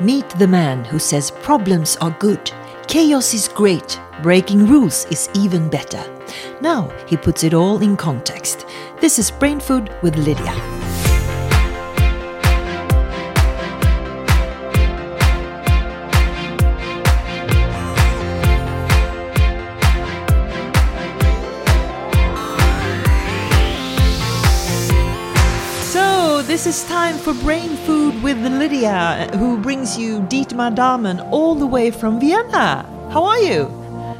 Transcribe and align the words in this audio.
Meet 0.00 0.30
the 0.30 0.48
man 0.48 0.82
who 0.82 0.98
says 0.98 1.30
problems 1.30 1.98
are 1.98 2.16
good, 2.18 2.50
chaos 2.88 3.34
is 3.34 3.48
great, 3.48 4.00
breaking 4.22 4.66
rules 4.66 5.04
is 5.10 5.28
even 5.34 5.68
better. 5.68 6.02
Now 6.62 6.88
he 7.06 7.18
puts 7.18 7.44
it 7.44 7.52
all 7.52 7.82
in 7.82 7.98
context. 7.98 8.64
This 8.98 9.18
is 9.18 9.30
Brain 9.30 9.60
Food 9.60 9.94
with 10.00 10.16
Lydia. 10.16 10.79
Is 26.70 26.84
time 26.84 27.18
for 27.18 27.34
Brain 27.34 27.74
Food 27.78 28.22
with 28.22 28.38
Lydia, 28.46 29.28
who 29.34 29.58
brings 29.58 29.98
you 29.98 30.20
Dietmar 30.20 30.72
Dahmen 30.72 31.18
all 31.32 31.56
the 31.56 31.66
way 31.66 31.90
from 31.90 32.20
Vienna. 32.20 32.86
How 33.10 33.24
are 33.24 33.40
you? 33.40 33.66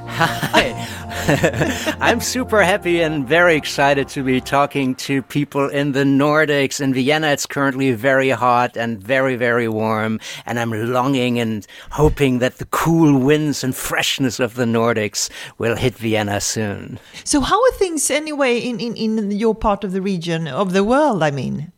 Hi. 0.09 1.95
I'm 2.01 2.21
super 2.21 2.65
happy 2.65 3.03
and 3.03 3.25
very 3.25 3.55
excited 3.55 4.09
to 4.09 4.25
be 4.25 4.41
talking 4.41 4.97
to 4.97 5.23
people 5.23 5.69
in 5.69 5.93
the 5.93 6.03
Nordics. 6.03 6.81
In 6.81 6.93
Vienna, 6.93 7.29
it's 7.29 7.47
currently 7.47 7.93
very 7.93 8.31
hot 8.31 8.77
and 8.77 9.01
very, 9.01 9.37
very 9.37 9.69
warm. 9.69 10.19
And 10.45 10.59
I'm 10.59 10.73
longing 10.73 11.39
and 11.39 11.65
hoping 11.93 12.41
that 12.41 12.59
the 12.59 12.67
cool 12.67 13.17
winds 13.17 13.63
and 13.63 13.77
freshness 13.77 14.41
of 14.41 14.55
the 14.55 14.65
Nordics 14.65 15.31
will 15.59 15.77
hit 15.77 15.95
Vienna 15.95 16.41
soon. 16.41 16.99
So, 17.23 17.43
how 17.43 17.63
are 17.63 17.73
things 17.79 18.11
anyway 18.11 18.59
in, 18.59 18.81
in, 18.81 18.97
in 18.97 19.31
your 19.31 19.55
part 19.55 19.85
of 19.85 19.93
the 19.93 20.03
region, 20.03 20.49
of 20.49 20.73
the 20.73 20.83
world, 20.83 21.23
I 21.23 21.31
mean? 21.31 21.71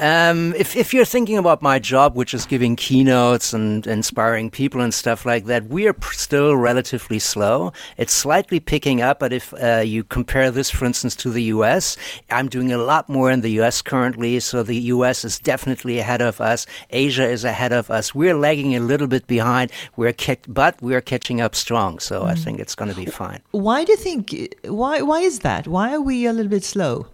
Um, 0.00 0.54
if, 0.56 0.76
if 0.76 0.94
you're 0.94 1.04
thinking 1.04 1.36
about 1.36 1.60
my 1.60 1.78
job, 1.78 2.16
which 2.16 2.32
is 2.32 2.46
giving 2.46 2.74
keynotes 2.74 3.52
and 3.52 3.86
inspiring 3.86 4.50
people 4.50 4.80
and 4.80 4.94
stuff 4.94 5.26
like 5.26 5.44
that, 5.44 5.66
we 5.66 5.86
are 5.86 5.92
pr- 5.92 6.14
still 6.14 6.56
relatively 6.56 7.18
slow. 7.18 7.74
It's 7.98 8.14
slightly 8.14 8.60
picking 8.60 9.02
up, 9.02 9.18
but 9.18 9.30
if 9.30 9.52
uh, 9.62 9.82
you 9.84 10.02
compare 10.04 10.50
this, 10.50 10.70
for 10.70 10.86
instance, 10.86 11.14
to 11.16 11.28
the 11.28 11.42
US, 11.54 11.98
I'm 12.30 12.48
doing 12.48 12.72
a 12.72 12.78
lot 12.78 13.10
more 13.10 13.30
in 13.30 13.42
the 13.42 13.50
US 13.60 13.82
currently. 13.82 14.40
So 14.40 14.62
the 14.62 14.78
US 14.94 15.22
is 15.22 15.38
definitely 15.38 15.98
ahead 15.98 16.22
of 16.22 16.40
us. 16.40 16.64
Asia 16.88 17.28
is 17.28 17.44
ahead 17.44 17.74
of 17.74 17.90
us. 17.90 18.14
We're 18.14 18.34
lagging 18.34 18.74
a 18.74 18.80
little 18.80 19.06
bit 19.06 19.26
behind. 19.26 19.70
We're 19.96 20.14
ca- 20.14 20.48
but 20.48 20.80
we're 20.80 21.02
catching 21.02 21.42
up 21.42 21.54
strong. 21.54 21.98
So 21.98 22.22
mm. 22.22 22.26
I 22.26 22.36
think 22.36 22.58
it's 22.58 22.74
going 22.74 22.90
to 22.90 22.96
be 22.96 23.04
fine. 23.04 23.42
Why 23.50 23.84
do 23.84 23.92
you 23.92 23.98
think? 23.98 24.56
Why 24.64 25.02
why 25.02 25.20
is 25.20 25.40
that? 25.40 25.68
Why 25.68 25.92
are 25.92 26.00
we 26.00 26.24
a 26.24 26.32
little 26.32 26.50
bit 26.50 26.64
slow? 26.64 27.08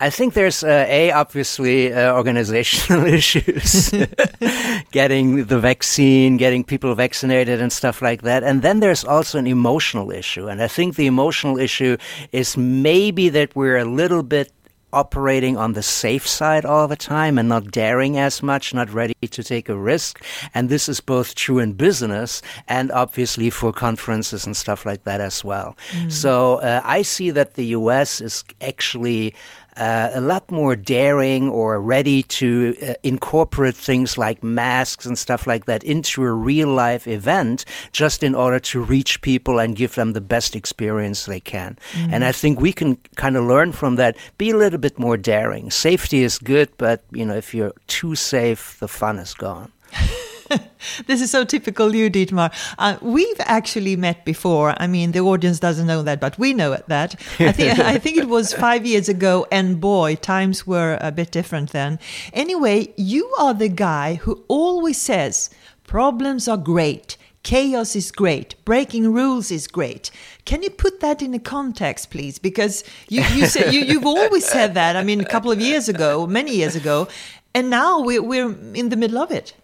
I 0.00 0.08
think 0.10 0.34
there's 0.34 0.64
uh, 0.64 0.86
a 0.88 1.12
obviously 1.12 1.92
uh, 1.92 2.14
organizational 2.14 3.06
issues, 3.20 3.90
getting 4.92 5.44
the 5.44 5.58
vaccine, 5.60 6.38
getting 6.38 6.64
people 6.64 6.94
vaccinated, 6.94 7.60
and 7.60 7.70
stuff 7.70 8.00
like 8.00 8.22
that. 8.22 8.42
And 8.42 8.62
then 8.62 8.80
there's 8.80 9.04
also 9.04 9.38
an 9.38 9.46
emotional 9.46 10.10
issue, 10.10 10.48
and 10.48 10.62
I 10.62 10.68
think 10.68 10.96
the 10.96 11.06
emotional 11.06 11.58
issue 11.58 11.98
is 12.32 12.56
maybe 12.56 13.28
that 13.28 13.54
we're 13.54 13.76
a 13.76 13.84
little 13.84 14.22
bit 14.22 14.52
operating 14.92 15.56
on 15.56 15.72
the 15.74 15.82
safe 15.82 16.26
side 16.26 16.64
all 16.64 16.88
the 16.88 16.96
time 16.96 17.38
and 17.38 17.48
not 17.48 17.70
daring 17.70 18.18
as 18.18 18.42
much, 18.42 18.74
not 18.74 18.90
ready 18.92 19.14
to 19.22 19.42
take 19.42 19.68
a 19.68 19.76
risk. 19.76 20.24
And 20.54 20.68
this 20.68 20.88
is 20.88 21.00
both 21.00 21.34
true 21.34 21.58
in 21.58 21.74
business 21.74 22.42
and 22.68 22.90
obviously 22.92 23.50
for 23.50 23.72
conferences 23.72 24.46
and 24.46 24.56
stuff 24.56 24.84
like 24.84 25.04
that 25.04 25.20
as 25.20 25.44
well. 25.44 25.76
Mm. 25.92 26.10
So 26.10 26.56
uh, 26.56 26.80
I 26.84 27.02
see 27.02 27.30
that 27.30 27.54
the 27.54 27.66
US 27.66 28.20
is 28.20 28.44
actually 28.60 29.34
uh, 29.76 30.10
a 30.12 30.20
lot 30.20 30.50
more 30.50 30.76
daring 30.76 31.48
or 31.48 31.80
ready 31.80 32.22
to 32.24 32.76
uh, 32.82 32.94
incorporate 33.02 33.76
things 33.76 34.18
like 34.18 34.42
masks 34.42 35.06
and 35.06 35.18
stuff 35.18 35.46
like 35.46 35.66
that 35.66 35.84
into 35.84 36.22
a 36.22 36.32
real 36.32 36.68
life 36.68 37.06
event 37.06 37.64
just 37.92 38.22
in 38.22 38.34
order 38.34 38.58
to 38.58 38.82
reach 38.82 39.20
people 39.22 39.58
and 39.58 39.76
give 39.76 39.94
them 39.94 40.12
the 40.12 40.20
best 40.20 40.56
experience 40.56 41.26
they 41.26 41.40
can. 41.40 41.78
Mm-hmm. 41.92 42.14
And 42.14 42.24
I 42.24 42.32
think 42.32 42.60
we 42.60 42.72
can 42.72 42.96
kind 43.16 43.36
of 43.36 43.44
learn 43.44 43.72
from 43.72 43.96
that, 43.96 44.16
be 44.38 44.50
a 44.50 44.56
little 44.56 44.78
bit 44.78 44.98
more 44.98 45.16
daring. 45.16 45.70
Safety 45.70 46.22
is 46.22 46.38
good, 46.38 46.70
but 46.78 47.04
you 47.12 47.24
know, 47.24 47.34
if 47.34 47.54
you're 47.54 47.74
too 47.86 48.14
safe, 48.14 48.78
the 48.80 48.88
fun 48.88 49.18
is 49.18 49.34
gone. 49.34 49.72
this 51.06 51.20
is 51.20 51.30
so 51.30 51.44
typical 51.44 51.94
you, 51.94 52.10
Dietmar. 52.10 52.52
Uh, 52.78 52.96
we've 53.00 53.40
actually 53.40 53.96
met 53.96 54.24
before. 54.24 54.74
I 54.78 54.86
mean, 54.86 55.12
the 55.12 55.20
audience 55.20 55.58
doesn't 55.58 55.86
know 55.86 56.02
that, 56.02 56.20
but 56.20 56.38
we 56.38 56.54
know 56.54 56.76
that. 56.88 57.14
I 57.38 57.52
think 57.52 57.78
I 57.94 57.98
think 57.98 58.16
it 58.16 58.28
was 58.28 58.52
five 58.52 58.86
years 58.86 59.08
ago, 59.08 59.46
and 59.50 59.80
boy, 59.80 60.16
times 60.16 60.66
were 60.66 60.98
a 61.00 61.12
bit 61.12 61.30
different 61.30 61.72
then. 61.72 61.98
Anyway, 62.32 62.92
you 62.96 63.32
are 63.38 63.54
the 63.54 63.68
guy 63.68 64.14
who 64.14 64.44
always 64.48 64.98
says 64.98 65.50
problems 65.86 66.48
are 66.48 66.56
great. 66.56 67.16
Chaos 67.42 67.96
is 67.96 68.12
great. 68.12 68.54
Breaking 68.66 69.14
rules 69.14 69.50
is 69.50 69.66
great. 69.66 70.10
Can 70.44 70.62
you 70.62 70.68
put 70.68 71.00
that 71.00 71.22
in 71.22 71.32
a 71.32 71.38
context, 71.38 72.10
please? 72.10 72.38
Because 72.38 72.84
you, 73.08 73.22
you 73.34 73.46
say, 73.46 73.70
you, 73.72 73.80
you've 73.80 74.06
always 74.06 74.44
said 74.44 74.74
that. 74.74 74.94
I 74.94 75.02
mean, 75.02 75.20
a 75.20 75.24
couple 75.24 75.50
of 75.50 75.58
years 75.58 75.88
ago, 75.88 76.26
many 76.26 76.54
years 76.54 76.76
ago, 76.76 77.08
and 77.54 77.70
now 77.70 78.00
we're, 78.00 78.22
we're 78.22 78.54
in 78.74 78.90
the 78.90 78.96
middle 78.96 79.16
of 79.16 79.30
it. 79.30 79.54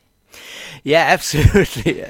Yeah, 0.87 1.07
absolutely. 1.09 2.05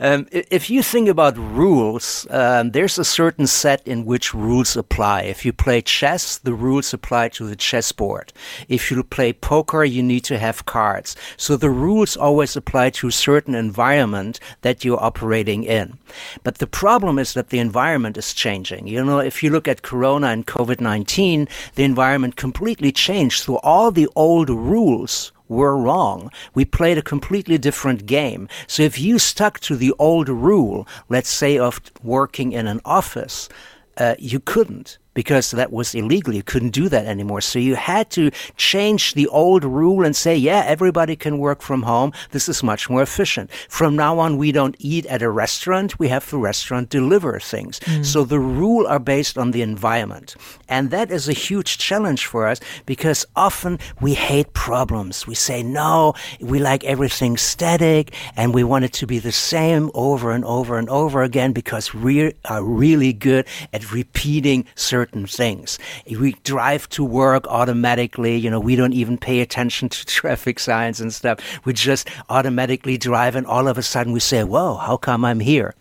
um, 0.00 0.26
if 0.32 0.70
you 0.70 0.82
think 0.82 1.10
about 1.10 1.36
rules, 1.36 2.26
um, 2.30 2.70
there's 2.70 2.98
a 2.98 3.04
certain 3.04 3.46
set 3.46 3.86
in 3.86 4.06
which 4.06 4.32
rules 4.32 4.74
apply. 4.74 5.24
If 5.24 5.44
you 5.44 5.52
play 5.52 5.82
chess, 5.82 6.38
the 6.38 6.54
rules 6.54 6.94
apply 6.94 7.28
to 7.36 7.44
the 7.44 7.56
chessboard. 7.56 8.32
If 8.70 8.90
you 8.90 9.02
play 9.02 9.34
poker, 9.34 9.84
you 9.84 10.02
need 10.02 10.24
to 10.24 10.38
have 10.38 10.64
cards. 10.64 11.14
So 11.36 11.58
the 11.58 11.68
rules 11.68 12.16
always 12.16 12.56
apply 12.56 12.88
to 12.90 13.08
a 13.08 13.12
certain 13.12 13.54
environment 13.54 14.40
that 14.62 14.82
you're 14.82 15.04
operating 15.04 15.64
in. 15.64 15.98
But 16.42 16.56
the 16.56 16.66
problem 16.66 17.18
is 17.18 17.34
that 17.34 17.50
the 17.50 17.58
environment 17.58 18.16
is 18.16 18.32
changing. 18.32 18.86
You 18.86 19.04
know, 19.04 19.18
if 19.18 19.42
you 19.42 19.50
look 19.50 19.68
at 19.68 19.82
Corona 19.82 20.28
and 20.28 20.46
COVID-19, 20.46 21.50
the 21.74 21.84
environment 21.84 22.36
completely 22.36 22.92
changed. 22.92 23.42
So 23.42 23.56
all 23.56 23.90
the 23.90 24.08
old 24.16 24.48
rules 24.48 25.32
were 25.52 25.76
wrong. 25.76 26.30
We 26.54 26.64
played 26.64 26.98
a 26.98 27.02
completely 27.02 27.58
different 27.58 28.06
game. 28.06 28.48
So 28.66 28.82
if 28.82 28.98
you 28.98 29.18
stuck 29.18 29.60
to 29.60 29.76
the 29.76 29.92
old 29.98 30.28
rule, 30.28 30.86
let's 31.08 31.30
say 31.30 31.58
of 31.58 31.80
working 32.02 32.52
in 32.52 32.66
an 32.66 32.80
office, 32.84 33.48
uh, 33.96 34.14
you 34.18 34.40
couldn't 34.40 34.98
because 35.14 35.50
that 35.50 35.72
was 35.72 35.94
illegal. 35.94 36.34
You 36.34 36.42
couldn't 36.42 36.70
do 36.70 36.88
that 36.88 37.06
anymore. 37.06 37.40
So 37.40 37.58
you 37.58 37.74
had 37.74 38.10
to 38.10 38.30
change 38.56 39.14
the 39.14 39.28
old 39.28 39.64
rule 39.64 40.04
and 40.04 40.16
say, 40.16 40.36
yeah, 40.36 40.64
everybody 40.66 41.16
can 41.16 41.38
work 41.38 41.62
from 41.62 41.82
home. 41.82 42.12
This 42.30 42.48
is 42.48 42.62
much 42.62 42.88
more 42.88 43.02
efficient. 43.02 43.50
From 43.68 43.96
now 43.96 44.18
on, 44.18 44.36
we 44.38 44.52
don't 44.52 44.76
eat 44.78 45.06
at 45.06 45.22
a 45.22 45.30
restaurant. 45.30 45.98
We 45.98 46.08
have 46.08 46.28
the 46.30 46.38
restaurant 46.38 46.88
deliver 46.88 47.38
things. 47.38 47.80
Mm. 47.80 48.04
So 48.04 48.24
the 48.24 48.40
rule 48.40 48.86
are 48.86 48.98
based 48.98 49.36
on 49.36 49.50
the 49.50 49.62
environment. 49.62 50.36
And 50.68 50.90
that 50.90 51.10
is 51.10 51.28
a 51.28 51.32
huge 51.32 51.78
challenge 51.78 52.26
for 52.26 52.46
us 52.46 52.60
because 52.86 53.26
often 53.36 53.78
we 54.00 54.14
hate 54.14 54.52
problems. 54.54 55.26
We 55.26 55.34
say, 55.34 55.62
no, 55.62 56.14
we 56.40 56.58
like 56.58 56.84
everything 56.84 57.36
static 57.36 58.14
and 58.36 58.54
we 58.54 58.64
want 58.64 58.84
it 58.84 58.92
to 58.94 59.06
be 59.06 59.18
the 59.18 59.32
same 59.32 59.90
over 59.94 60.30
and 60.32 60.44
over 60.44 60.78
and 60.78 60.88
over 60.88 61.22
again 61.22 61.52
because 61.52 61.92
we 61.92 62.32
are 62.44 62.62
really 62.62 63.12
good 63.12 63.46
at 63.72 63.92
repeating 63.92 64.64
certain 64.74 65.01
certain 65.02 65.26
things. 65.26 65.80
We 66.06 66.36
drive 66.44 66.88
to 66.90 67.02
work 67.04 67.44
automatically. 67.48 68.36
You 68.36 68.50
know, 68.50 68.60
we 68.60 68.76
don't 68.76 68.92
even 68.92 69.18
pay 69.18 69.40
attention 69.40 69.88
to 69.88 70.06
traffic 70.18 70.60
signs 70.60 71.00
and 71.00 71.12
stuff. 71.12 71.40
We 71.64 71.72
just 71.72 72.08
automatically 72.28 72.96
drive, 72.98 73.34
and 73.34 73.44
all 73.44 73.66
of 73.66 73.78
a 73.78 73.82
sudden 73.82 74.12
we 74.12 74.20
say, 74.20 74.44
Whoa, 74.44 74.76
how 74.76 74.96
come 74.96 75.24
I'm 75.24 75.40
here? 75.40 75.74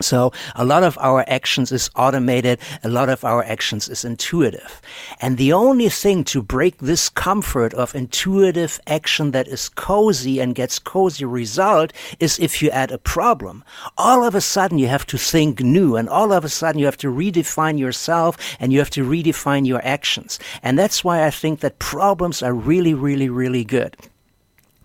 So 0.00 0.32
a 0.54 0.64
lot 0.64 0.82
of 0.82 0.98
our 1.00 1.24
actions 1.26 1.72
is 1.72 1.90
automated. 1.96 2.58
A 2.84 2.88
lot 2.88 3.08
of 3.08 3.24
our 3.24 3.42
actions 3.44 3.88
is 3.88 4.04
intuitive. 4.04 4.82
And 5.20 5.38
the 5.38 5.52
only 5.52 5.88
thing 5.88 6.24
to 6.24 6.42
break 6.42 6.78
this 6.78 7.08
comfort 7.08 7.72
of 7.74 7.94
intuitive 7.94 8.78
action 8.86 9.30
that 9.30 9.48
is 9.48 9.68
cozy 9.70 10.38
and 10.40 10.54
gets 10.54 10.78
cozy 10.78 11.24
result 11.24 11.92
is 12.20 12.38
if 12.38 12.60
you 12.60 12.70
add 12.70 12.90
a 12.90 12.98
problem. 12.98 13.64
All 13.96 14.24
of 14.24 14.34
a 14.34 14.40
sudden 14.40 14.78
you 14.78 14.88
have 14.88 15.06
to 15.06 15.18
think 15.18 15.60
new 15.60 15.96
and 15.96 16.08
all 16.08 16.32
of 16.32 16.44
a 16.44 16.48
sudden 16.48 16.78
you 16.78 16.84
have 16.86 16.98
to 16.98 17.08
redefine 17.08 17.78
yourself 17.78 18.36
and 18.60 18.72
you 18.72 18.78
have 18.78 18.90
to 18.90 19.08
redefine 19.08 19.66
your 19.66 19.84
actions. 19.84 20.38
And 20.62 20.78
that's 20.78 21.02
why 21.02 21.24
I 21.24 21.30
think 21.30 21.60
that 21.60 21.78
problems 21.78 22.42
are 22.42 22.52
really, 22.52 22.94
really, 22.94 23.28
really 23.28 23.64
good. 23.64 23.96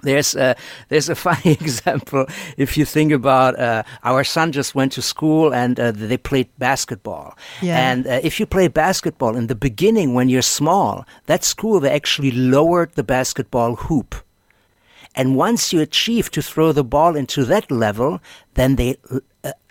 There's 0.01 0.36
a, 0.36 0.56
there's 0.89 1.09
a 1.09 1.15
funny 1.27 1.51
example. 1.51 2.25
If 2.57 2.77
you 2.77 2.86
think 2.86 3.12
about 3.12 3.59
uh, 3.59 3.83
our 4.03 4.24
son 4.24 4.51
just 4.51 4.75
went 4.75 4.92
to 4.94 5.01
school 5.01 5.53
and 5.53 5.80
uh, 5.80 5.92
they 5.92 6.18
played 6.18 6.50
basketball. 6.57 7.38
Yeah. 7.62 7.77
And 7.77 8.07
uh, 8.07 8.19
if 8.24 8.39
you 8.39 8.45
play 8.45 8.68
basketball 8.68 9.36
in 9.36 9.48
the 9.48 9.56
beginning 9.56 10.13
when 10.13 10.30
you're 10.30 10.42
small, 10.42 11.06
that 11.25 11.44
school 11.44 11.80
they 11.80 11.92
actually 11.92 12.31
lowered 12.31 12.94
the 12.94 13.03
basketball 13.03 13.75
hoop. 13.75 14.15
And 15.13 15.36
once 15.36 15.74
you 15.74 15.81
achieve 15.81 16.31
to 16.31 16.42
throw 16.42 16.71
the 16.71 16.86
ball 16.86 17.15
into 17.18 17.44
that 17.45 17.69
level, 17.69 18.21
then 18.53 18.77
they 18.77 18.95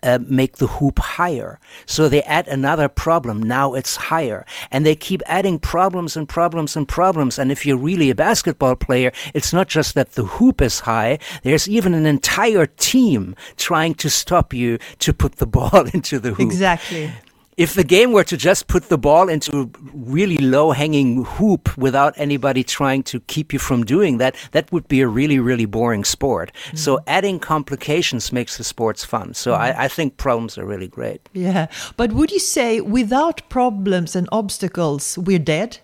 uh, 0.02 0.19
make 0.26 0.56
the 0.56 0.67
hoop 0.67 0.99
higher. 0.99 1.58
So 1.87 2.08
they 2.08 2.23
add 2.23 2.49
another 2.49 2.88
problem. 2.88 3.43
Now 3.43 3.75
it's 3.75 3.97
higher. 3.97 4.44
And 4.70 4.85
they 4.85 4.94
keep 4.94 5.23
adding 5.26 5.58
problems 5.58 6.17
and 6.17 6.29
problems 6.29 6.76
and 6.76 6.87
problems. 6.88 7.38
And 7.38 7.50
if 7.52 7.67
you're 7.67 7.76
really 7.76 8.11
a 8.11 8.14
basketball 8.14 8.76
player, 8.76 9.12
it's 9.35 9.52
not 9.52 9.69
just 9.69 9.94
that 9.94 10.12
the 10.12 10.25
hoop 10.25 10.61
is 10.61 10.81
high. 10.81 11.19
There's 11.43 11.69
even 11.69 11.94
an 11.94 12.06
entire 12.06 12.67
team 12.67 13.37
trying 13.56 13.94
to 13.97 14.11
stop 14.11 14.52
you 14.52 14.79
to 15.00 15.12
put 15.12 15.37
the 15.37 15.47
ball 15.50 15.87
into 15.93 16.19
the 16.19 16.31
hoop. 16.31 16.41
Exactly 16.41 17.11
if 17.60 17.74
the 17.74 17.84
game 17.84 18.12
were 18.12 18.24
to 18.24 18.36
just 18.38 18.68
put 18.68 18.88
the 18.88 18.96
ball 18.96 19.28
into 19.28 19.60
a 19.60 19.68
really 19.92 20.38
low 20.38 20.70
hanging 20.70 21.24
hoop 21.24 21.76
without 21.76 22.14
anybody 22.16 22.64
trying 22.64 23.02
to 23.02 23.20
keep 23.20 23.52
you 23.52 23.58
from 23.58 23.84
doing 23.84 24.16
that, 24.16 24.34
that 24.52 24.72
would 24.72 24.88
be 24.88 25.02
a 25.02 25.06
really, 25.06 25.38
really 25.38 25.66
boring 25.66 26.02
sport. 26.02 26.52
Mm-hmm. 26.52 26.76
So 26.78 27.00
adding 27.06 27.38
complications 27.38 28.32
makes 28.32 28.56
the 28.56 28.64
sports 28.64 29.04
fun. 29.04 29.34
So 29.34 29.52
mm-hmm. 29.52 29.62
I, 29.62 29.84
I 29.84 29.88
think 29.88 30.16
problems 30.16 30.56
are 30.56 30.64
really 30.64 30.88
great. 30.88 31.28
Yeah. 31.34 31.66
But 31.98 32.12
would 32.12 32.30
you 32.30 32.38
say 32.38 32.80
without 32.80 33.46
problems 33.50 34.16
and 34.16 34.26
obstacles, 34.32 35.18
we're 35.18 35.38
dead? 35.38 35.80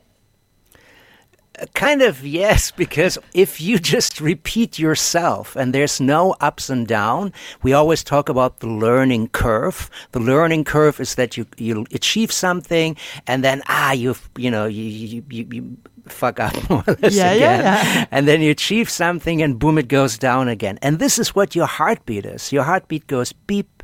Kind 1.73 2.03
of, 2.03 2.25
yes, 2.25 2.71
because 2.71 3.17
if 3.33 3.61
you 3.61 3.79
just 3.79 4.21
repeat 4.21 4.79
yourself 4.79 5.57
and 5.57 5.73
there's 5.73 6.01
no 6.01 6.37
ups 6.41 6.69
and 6.69 6.87
down, 6.87 7.33
we 7.63 7.73
always 7.73 8.05
talk 8.05 8.29
about 8.29 8.61
the 8.61 8.67
learning 8.67 9.29
curve. 9.29 9.91
The 10.13 10.21
learning 10.21 10.65
curve 10.65 11.01
is 11.01 11.15
that 11.15 11.37
you, 11.37 11.47
you 11.57 11.87
achieve 11.93 12.31
something 12.31 12.97
and 13.27 13.43
then, 13.43 13.63
ah, 13.69 13.93
you 13.93 14.15
you 14.37 14.51
know, 14.51 14.67
you, 14.67 14.83
you, 14.83 15.25
you, 15.31 15.47
you 15.51 15.77
fuck 16.09 16.41
up 16.41 16.55
more 16.71 16.85
or 16.87 16.97
less 17.01 17.15
yeah, 17.15 17.33
again. 17.33 17.61
Yeah, 17.61 17.85
yeah. 17.85 18.07
And 18.11 18.29
then 18.29 18.43
you 18.43 18.51
achieve 18.51 18.91
something 18.91 19.41
and 19.43 19.59
boom, 19.59 19.79
it 19.79 19.89
goes 19.89 20.19
down 20.19 20.49
again. 20.49 20.79
And 20.83 20.99
this 20.99 21.19
is 21.19 21.35
what 21.35 21.55
your 21.55 21.67
heartbeat 21.67 22.27
is. 22.27 22.53
Your 22.53 22.65
heartbeat 22.65 23.07
goes 23.07 23.33
beep, 23.33 23.83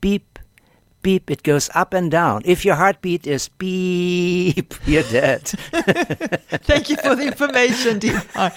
beep, 0.00 0.31
beep, 1.02 1.30
it 1.30 1.42
goes 1.42 1.68
up 1.74 1.94
and 1.94 2.10
down. 2.10 2.42
If 2.44 2.64
your 2.64 2.74
heartbeat 2.76 3.26
is 3.26 3.48
beep, 3.48 4.74
you're 4.86 5.02
dead. 5.04 5.42
Thank 6.64 6.90
you 6.90 6.96
for 6.96 7.14
the 7.14 7.24
information, 7.26 8.00
Dietmar. 8.00 8.50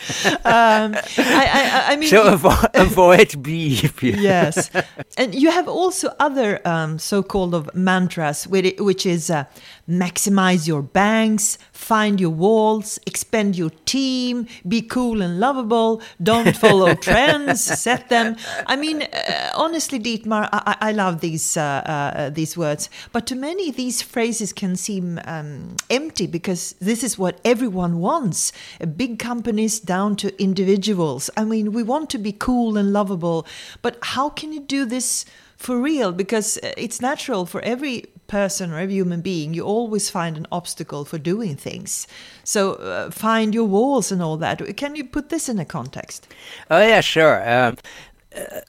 Um, 0.45 0.95
I, 1.17 1.49
I, 1.87 1.93
I, 1.93 1.95
mean, 1.95 2.09
so 2.09 2.35
avo- 2.37 2.69
avoid 2.73 3.41
beep. 3.41 4.01
yes, 4.01 4.69
and 5.17 5.35
you 5.35 5.51
have 5.51 5.67
also 5.67 6.13
other 6.19 6.65
um, 6.67 6.99
so-called 6.99 7.53
of 7.53 7.73
mantras, 7.75 8.47
which 8.47 9.05
is 9.05 9.29
uh, 9.29 9.45
maximize 9.89 10.67
your 10.67 10.81
banks, 10.81 11.57
find 11.71 12.19
your 12.19 12.31
walls, 12.31 12.99
expand 13.05 13.55
your 13.55 13.69
team, 13.85 14.47
be 14.67 14.81
cool 14.81 15.21
and 15.21 15.39
lovable, 15.39 16.01
don't 16.21 16.55
follow 16.63 16.93
trends, 16.95 17.63
set 17.63 18.09
them. 18.09 18.35
I 18.65 18.75
mean, 18.75 19.03
uh, 19.03 19.51
honestly, 19.55 19.99
Dietmar, 19.99 20.49
I, 20.51 20.77
I 20.81 20.91
love 20.91 21.21
these 21.21 21.57
uh, 21.57 21.61
uh, 21.85 22.29
these 22.29 22.57
words, 22.57 22.89
but 23.11 23.27
to 23.27 23.35
many 23.35 23.71
these 23.71 24.01
phrases 24.01 24.53
can 24.53 24.75
seem 24.75 25.19
um, 25.25 25.75
empty 25.89 26.27
because 26.27 26.73
this 26.79 27.03
is 27.03 27.17
what 27.17 27.39
everyone 27.45 27.99
wants. 27.99 28.51
Big 28.95 29.19
companies 29.19 29.79
down 29.79 30.15
to 30.17 30.41
individuals. 30.41 31.29
I 31.37 31.43
mean, 31.43 31.73
we 31.73 31.83
want 31.83 32.09
to 32.11 32.17
be 32.17 32.31
cool 32.31 32.77
and 32.77 32.91
lovable, 32.91 33.45
but 33.81 33.97
how 34.01 34.29
can 34.29 34.51
you 34.51 34.61
do 34.61 34.85
this? 34.85 35.25
for 35.57 35.79
real 35.79 36.11
because 36.11 36.57
uh, 36.57 36.73
it's 36.77 37.01
natural 37.01 37.45
for 37.45 37.61
every 37.61 38.03
person 38.27 38.71
or 38.71 38.79
every 38.79 38.95
human 38.95 39.21
being 39.21 39.53
you 39.53 39.63
always 39.63 40.09
find 40.09 40.37
an 40.37 40.47
obstacle 40.51 41.05
for 41.05 41.17
doing 41.17 41.55
things. 41.55 42.07
So 42.43 42.73
uh, 42.73 43.11
find 43.11 43.53
your 43.53 43.65
walls 43.65 44.11
and 44.11 44.21
all 44.21 44.37
that. 44.37 44.77
Can 44.77 44.95
you 44.95 45.05
put 45.05 45.29
this 45.29 45.49
in 45.49 45.59
a 45.59 45.65
context? 45.65 46.27
Oh 46.69 46.81
yeah 46.81 47.01
sure. 47.01 47.47
Um, 47.49 47.77
uh, 48.35 48.61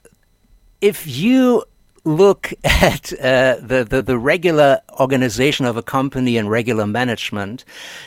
if 0.81 1.07
you 1.07 1.63
look 2.07 2.53
at 2.63 3.11
uh, 3.19 3.57
the, 3.61 3.85
the, 3.87 4.01
the 4.01 4.17
regular 4.17 4.79
organization 4.99 5.65
of 5.65 5.77
a 5.77 5.83
company 5.83 6.37
and 6.37 6.49
regular 6.49 6.87
management, 6.87 7.65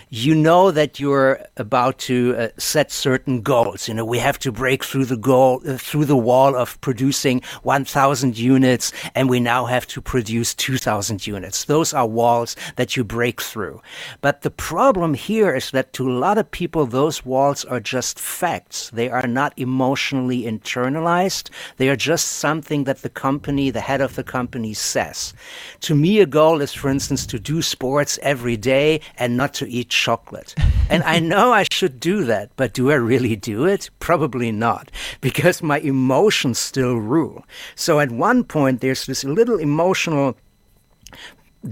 you 0.08 0.35
know 0.35 0.70
that 0.70 0.99
you're 0.99 1.41
about 1.56 1.99
to 1.99 2.35
uh, 2.37 2.49
set 2.58 2.91
certain 2.91 3.43
goals. 3.43 3.87
You 3.88 3.94
know, 3.94 4.05
we 4.05 4.19
have 4.19 4.38
to 4.41 4.50
break 4.50 4.82
through 4.85 5.05
the 5.05 5.17
goal 5.17 5.61
uh, 5.69 5.76
through 5.76 6.06
the 6.06 6.17
wall 6.17 6.56
of 6.56 6.81
producing 6.81 7.43
1,000 7.62 8.38
units, 8.38 8.93
and 9.14 9.29
we 9.29 9.38
now 9.38 9.67
have 9.67 9.87
to 9.88 10.00
produce 10.00 10.55
2,000 10.55 11.26
units. 11.26 11.64
Those 11.64 11.93
are 11.93 12.06
walls 12.06 12.56
that 12.76 12.96
you 12.96 13.05
break 13.05 13.41
through. 13.41 13.82
But 14.20 14.43
the 14.43 14.50
problem 14.50 15.14
here 15.14 15.55
is 15.55 15.70
that 15.73 15.93
to 15.94 16.11
a 16.11 16.12
lot 16.12 16.38
of 16.38 16.50
people, 16.50 16.87
those 16.87 17.25
walls 17.25 17.64
are 17.67 17.81
just 17.81 18.19
facts. 18.19 18.91
They 18.91 19.11
are 19.11 19.26
not 19.26 19.53
emotionally 19.58 20.43
internalized. 20.44 21.50
They 21.76 21.88
are 21.88 21.96
just 21.96 22.26
something 22.26 22.85
that 22.85 23.03
the 23.03 23.11
company, 23.11 23.70
the 23.70 23.89
head 23.90 24.00
of 24.00 24.14
the 24.14 24.22
company 24.22 24.72
says. 24.72 25.34
To 25.81 25.96
me, 25.96 26.20
a 26.20 26.26
goal 26.26 26.60
is, 26.60 26.72
for 26.72 26.88
instance, 26.88 27.26
to 27.26 27.40
do 27.40 27.60
sports 27.60 28.20
every 28.22 28.56
day 28.56 29.00
and 29.19 29.37
not 29.37 29.52
to 29.54 29.69
eat 29.69 29.88
chocolate. 29.90 30.54
and 30.88 31.02
I 31.02 31.19
know 31.19 31.52
I 31.52 31.64
should 31.72 31.98
do 31.98 32.22
that, 32.25 32.50
but 32.54 32.72
do 32.72 32.92
I 32.92 32.94
really 32.94 33.34
do 33.34 33.66
it? 33.66 33.90
Probably 33.98 34.52
not, 34.52 34.92
because 35.20 35.60
my 35.60 35.81
emotions 35.81 36.60
still 36.60 36.94
rule. 36.94 37.44
So 37.75 37.98
at 37.98 38.12
one 38.12 38.44
point, 38.44 38.81
there's 38.81 39.06
this 39.06 39.25
little 39.25 39.58
emotional 39.58 40.36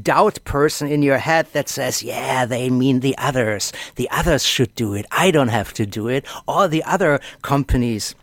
doubt 0.02 0.42
person 0.44 0.88
in 0.88 1.02
your 1.02 1.18
head 1.18 1.46
that 1.52 1.68
says, 1.68 2.02
yeah, 2.02 2.44
they 2.46 2.68
mean 2.68 2.98
the 2.98 3.16
others. 3.16 3.72
The 3.94 4.10
others 4.10 4.44
should 4.44 4.74
do 4.74 4.92
it. 4.94 5.06
I 5.12 5.30
don't 5.30 5.54
have 5.60 5.72
to 5.74 5.86
do 5.86 6.08
it. 6.08 6.26
All 6.48 6.66
the 6.68 6.82
other 6.82 7.20
companies 7.42 8.16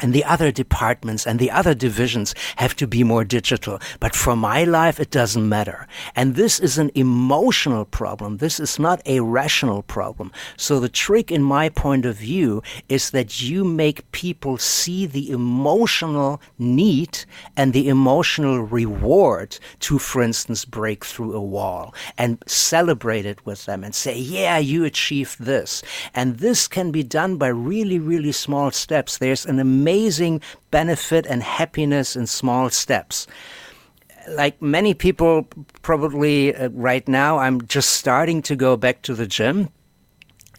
and 0.00 0.12
the 0.12 0.24
other 0.24 0.50
departments 0.52 1.26
and 1.26 1.38
the 1.38 1.50
other 1.50 1.74
divisions 1.74 2.34
have 2.56 2.74
to 2.76 2.86
be 2.86 3.02
more 3.04 3.24
digital. 3.24 3.80
But 4.00 4.14
for 4.14 4.36
my 4.36 4.64
life, 4.64 5.00
it 5.00 5.10
doesn't 5.10 5.48
matter. 5.48 5.86
And 6.14 6.34
this 6.34 6.60
is 6.60 6.78
an 6.78 6.90
emotional 6.94 7.84
problem. 7.84 8.38
This 8.38 8.60
is 8.60 8.78
not 8.78 9.02
a 9.06 9.20
rational 9.20 9.82
problem. 9.82 10.32
So 10.56 10.80
the 10.80 10.88
trick 10.88 11.30
in 11.30 11.42
my 11.42 11.68
point 11.68 12.04
of 12.04 12.16
view 12.16 12.62
is 12.88 13.10
that 13.10 13.42
you 13.42 13.64
make 13.64 14.10
people 14.12 14.58
see 14.58 15.06
the 15.06 15.30
emotional 15.30 16.40
need 16.58 17.24
and 17.56 17.72
the 17.72 17.88
emotional 17.88 18.60
reward 18.60 19.58
to, 19.80 19.98
for 19.98 20.22
instance, 20.22 20.64
break 20.64 21.04
through 21.04 21.34
a 21.34 21.40
wall 21.40 21.94
and 22.16 22.42
celebrate 22.46 23.26
it 23.26 23.44
with 23.44 23.66
them 23.66 23.84
and 23.84 23.94
say, 23.94 24.16
yeah, 24.16 24.58
you 24.58 24.84
achieved 24.84 25.42
this. 25.42 25.82
And 26.14 26.38
this 26.38 26.68
can 26.68 26.90
be 26.90 27.02
done 27.02 27.36
by 27.36 27.48
really, 27.48 27.98
really 27.98 28.32
small 28.32 28.70
steps. 28.70 29.18
There's 29.18 29.46
an 29.46 29.58
amazing 29.58 29.87
amazing 29.88 30.42
benefit 30.70 31.24
and 31.26 31.42
happiness 31.42 32.14
in 32.14 32.26
small 32.26 32.68
steps. 32.68 33.26
Like 34.28 34.60
many 34.60 34.92
people, 34.92 35.48
probably 35.80 36.54
uh, 36.54 36.68
right 36.74 37.08
now, 37.08 37.38
I'm 37.38 37.66
just 37.66 37.90
starting 37.92 38.42
to 38.42 38.54
go 38.54 38.76
back 38.76 39.00
to 39.02 39.14
the 39.14 39.26
gym 39.26 39.70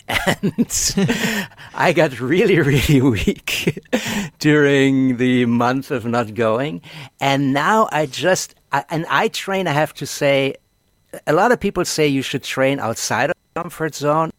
and 0.08 0.66
I 1.76 1.94
got 1.94 2.20
really, 2.20 2.60
really 2.60 3.02
weak 3.16 3.80
during 4.40 5.18
the 5.18 5.46
month 5.46 5.92
of 5.92 6.06
not 6.06 6.34
going. 6.34 6.82
And 7.20 7.54
now 7.54 7.88
I 7.92 8.08
just, 8.08 8.56
I, 8.72 8.84
and 8.90 9.06
I 9.12 9.28
train, 9.28 9.68
I 9.68 9.74
have 9.74 9.94
to 10.02 10.08
say, 10.08 10.56
a 11.28 11.34
lot 11.34 11.52
of 11.52 11.60
people 11.60 11.86
say 11.86 12.08
you 12.08 12.24
should 12.24 12.42
train 12.42 12.80
outside 12.80 13.30
of 13.30 13.36
comfort 13.54 13.94
zone 13.94 14.32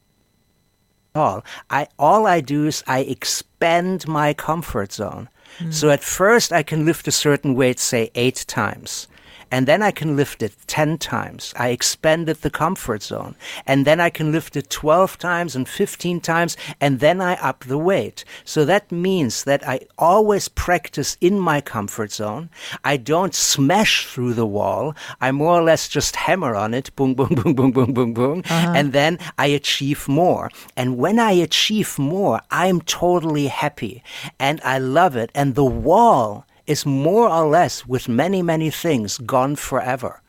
all. 1.14 1.44
I 1.68 1.88
all 1.98 2.26
I 2.26 2.40
do 2.40 2.66
is 2.66 2.82
I 2.86 3.00
expand 3.00 4.06
my 4.08 4.34
comfort 4.34 4.92
zone. 4.92 5.28
Mm. 5.58 5.72
So 5.74 5.90
at 5.90 6.02
first 6.02 6.52
I 6.52 6.62
can 6.62 6.84
lift 6.84 7.08
a 7.08 7.12
certain 7.12 7.54
weight, 7.54 7.78
say 7.78 8.10
eight 8.14 8.44
times 8.46 9.08
and 9.50 9.66
then 9.66 9.82
I 9.82 9.90
can 9.90 10.16
lift 10.16 10.42
it 10.42 10.54
10 10.66 10.98
times. 10.98 11.52
I 11.56 11.68
expanded 11.68 12.38
the 12.38 12.50
comfort 12.50 13.02
zone. 13.02 13.34
And 13.66 13.86
then 13.86 14.00
I 14.00 14.10
can 14.10 14.32
lift 14.32 14.56
it 14.56 14.70
12 14.70 15.18
times 15.18 15.56
and 15.56 15.68
15 15.68 16.20
times, 16.20 16.56
and 16.80 17.00
then 17.00 17.20
I 17.20 17.34
up 17.34 17.64
the 17.64 17.78
weight. 17.78 18.24
So 18.44 18.64
that 18.64 18.92
means 18.92 19.44
that 19.44 19.66
I 19.66 19.80
always 19.98 20.48
practice 20.48 21.16
in 21.20 21.38
my 21.38 21.60
comfort 21.60 22.12
zone. 22.12 22.50
I 22.84 22.96
don't 22.96 23.34
smash 23.34 24.06
through 24.06 24.34
the 24.34 24.46
wall. 24.46 24.94
I 25.20 25.32
more 25.32 25.58
or 25.58 25.62
less 25.62 25.88
just 25.88 26.16
hammer 26.16 26.54
on 26.54 26.74
it, 26.74 26.94
boom, 26.96 27.14
boom, 27.14 27.28
boom, 27.34 27.54
boom, 27.54 27.72
boom, 27.72 27.92
boom, 27.92 28.14
boom, 28.14 28.42
uh-huh. 28.44 28.72
and 28.76 28.92
then 28.92 29.18
I 29.38 29.46
achieve 29.46 30.08
more. 30.08 30.50
And 30.76 30.98
when 30.98 31.18
I 31.18 31.32
achieve 31.32 31.98
more, 31.98 32.40
I'm 32.50 32.80
totally 32.80 33.48
happy 33.48 34.02
and 34.38 34.60
I 34.64 34.78
love 34.78 35.16
it. 35.16 35.30
And 35.34 35.54
the 35.54 35.64
wall 35.64 36.46
is 36.66 36.86
more 36.86 37.28
or 37.28 37.48
less, 37.48 37.86
with 37.86 38.08
many, 38.08 38.42
many 38.42 38.70
things, 38.70 39.18
gone 39.18 39.56
forever. 39.56 40.22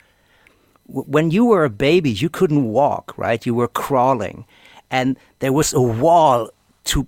When 0.87 1.31
you 1.31 1.45
were 1.45 1.63
a 1.63 1.69
baby, 1.69 2.11
you 2.11 2.29
couldn't 2.29 2.65
walk, 2.65 3.13
right? 3.17 3.45
You 3.45 3.55
were 3.55 3.67
crawling. 3.67 4.45
And 4.89 5.17
there 5.39 5.53
was 5.53 5.73
a 5.73 5.81
wall 5.81 6.49
to 6.85 7.07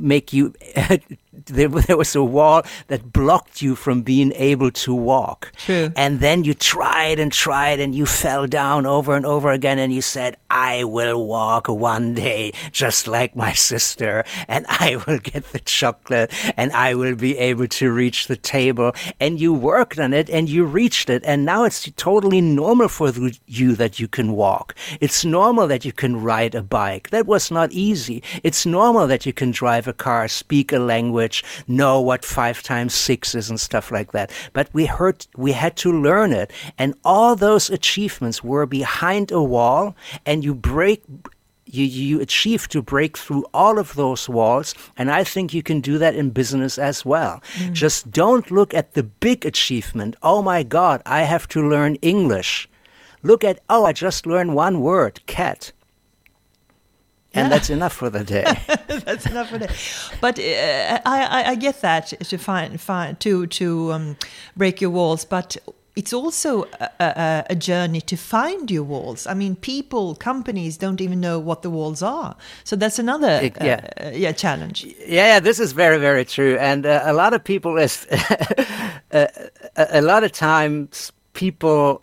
make 0.00 0.32
you 0.32 0.54
there, 1.32 1.68
there 1.86 1.96
was 1.96 2.14
a 2.14 2.22
wall 2.22 2.62
that 2.88 3.12
blocked 3.12 3.62
you 3.62 3.74
from 3.74 4.02
being 4.02 4.32
able 4.32 4.70
to 4.70 4.94
walk. 4.94 5.52
True. 5.56 5.92
And 5.96 6.20
then 6.20 6.44
you 6.44 6.54
tried 6.54 7.18
and 7.18 7.32
tried 7.32 7.80
and 7.80 7.94
you 7.94 8.06
fell 8.06 8.46
down 8.46 8.86
over 8.86 9.16
and 9.16 9.26
over 9.26 9.50
again 9.50 9.78
and 9.78 9.92
you 9.92 10.02
said, 10.02 10.36
I 10.50 10.84
will 10.84 11.26
walk 11.26 11.68
one 11.68 12.14
day 12.14 12.52
just 12.70 13.06
like 13.06 13.34
my 13.34 13.52
sister 13.52 14.24
and 14.48 14.66
I 14.68 14.96
will 15.06 15.18
get 15.18 15.52
the 15.52 15.60
chocolate 15.60 16.32
and 16.56 16.72
I 16.72 16.94
will 16.94 17.14
be 17.14 17.38
able 17.38 17.68
to 17.68 17.90
reach 17.92 18.26
the 18.26 18.36
table. 18.36 18.92
And 19.20 19.40
you 19.40 19.52
worked 19.52 19.98
on 19.98 20.12
it 20.12 20.28
and 20.28 20.48
you 20.48 20.64
reached 20.64 21.08
it. 21.10 21.22
And 21.24 21.44
now 21.44 21.64
it's 21.64 21.90
totally 21.96 22.40
normal 22.40 22.88
for 22.88 23.12
you 23.46 23.74
that 23.76 23.98
you 23.98 24.08
can 24.08 24.32
walk. 24.32 24.74
It's 25.00 25.24
normal 25.24 25.66
that 25.68 25.84
you 25.84 25.92
can 25.92 26.22
ride 26.22 26.54
a 26.54 26.62
bike. 26.62 27.10
That 27.10 27.26
was 27.26 27.50
not 27.50 27.72
easy. 27.72 28.22
It's 28.42 28.66
normal 28.66 29.06
that 29.06 29.26
you 29.26 29.32
can 29.32 29.50
drive 29.50 29.88
a 29.88 29.92
car, 29.92 30.28
speak 30.28 30.72
a 30.72 30.78
language, 30.78 31.21
language, 31.22 31.44
know 31.66 32.00
what 32.00 32.24
five 32.24 32.62
times 32.62 32.94
six 32.94 33.34
is 33.34 33.50
and 33.50 33.60
stuff 33.60 33.90
like 33.90 34.12
that. 34.12 34.30
But 34.52 34.68
we 34.72 34.86
heard, 34.86 35.26
we 35.36 35.52
had 35.52 35.76
to 35.76 35.92
learn 35.92 36.32
it. 36.32 36.52
And 36.78 36.94
all 37.04 37.36
those 37.36 37.70
achievements 37.70 38.42
were 38.42 38.66
behind 38.66 39.32
a 39.32 39.42
wall 39.42 39.94
and 40.26 40.44
you 40.44 40.54
break, 40.54 41.02
you, 41.66 41.84
you 41.84 42.20
achieve 42.20 42.68
to 42.68 42.82
break 42.82 43.16
through 43.16 43.44
all 43.54 43.78
of 43.78 43.94
those 43.94 44.28
walls. 44.28 44.74
And 44.96 45.10
I 45.10 45.24
think 45.24 45.54
you 45.54 45.62
can 45.62 45.80
do 45.80 45.98
that 45.98 46.14
in 46.14 46.30
business 46.30 46.78
as 46.78 47.04
well. 47.04 47.40
Mm. 47.58 47.72
Just 47.72 48.10
don't 48.10 48.50
look 48.50 48.74
at 48.74 48.94
the 48.94 49.02
big 49.02 49.46
achievement. 49.46 50.16
Oh 50.22 50.42
my 50.42 50.62
God, 50.64 51.02
I 51.06 51.22
have 51.22 51.46
to 51.48 51.68
learn 51.68 51.96
English. 52.02 52.68
Look 53.22 53.44
at, 53.44 53.60
oh, 53.68 53.84
I 53.86 53.92
just 53.92 54.26
learned 54.26 54.56
one 54.56 54.80
word, 54.80 55.20
cat 55.26 55.72
and 57.34 57.46
yeah. 57.46 57.48
that's 57.48 57.70
enough 57.70 57.94
for 57.94 58.10
the 58.10 58.24
day. 58.24 58.44
that's 58.86 59.26
enough 59.26 59.48
for 59.48 59.58
the 59.58 59.68
day. 59.68 59.74
But 60.20 60.38
uh, 60.38 61.00
I, 61.06 61.44
I, 61.46 61.54
get 61.54 61.80
that 61.80 62.08
to 62.08 62.38
find, 62.38 62.80
find 62.80 63.18
to 63.20 63.46
to 63.46 63.92
um, 63.92 64.16
break 64.56 64.80
your 64.80 64.90
walls, 64.90 65.24
but 65.24 65.56
it's 65.94 66.12
also 66.12 66.64
a, 66.80 66.90
a, 67.00 67.46
a, 67.50 67.54
journey 67.54 68.00
to 68.00 68.16
find 68.16 68.70
your 68.70 68.82
walls. 68.82 69.26
I 69.26 69.34
mean, 69.34 69.56
people, 69.56 70.14
companies 70.14 70.78
don't 70.78 71.00
even 71.00 71.20
know 71.20 71.38
what 71.38 71.62
the 71.62 71.70
walls 71.70 72.02
are. 72.02 72.34
So 72.64 72.76
that's 72.76 72.98
another 72.98 73.40
it, 73.42 73.56
yeah. 73.60 73.88
Uh, 74.00 74.10
yeah 74.14 74.32
challenge. 74.32 74.84
Yeah, 74.84 74.94
yeah, 75.06 75.40
this 75.40 75.58
is 75.60 75.72
very 75.72 75.98
very 75.98 76.24
true, 76.24 76.56
and 76.58 76.86
uh, 76.86 77.02
a 77.04 77.12
lot 77.12 77.34
of 77.34 77.44
people 77.44 77.78
is 77.78 78.06
uh, 79.12 79.26
a, 79.76 79.86
a 79.90 80.02
lot 80.02 80.24
of 80.24 80.32
times 80.32 81.12
people 81.32 82.02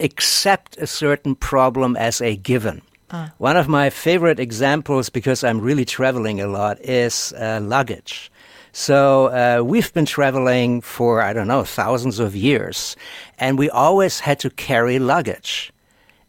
accept 0.00 0.76
a 0.78 0.86
certain 0.86 1.34
problem 1.34 1.96
as 1.96 2.20
a 2.20 2.36
given. 2.36 2.82
Uh. 3.10 3.28
One 3.38 3.56
of 3.56 3.68
my 3.68 3.90
favorite 3.90 4.38
examples, 4.38 5.08
because 5.08 5.42
I'm 5.42 5.60
really 5.60 5.84
traveling 5.84 6.40
a 6.40 6.46
lot, 6.46 6.80
is 6.80 7.32
uh, 7.32 7.60
luggage. 7.62 8.30
So 8.72 9.26
uh, 9.26 9.64
we've 9.64 9.92
been 9.94 10.04
traveling 10.06 10.82
for, 10.82 11.22
I 11.22 11.32
don't 11.32 11.48
know, 11.48 11.64
thousands 11.64 12.18
of 12.18 12.36
years, 12.36 12.96
and 13.38 13.58
we 13.58 13.70
always 13.70 14.20
had 14.20 14.38
to 14.40 14.50
carry 14.50 14.98
luggage. 14.98 15.72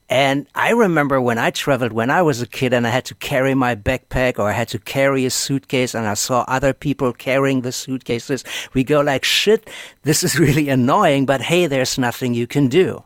And 0.10 0.48
I 0.56 0.72
remember 0.72 1.22
when 1.22 1.38
I 1.38 1.52
traveled 1.52 1.94
when 1.94 2.10
I 2.10 2.24
was 2.24 2.42
a 2.42 2.48
kid 2.48 2.74
and 2.74 2.88
I 2.88 2.90
had 2.90 3.06
to 3.06 3.16
carry 3.16 3.54
my 3.54 3.76
backpack 3.76 4.40
or 4.40 4.50
I 4.50 4.54
had 4.54 4.68
to 4.70 4.80
carry 4.80 5.24
a 5.26 5.30
suitcase 5.30 5.94
and 5.94 6.08
I 6.08 6.16
saw 6.16 6.46
other 6.48 6.74
people 6.74 7.14
carrying 7.14 7.62
the 7.62 7.72
suitcases. 7.72 8.44
We 8.74 8.84
go 8.84 9.02
like, 9.02 9.24
shit, 9.24 9.70
this 10.02 10.24
is 10.24 10.40
really 10.46 10.70
annoying, 10.70 11.28
but 11.28 11.42
hey, 11.42 11.68
there's 11.68 12.00
nothing 12.00 12.34
you 12.34 12.48
can 12.48 12.70
do. 12.70 13.04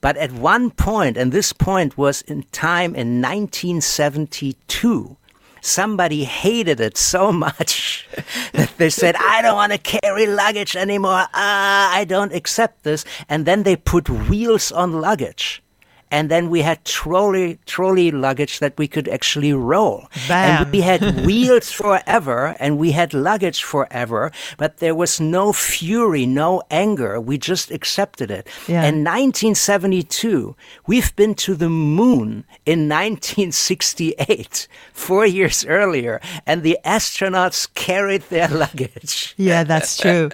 But 0.00 0.16
at 0.16 0.32
one 0.32 0.70
point, 0.70 1.16
and 1.16 1.32
this 1.32 1.52
point 1.52 1.96
was 1.98 2.22
in 2.22 2.44
time 2.52 2.94
in 2.94 3.20
1972, 3.20 5.16
somebody 5.60 6.24
hated 6.24 6.80
it 6.80 6.96
so 6.96 7.32
much 7.46 8.08
that 8.52 8.72
they 8.78 8.90
said, 8.90 9.16
I 9.16 9.42
don't 9.42 9.56
want 9.56 9.72
to 9.72 9.78
carry 9.78 10.26
luggage 10.26 10.76
anymore. 10.76 11.26
Ah, 11.34 11.94
I 11.94 12.04
don't 12.04 12.32
accept 12.32 12.84
this. 12.84 13.04
And 13.28 13.46
then 13.46 13.62
they 13.64 13.76
put 13.76 14.08
wheels 14.08 14.70
on 14.72 15.00
luggage 15.00 15.62
and 16.10 16.30
then 16.30 16.50
we 16.50 16.62
had 16.62 16.84
trolley 16.84 17.58
trolley 17.66 18.10
luggage 18.10 18.60
that 18.60 18.76
we 18.78 18.86
could 18.88 19.08
actually 19.08 19.52
roll. 19.52 20.08
Bam. 20.28 20.62
And 20.62 20.72
we 20.72 20.80
had 20.80 21.26
wheels 21.26 21.72
forever 21.72 22.54
and 22.60 22.78
we 22.78 22.92
had 22.92 23.12
luggage 23.12 23.62
forever, 23.62 24.30
but 24.56 24.78
there 24.78 24.94
was 24.94 25.20
no 25.20 25.52
fury, 25.52 26.26
no 26.26 26.62
anger. 26.70 27.20
We 27.20 27.38
just 27.38 27.70
accepted 27.70 28.30
it. 28.30 28.46
Yeah. 28.68 28.84
In 28.84 29.04
1972, 29.04 30.54
we've 30.86 31.14
been 31.16 31.34
to 31.36 31.54
the 31.54 31.68
moon 31.68 32.44
in 32.64 32.88
1968, 32.88 34.68
four 34.92 35.26
years 35.26 35.64
earlier, 35.64 36.20
and 36.46 36.62
the 36.62 36.78
astronauts 36.84 37.72
carried 37.74 38.22
their 38.22 38.48
luggage. 38.62 39.34
Yeah, 39.36 39.64
that's 39.64 39.96
true. 39.96 40.30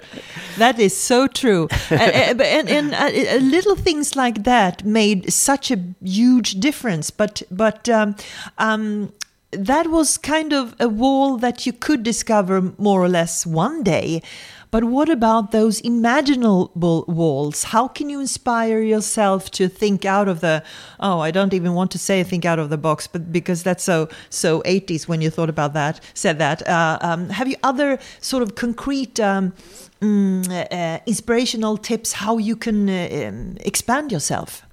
that 0.57 0.79
is 0.79 0.95
so 0.95 1.27
true. 1.27 1.67
Uh, 1.93 1.95
uh, 1.95 1.99
and, 1.99 2.41
and, 2.41 2.69
and 2.69 2.93
uh, 2.95 3.45
little 3.45 3.75
things 3.75 4.15
like 4.15 4.43
that 4.43 4.83
made 4.83 5.31
such 5.31 5.62
such 5.63 5.77
a 5.77 5.81
huge 6.03 6.59
difference. 6.59 7.11
But 7.11 7.43
but 7.49 7.89
um, 7.89 8.15
um, 8.57 9.13
that 9.51 9.87
was 9.87 10.17
kind 10.17 10.53
of 10.53 10.75
a 10.79 10.87
wall 10.87 11.37
that 11.37 11.65
you 11.65 11.73
could 11.73 12.03
discover 12.03 12.73
more 12.77 13.01
or 13.01 13.09
less 13.09 13.45
one 13.45 13.83
day. 13.83 14.21
But 14.71 14.85
what 14.85 15.07
about 15.07 15.51
those 15.51 15.81
imaginable 15.81 17.05
walls? 17.07 17.65
How 17.65 17.87
can 17.87 18.09
you 18.09 18.19
inspire 18.19 18.81
yourself 18.81 19.51
to 19.51 19.69
think 19.69 20.03
out 20.03 20.27
of 20.27 20.39
the 20.39 20.63
oh, 20.99 21.19
I 21.19 21.29
don't 21.31 21.53
even 21.53 21.73
want 21.75 21.91
to 21.91 21.99
say 21.99 22.23
think 22.23 22.43
out 22.43 22.57
of 22.57 22.69
the 22.69 22.77
box, 22.77 23.07
but 23.07 23.31
because 23.31 23.61
that's 23.61 23.83
so 23.83 24.09
so 24.29 24.61
80s 24.63 25.07
when 25.07 25.21
you 25.21 25.29
thought 25.29 25.49
about 25.49 25.73
that, 25.73 25.99
said 26.15 26.39
that. 26.39 26.67
Uh, 26.67 26.97
um, 27.01 27.29
have 27.29 27.47
you 27.47 27.57
other 27.61 27.99
sort 28.19 28.41
of 28.41 28.55
concrete 28.55 29.19
um, 29.19 29.53
mm, 30.01 30.43
uh, 30.49 30.99
inspirational 31.05 31.77
tips 31.77 32.13
how 32.13 32.39
you 32.39 32.55
can 32.55 32.89
uh, 32.89 33.27
um, 33.27 33.57
expand 33.61 34.11
yourself? 34.11 34.65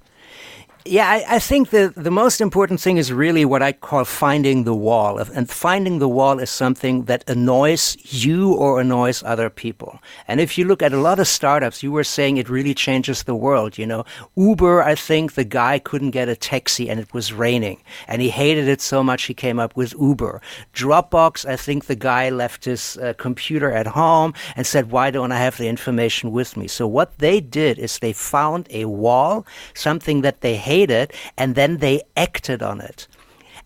Yeah, 0.85 1.07
I, 1.07 1.35
I, 1.35 1.39
think 1.39 1.69
the, 1.69 1.93
the 1.95 2.09
most 2.09 2.41
important 2.41 2.81
thing 2.81 2.97
is 2.97 3.13
really 3.13 3.45
what 3.45 3.61
I 3.61 3.71
call 3.71 4.03
finding 4.03 4.63
the 4.63 4.73
wall. 4.73 5.19
And 5.19 5.47
finding 5.47 5.99
the 5.99 6.09
wall 6.09 6.39
is 6.39 6.49
something 6.49 7.03
that 7.03 7.29
annoys 7.29 7.95
you 8.01 8.53
or 8.53 8.81
annoys 8.81 9.21
other 9.21 9.51
people. 9.51 9.99
And 10.27 10.41
if 10.41 10.57
you 10.57 10.65
look 10.65 10.81
at 10.81 10.91
a 10.91 10.99
lot 10.99 11.19
of 11.19 11.27
startups, 11.27 11.83
you 11.83 11.91
were 11.91 12.03
saying 12.03 12.37
it 12.37 12.49
really 12.49 12.73
changes 12.73 13.23
the 13.23 13.35
world. 13.35 13.77
You 13.77 13.85
know, 13.85 14.05
Uber, 14.35 14.81
I 14.81 14.95
think 14.95 15.33
the 15.33 15.43
guy 15.43 15.77
couldn't 15.77 16.11
get 16.11 16.29
a 16.29 16.35
taxi 16.35 16.89
and 16.89 16.99
it 16.99 17.13
was 17.13 17.31
raining. 17.31 17.83
And 18.07 18.19
he 18.19 18.29
hated 18.29 18.67
it 18.67 18.81
so 18.81 19.03
much 19.03 19.25
he 19.25 19.35
came 19.35 19.59
up 19.59 19.75
with 19.75 19.93
Uber. 19.99 20.41
Dropbox, 20.73 21.47
I 21.47 21.57
think 21.57 21.85
the 21.85 21.95
guy 21.95 22.31
left 22.31 22.65
his 22.65 22.97
uh, 22.97 23.13
computer 23.19 23.71
at 23.71 23.85
home 23.85 24.33
and 24.55 24.65
said, 24.65 24.89
why 24.89 25.11
don't 25.11 25.31
I 25.31 25.37
have 25.37 25.57
the 25.57 25.67
information 25.67 26.31
with 26.31 26.57
me? 26.57 26.67
So 26.67 26.87
what 26.87 27.19
they 27.19 27.39
did 27.39 27.77
is 27.77 27.99
they 27.99 28.13
found 28.13 28.67
a 28.71 28.85
wall, 28.85 29.45
something 29.75 30.21
that 30.21 30.41
they 30.41 30.55
hated 30.55 30.70
hated, 30.71 31.13
and 31.37 31.55
then 31.55 31.77
they 31.77 32.01
acted 32.15 32.63
on 32.63 32.81
it. 32.81 33.07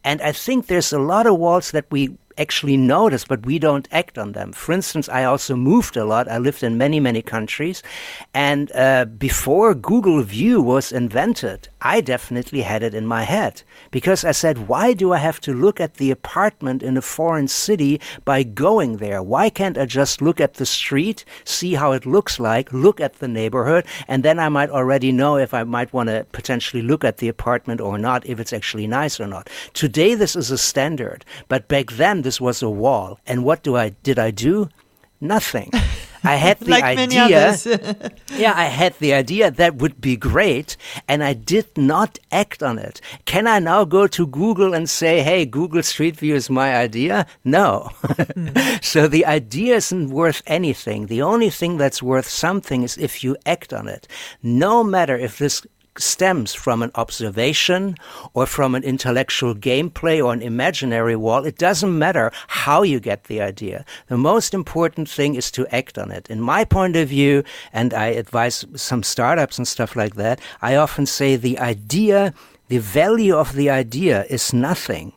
And 0.04 0.22
I 0.22 0.32
think 0.32 0.68
there's 0.68 0.94
a 0.94 1.00
lot 1.00 1.28
of 1.28 1.38
walls 1.38 1.72
that 1.72 1.86
we 1.90 2.18
actually 2.38 2.78
notice, 2.78 3.26
but 3.26 3.46
we 3.46 3.60
don't 3.60 3.88
act 3.92 4.18
on 4.18 4.34
them. 4.34 4.52
For 4.52 4.74
instance, 4.74 5.08
I 5.10 5.24
also 5.24 5.56
moved 5.56 5.98
a 5.98 6.06
lot. 6.06 6.30
I 6.30 6.38
lived 6.38 6.64
in 6.64 6.78
many, 6.78 7.00
many 7.00 7.22
countries. 7.22 7.82
And 8.34 8.72
uh, 8.74 9.06
before 9.06 9.74
Google 9.74 10.22
View 10.22 10.62
was 10.62 10.92
invented, 10.92 11.70
I 11.82 12.02
definitely 12.02 12.62
had 12.62 12.84
it 12.84 12.94
in 12.94 13.06
my 13.06 13.24
head 13.24 13.64
because 13.92 14.26
I 14.26 14.32
said, 14.32 14.68
why 14.68 14.94
do 14.94 15.14
I 15.14 15.18
have 15.18 15.40
to 15.42 15.54
look 15.54 15.80
at 15.80 15.96
the 15.96 16.12
apartment 16.12 16.82
in 16.84 16.98
a 16.98 17.02
foreign 17.02 17.48
city 17.48 18.02
by 18.26 18.44
going 18.44 18.98
there? 18.98 19.22
Why 19.22 19.50
can't 19.50 19.78
I 19.78 19.86
just 19.86 20.22
look 20.22 20.42
at 20.42 20.56
the 20.56 20.66
street, 20.66 21.26
see 21.44 21.76
how 21.76 21.92
it 21.92 22.06
looks 22.06 22.40
like, 22.40 22.74
look 22.74 23.00
at 23.00 23.20
the 23.20 23.28
neighborhood, 23.28 23.86
and 24.08 24.24
then 24.24 24.40
I 24.40 24.50
might 24.50 24.70
already 24.70 25.12
know 25.12 25.38
if 25.38 25.54
I 25.54 25.64
might 25.64 25.94
want 25.94 26.10
to 26.10 26.26
potentially 26.32 26.82
look 26.82 27.04
at 27.04 27.18
the 27.18 27.28
apartment 27.28 27.82
or 27.82 27.98
not, 27.98 28.26
if 28.26 28.40
it's 28.40 28.54
actually 28.54 28.88
nice 28.88 29.20
or 29.20 29.28
not. 29.28 29.50
Today, 29.74 30.16
this 30.16 30.36
is 30.36 30.52
a 30.52 30.58
standard, 30.58 31.24
but 31.48 31.68
back 31.68 31.92
then, 31.92 32.24
this 32.26 32.42
was 32.42 32.62
a 32.62 32.70
wall. 32.70 33.20
And 33.26 33.46
what 33.46 33.64
do 33.64 33.78
I 33.78 33.90
did 34.04 34.18
I 34.20 34.32
do? 34.32 34.70
Nothing. 35.22 35.72
I 36.26 36.38
had 36.38 36.60
the 36.60 36.72
like 36.72 36.84
idea. 36.84 37.56
yeah, 38.36 38.54
I 38.56 38.66
had 38.66 38.98
the 38.98 39.14
idea 39.14 39.52
that 39.52 39.76
would 39.76 40.02
be 40.02 40.18
great, 40.18 40.76
and 41.08 41.24
I 41.24 41.34
did 41.34 41.78
not 41.78 42.18
act 42.32 42.64
on 42.64 42.80
it. 42.80 43.00
Can 43.26 43.46
I 43.46 43.60
now 43.60 43.86
go 43.86 44.08
to 44.08 44.26
Google 44.26 44.74
and 44.74 44.90
say, 44.90 45.22
"Hey, 45.22 45.46
Google 45.46 45.84
Street 45.84 46.18
View 46.18 46.34
is 46.34 46.50
my 46.50 46.76
idea"? 46.76 47.28
No. 47.44 47.92
mm. 48.04 48.84
so 48.92 49.08
the 49.08 49.26
idea 49.26 49.76
isn't 49.76 50.10
worth 50.10 50.42
anything. 50.48 51.06
The 51.06 51.22
only 51.22 51.52
thing 51.52 51.78
that's 51.78 52.02
worth 52.02 52.28
something 52.28 52.82
is 52.82 52.98
if 52.98 53.24
you 53.24 53.38
act 53.46 53.72
on 53.72 53.88
it. 53.88 54.08
No 54.42 54.84
matter 54.84 55.16
if 55.16 55.38
this 55.38 55.62
stems 56.00 56.54
from 56.54 56.82
an 56.82 56.92
observation 56.96 57.96
or 58.34 58.46
from 58.46 58.76
an 58.76 58.84
intellectual 58.84 59.56
gameplay 59.56 60.24
or 60.24 60.34
an 60.34 60.42
imaginary 60.42 61.16
wall. 61.16 61.46
It 61.46 61.58
doesn't 61.58 61.98
matter 61.98 62.32
how 62.48 62.84
you 62.84 63.00
get 63.00 63.26
the 63.26 63.42
idea. 63.42 63.86
The 64.08 64.18
most 64.18 64.54
important 64.54 65.10
thing 65.10 65.36
is 65.36 65.52
to 65.52 65.68
act 65.74 65.98
on 65.98 66.12
it. 66.12 66.30
In 66.30 66.42
my 66.42 66.66
point 66.66 66.96
of 66.96 67.10
view, 67.10 67.44
and 67.74 67.94
I 67.94 68.08
advise 68.08 68.66
some 68.76 69.04
startups 69.04 69.58
and 69.58 69.68
stuff 69.68 69.96
like 69.96 70.16
that, 70.16 70.40
I 70.62 70.76
often 70.76 71.06
say 71.06 71.36
the 71.36 71.60
idea, 71.60 72.34
the 72.68 72.80
value 72.80 73.36
of 73.36 73.54
the 73.54 73.70
idea 73.70 74.26
is 74.30 74.54
nothing 74.54 75.14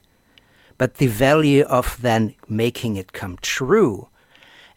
but 0.78 0.94
the 0.94 1.08
value 1.08 1.64
of 1.64 2.00
then 2.00 2.34
making 2.48 2.96
it 2.96 3.12
come 3.12 3.36
true 3.42 4.08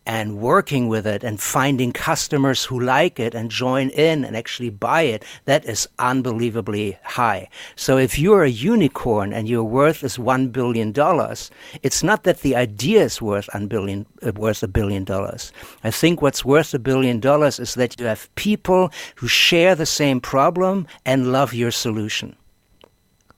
and 0.05 0.39
working 0.39 0.87
with 0.87 1.05
it 1.05 1.23
and 1.23 1.39
finding 1.39 1.91
customers 1.91 2.65
who 2.65 2.79
like 2.79 3.19
it 3.19 3.35
and 3.35 3.51
join 3.51 3.89
in 3.89 4.25
and 4.25 4.35
actually 4.35 4.69
buy 4.69 5.03
it, 5.03 5.23
that 5.45 5.63
is 5.65 5.87
unbelievably 5.99 6.97
high. 7.03 7.47
So 7.75 7.97
if 7.97 8.17
you're 8.17 8.43
a 8.43 8.49
unicorn 8.49 9.31
and 9.31 9.47
your 9.47 9.63
worth 9.63 10.03
is 10.03 10.17
one 10.17 10.49
billion 10.49 10.91
dollars, 10.91 11.51
it's 11.83 12.01
not 12.01 12.23
that 12.23 12.39
the 12.39 12.55
idea 12.55 13.03
is 13.03 13.21
worth 13.21 13.49
a 13.53 13.59
billion, 13.59 14.05
uh, 14.23 14.31
worth 14.35 14.63
a 14.63 14.67
billion 14.67 15.03
dollars. 15.03 15.51
I 15.83 15.91
think 15.91 16.21
what's 16.21 16.43
worth 16.43 16.73
a 16.73 16.79
billion 16.79 17.19
dollars 17.19 17.59
is 17.59 17.75
that 17.75 17.99
you 17.99 18.07
have 18.07 18.33
people 18.35 18.91
who 19.15 19.27
share 19.27 19.75
the 19.75 19.85
same 19.85 20.19
problem 20.19 20.87
and 21.05 21.31
love 21.31 21.53
your 21.53 21.71
solution. 21.71 22.35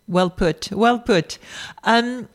Well 0.08 0.30
put. 0.30 0.72
Well 0.72 1.00
put. 1.00 1.38
Um, 1.84 2.28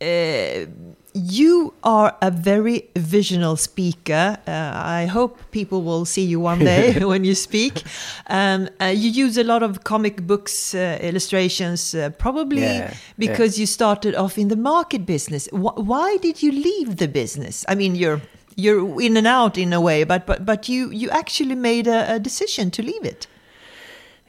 uh, 0.00 0.66
you 1.12 1.74
are 1.82 2.16
a 2.22 2.30
very 2.30 2.88
visional 2.94 3.56
speaker. 3.56 4.36
Uh, 4.46 4.72
I 4.74 5.06
hope 5.06 5.38
people 5.50 5.82
will 5.82 6.04
see 6.04 6.24
you 6.24 6.40
one 6.40 6.60
day 6.60 7.04
when 7.04 7.24
you 7.24 7.34
speak. 7.34 7.82
Um, 8.28 8.68
uh, 8.80 8.86
you 8.86 9.10
use 9.10 9.36
a 9.36 9.44
lot 9.44 9.62
of 9.62 9.82
comic 9.84 10.26
books 10.26 10.74
uh, 10.74 10.98
illustrations, 11.00 11.94
uh, 11.94 12.10
probably 12.10 12.62
Yeah, 12.62 12.94
because 13.18 13.58
you 13.58 13.66
started 13.66 14.14
off 14.14 14.38
in 14.38 14.48
the 14.48 14.56
market 14.56 15.04
business. 15.04 15.48
Wh- 15.48 15.78
why 15.78 16.16
did 16.18 16.42
you 16.42 16.52
leave 16.52 16.96
the 16.96 17.08
business? 17.08 17.64
I 17.68 17.74
mean, 17.74 17.94
you're 17.96 18.20
you're 18.56 19.00
in 19.00 19.16
and 19.16 19.26
out 19.26 19.56
in 19.56 19.72
a 19.72 19.80
way, 19.80 20.04
but 20.04 20.26
but 20.26 20.44
but 20.44 20.68
you 20.68 20.90
you 20.90 21.10
actually 21.10 21.56
made 21.56 21.86
a, 21.86 22.14
a 22.14 22.18
decision 22.18 22.70
to 22.70 22.82
leave 22.82 23.04
it. 23.04 23.26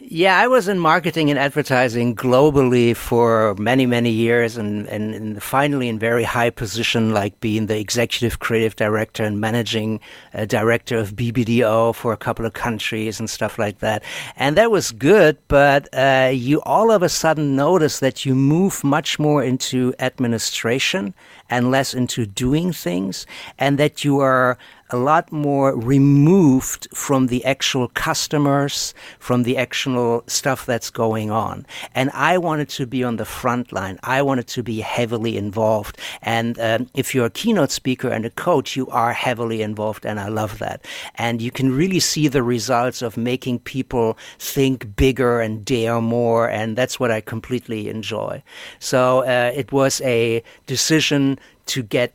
Yeah, 0.04 0.40
I 0.40 0.48
was 0.48 0.68
in 0.68 0.80
marketing 0.80 1.30
and 1.30 1.38
advertising 1.38 2.16
globally 2.16 2.96
for 2.96 3.54
many, 3.60 3.86
many 3.86 4.10
years 4.10 4.58
and, 4.58 4.88
and, 4.88 5.14
and 5.14 5.44
finally 5.44 5.88
in 5.90 6.00
very 6.00 6.24
high 6.24 6.50
position, 6.50 7.14
like 7.14 7.40
being 7.40 7.68
the 7.68 7.78
executive 7.78 8.40
creative 8.40 8.76
director 8.76 9.24
and 9.24 9.40
managing 9.40 10.00
uh, 10.34 10.46
director 10.46 10.98
of 10.98 11.16
BBDO 11.16 11.94
for 11.94 12.14
a 12.14 12.18
couple 12.18 12.48
of 12.48 12.54
countries 12.54 13.20
and 13.20 13.30
stuff 13.30 13.60
like 13.60 13.78
that. 13.80 14.04
And 14.36 14.58
that 14.58 14.72
was 14.72 14.92
good, 14.92 15.38
but 15.48 15.88
uh, 15.94 16.32
you 16.34 16.64
all 16.64 16.90
of 16.90 17.04
a 17.04 17.10
sudden 17.10 17.56
notice 17.56 18.00
that 18.00 18.26
you 18.26 18.34
move 18.34 18.84
much 18.84 19.20
more 19.20 19.44
into 19.44 19.94
administration 20.00 21.14
and 21.48 21.70
less 21.70 21.94
into 21.94 22.26
doing 22.26 22.74
things 22.74 23.28
and 23.60 23.78
that 23.78 24.04
you 24.04 24.20
are 24.20 24.58
a 24.92 24.98
lot 24.98 25.32
more 25.32 25.76
removed 25.76 26.88
from 26.94 27.28
the 27.28 27.44
actual 27.46 27.88
customers, 27.90 28.94
from 29.20 29.44
the 29.44 29.58
actual 29.58 30.24
stuff 30.28 30.66
that's 30.66 30.90
going 30.90 31.32
on. 31.32 31.66
And 31.96 32.12
I 32.14 32.38
wanted 32.38 32.70
to 32.70 32.86
be 32.86 33.04
on 33.04 33.16
the 33.16 33.26
front 33.26 33.72
line. 33.72 34.00
I 34.04 34.22
wanted 34.22 34.48
to 34.48 34.64
be 34.64 34.82
heavily 34.82 35.38
involved. 35.38 35.98
And 36.22 36.60
um, 36.60 36.88
if 36.94 37.16
you're 37.16 37.28
a 37.28 37.30
keynote 37.30 37.72
speaker 37.72 38.10
and 38.10 38.26
a 38.26 38.30
coach, 38.30 38.76
you 38.76 38.88
are 38.88 39.14
heavily 39.14 39.62
involved, 39.62 40.06
and 40.06 40.20
I 40.20 40.28
love 40.28 40.60
that. 40.60 40.86
And 41.16 41.42
you 41.42 41.52
can 41.52 41.72
really 41.76 42.00
see 42.00 42.28
the 42.28 42.44
results 42.44 43.02
of 43.02 43.18
making 43.18 43.60
people 43.60 44.18
think 44.40 44.96
bigger 44.96 45.40
and 45.40 45.64
dare 45.64 46.02
more, 46.02 46.50
and 46.50 46.78
that's 46.78 47.00
what 47.00 47.12
I 47.12 47.22
completely 47.22 47.90
enjoy. 47.90 48.44
So 48.80 49.20
uh, 49.24 49.52
it 49.56 49.72
was 49.72 50.02
a 50.02 50.44
decision 50.68 51.40
to 51.68 51.84
get 51.84 52.14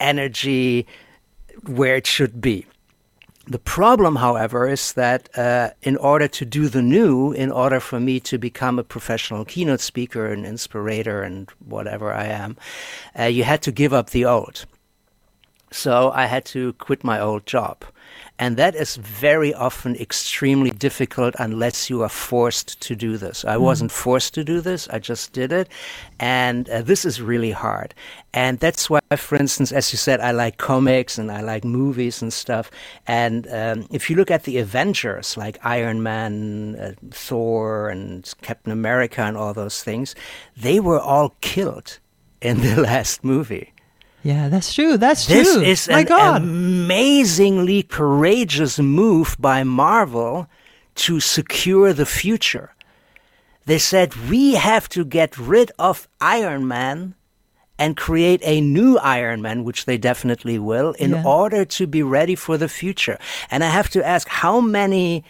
energy 0.00 0.86
where 1.68 1.96
it 1.96 2.06
should 2.06 2.40
be. 2.40 2.66
The 3.48 3.58
problem, 3.60 4.16
however, 4.16 4.66
is 4.66 4.92
that 4.94 5.28
uh, 5.38 5.70
in 5.82 5.96
order 5.98 6.26
to 6.26 6.44
do 6.44 6.68
the 6.68 6.82
new, 6.82 7.30
in 7.30 7.52
order 7.52 7.78
for 7.78 8.00
me 8.00 8.18
to 8.20 8.38
become 8.38 8.78
a 8.78 8.84
professional 8.84 9.44
keynote 9.44 9.80
speaker 9.80 10.26
and 10.26 10.44
inspirator 10.44 11.22
and 11.22 11.48
whatever 11.64 12.12
I 12.12 12.24
am, 12.24 12.56
uh, 13.16 13.24
you 13.24 13.44
had 13.44 13.62
to 13.62 13.70
give 13.70 13.92
up 13.92 14.10
the 14.10 14.24
old. 14.24 14.66
So 15.70 16.10
I 16.10 16.26
had 16.26 16.44
to 16.46 16.72
quit 16.74 17.04
my 17.04 17.20
old 17.20 17.46
job. 17.46 17.84
And 18.38 18.56
that 18.56 18.74
is 18.74 18.96
very 18.96 19.54
often 19.54 19.96
extremely 19.96 20.70
difficult 20.70 21.34
unless 21.38 21.88
you 21.88 22.02
are 22.02 22.08
forced 22.08 22.80
to 22.82 22.94
do 22.94 23.16
this. 23.16 23.44
I 23.44 23.56
wasn't 23.56 23.90
forced 23.90 24.34
to 24.34 24.44
do 24.44 24.60
this, 24.60 24.88
I 24.88 24.98
just 24.98 25.32
did 25.32 25.52
it. 25.52 25.68
And 26.20 26.68
uh, 26.68 26.82
this 26.82 27.04
is 27.04 27.22
really 27.22 27.50
hard. 27.50 27.94
And 28.34 28.58
that's 28.58 28.90
why, 28.90 29.00
for 29.16 29.36
instance, 29.36 29.72
as 29.72 29.92
you 29.92 29.96
said, 29.96 30.20
I 30.20 30.32
like 30.32 30.58
comics 30.58 31.16
and 31.16 31.32
I 31.32 31.40
like 31.40 31.64
movies 31.64 32.20
and 32.20 32.32
stuff. 32.32 32.70
And 33.06 33.48
um, 33.50 33.86
if 33.90 34.10
you 34.10 34.16
look 34.16 34.30
at 34.30 34.44
the 34.44 34.58
Avengers, 34.58 35.36
like 35.38 35.58
Iron 35.64 36.02
Man, 36.02 36.76
uh, 36.76 36.92
Thor, 37.10 37.88
and 37.88 38.30
Captain 38.42 38.72
America, 38.72 39.22
and 39.22 39.36
all 39.36 39.54
those 39.54 39.82
things, 39.82 40.14
they 40.54 40.80
were 40.80 41.00
all 41.00 41.34
killed 41.40 41.98
in 42.42 42.60
the 42.66 42.80
last 42.80 43.24
movie. 43.24 43.72
Yeah, 44.26 44.48
that's 44.48 44.74
true. 44.74 44.96
That's 44.96 45.26
This 45.26 45.52
true. 45.54 45.62
is 45.62 45.88
My 45.88 46.00
an 46.00 46.06
God. 46.06 46.42
amazingly 46.42 47.82
courageous 47.84 48.78
move 48.80 49.36
by 49.38 49.62
Marvel 49.62 50.48
to 51.06 51.20
secure 51.20 51.92
the 51.92 52.06
future. 52.06 52.68
They 53.66 53.78
said, 53.78 54.08
we 54.30 54.54
have 54.54 54.88
to 54.96 55.04
get 55.04 55.38
rid 55.38 55.70
of 55.78 56.08
Iron 56.20 56.66
Man 56.66 57.14
and 57.78 57.96
create 57.96 58.40
a 58.42 58.60
new 58.60 58.98
Iron 58.98 59.42
Man, 59.42 59.62
which 59.62 59.84
they 59.84 59.98
definitely 59.98 60.58
will, 60.58 60.90
in 60.98 61.10
Yeah. 61.10 61.22
order 61.40 61.64
to 61.76 61.86
be 61.86 62.02
ready 62.02 62.34
for 62.34 62.56
the 62.58 62.68
future. 62.68 63.18
And 63.50 63.62
I 63.62 63.68
have 63.78 63.90
to 63.90 64.00
ask, 64.14 64.26
how 64.28 64.60
many 64.60 65.22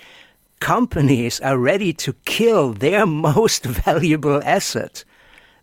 companies 0.60 1.40
are 1.40 1.58
ready 1.58 1.92
to 2.04 2.14
kill 2.24 2.72
their 2.72 3.04
most 3.30 3.64
valuable 3.64 4.40
asset? 4.44 5.04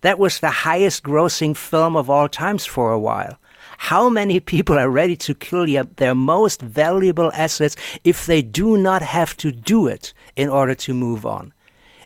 That 0.03 0.19
was 0.19 0.39
the 0.39 0.49
highest 0.49 1.03
grossing 1.03 1.55
film 1.55 1.95
of 1.95 2.09
all 2.09 2.27
times 2.27 2.65
for 2.65 2.91
a 2.91 2.99
while. 2.99 3.39
How 3.77 4.09
many 4.09 4.41
people 4.41 4.77
are 4.77 4.89
ready 4.89 5.15
to 5.15 5.33
kill 5.33 5.65
their 5.95 6.13
most 6.13 6.61
valuable 6.61 7.31
assets 7.33 7.77
if 8.03 8.25
they 8.25 8.41
do 8.41 8.75
not 8.77 9.01
have 9.01 9.35
to 9.37 9.51
do 9.53 9.87
it 9.87 10.13
in 10.35 10.49
order 10.49 10.75
to 10.75 10.93
move 10.93 11.25
on? 11.25 11.53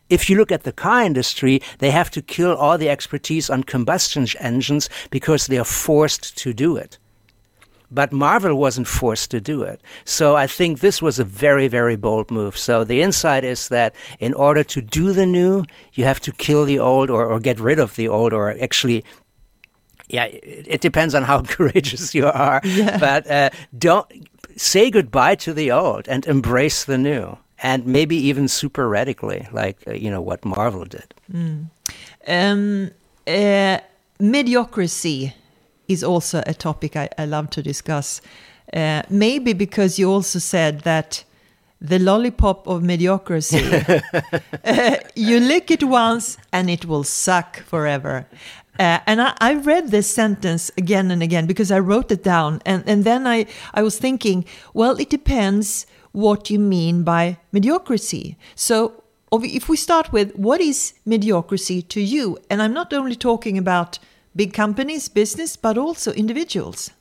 If 0.10 0.30
you 0.30 0.38
look 0.38 0.52
at 0.52 0.62
the 0.62 0.72
car 0.72 1.04
industry, 1.04 1.60
they 1.80 1.90
have 1.90 2.12
to 2.12 2.22
kill 2.22 2.56
all 2.56 2.78
the 2.78 2.90
expertise 2.90 3.50
on 3.50 3.64
combustion 3.64 4.28
engines 4.40 4.90
because 5.10 5.48
they 5.48 5.58
are 5.58 5.66
forced 5.66 6.38
to 6.38 6.54
do 6.54 6.78
it. 6.78 7.00
But 7.90 8.12
Marvel 8.12 8.56
wasn't 8.56 8.88
forced 8.88 9.32
to 9.32 9.40
do 9.40 9.62
it. 9.62 9.82
So 10.04 10.36
I 10.36 10.46
think 10.46 10.80
this 10.80 11.02
was 11.02 11.20
a 11.20 11.24
very, 11.24 11.68
very 11.68 11.96
bold 11.96 12.30
move. 12.30 12.58
So 12.58 12.84
the 12.84 13.02
insight 13.02 13.44
is 13.44 13.70
that 13.70 13.96
in 14.20 14.34
order 14.34 14.64
to 14.66 14.82
do 14.82 15.14
the 15.14 15.26
new, 15.26 15.64
you 15.94 16.04
have 16.04 16.20
to 16.22 16.32
kill 16.34 16.66
the 16.66 16.80
old 16.80 17.10
or, 17.10 17.26
or 17.26 17.40
get 17.40 17.60
rid 17.60 17.80
of 17.80 17.96
the 17.96 18.08
old 18.10 18.34
or 18.34 18.56
actually 18.62 19.06
yeah, 20.10 20.26
it, 20.26 20.82
depends 20.82 21.14
on 21.16 21.24
how 21.24 21.42
courageous 21.56 22.16
you 22.16 22.28
are. 22.28 22.62
But 23.00 23.30
uh, 23.30 23.50
don't 23.78 24.08
say 24.56 24.90
goodbye 24.90 25.36
to 25.36 25.54
the 25.54 25.72
old 25.72 26.08
and 26.08 26.26
embrace 26.26 26.86
the 26.86 26.98
new. 26.98 27.38
And 27.60 27.88
maybe 27.88 28.16
even 28.16 28.48
super 28.48 28.88
radically, 28.88 29.48
like 29.52 29.80
uh, 29.88 29.94
you 29.94 30.12
know 30.12 30.22
what 30.22 30.46
Marvel 30.46 30.86
did. 30.86 31.12
Um, 32.28 32.92
uh, 33.26 33.80
mediocrity 34.20 35.34
is 35.88 36.04
also 36.04 36.44
a 36.46 36.54
topic 36.54 36.96
I, 36.96 37.10
I 37.18 37.26
love 37.26 37.50
to 37.52 37.62
discuss. 37.64 38.22
Uh, 38.74 39.02
maybe 39.10 39.54
because 39.54 39.98
you 39.98 40.12
also 40.12 40.40
said 40.40 40.82
that 40.82 41.24
the 41.80 42.00
lollipop 42.00 42.68
of 42.68 42.84
mediocrity, 42.84 43.64
uh, 44.66 44.96
you 45.16 45.40
lick 45.40 45.72
it 45.72 45.84
once 45.84 46.38
and 46.52 46.70
it 46.70 46.86
will 46.86 47.04
suck 47.04 47.60
forever. 47.60 48.28
Uh, 48.80 49.00
and 49.08 49.22
I, 49.22 49.34
I 49.40 49.54
read 49.56 49.90
this 49.90 50.10
sentence 50.10 50.72
again 50.78 51.12
and 51.12 51.24
again 51.24 51.48
because 51.48 51.72
I 51.72 51.80
wrote 51.80 52.12
it 52.12 52.24
down. 52.24 52.62
And, 52.66 52.84
and 52.88 53.04
then 53.04 53.26
I, 53.26 53.46
I 53.74 53.82
was 53.82 53.98
thinking, 53.98 54.46
well, 54.74 55.00
it 55.00 55.10
depends 55.10 55.88
what 56.12 56.50
you 56.50 56.60
mean 56.60 57.04
by 57.04 57.38
mediocrity. 57.52 58.38
So 58.56 59.04
if 59.32 59.68
we 59.70 59.78
start 59.78 60.12
with 60.12 60.36
what 60.36 60.62
is 60.62 60.94
mediocrity 61.06 61.82
to 61.84 62.02
you? 62.02 62.38
And 62.50 62.62
I'm 62.62 62.74
not 62.74 62.94
only 62.94 63.16
talking 63.16 63.58
about 63.58 64.00
big 64.38 64.54
companies, 64.54 65.10
business, 65.10 65.58
but 65.58 65.78
also 65.78 66.14
individuals. 66.14 66.92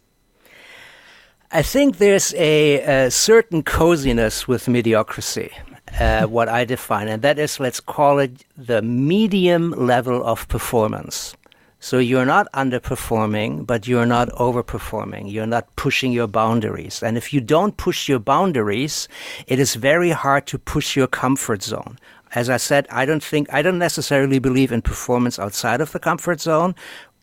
I 1.52 1.62
think 1.62 1.98
there's 1.98 2.34
a, 2.34 3.06
a 3.06 3.10
certain 3.10 3.62
coziness 3.62 4.48
with 4.48 4.66
mediocrity, 4.66 5.52
uh, 6.00 6.26
what 6.36 6.48
I 6.48 6.64
define, 6.64 7.06
and 7.06 7.22
that 7.22 7.38
is, 7.38 7.60
let's 7.60 7.78
call 7.78 8.18
it 8.18 8.44
the 8.56 8.82
medium 8.82 9.70
level 9.70 10.24
of 10.24 10.48
performance. 10.48 11.36
So 11.78 11.98
you're 11.98 12.26
not 12.26 12.50
underperforming, 12.52 13.64
but 13.66 13.86
you're 13.86 14.06
not 14.06 14.28
overperforming. 14.30 15.30
You're 15.30 15.46
not 15.46 15.76
pushing 15.76 16.10
your 16.10 16.26
boundaries. 16.26 17.02
And 17.02 17.16
if 17.16 17.32
you 17.32 17.40
don't 17.40 17.76
push 17.76 18.08
your 18.08 18.18
boundaries, 18.18 19.08
it 19.46 19.60
is 19.60 19.76
very 19.76 20.10
hard 20.10 20.46
to 20.48 20.58
push 20.58 20.96
your 20.96 21.06
comfort 21.06 21.62
zone. 21.62 21.98
As 22.34 22.50
I 22.50 22.56
said, 22.56 22.86
I 22.90 23.04
don't 23.04 23.22
think, 23.22 23.52
I 23.52 23.62
don't 23.62 23.78
necessarily 23.78 24.38
believe 24.38 24.72
in 24.72 24.82
performance 24.82 25.38
outside 25.38 25.80
of 25.80 25.92
the 25.92 26.00
comfort 26.00 26.40
zone 26.40 26.74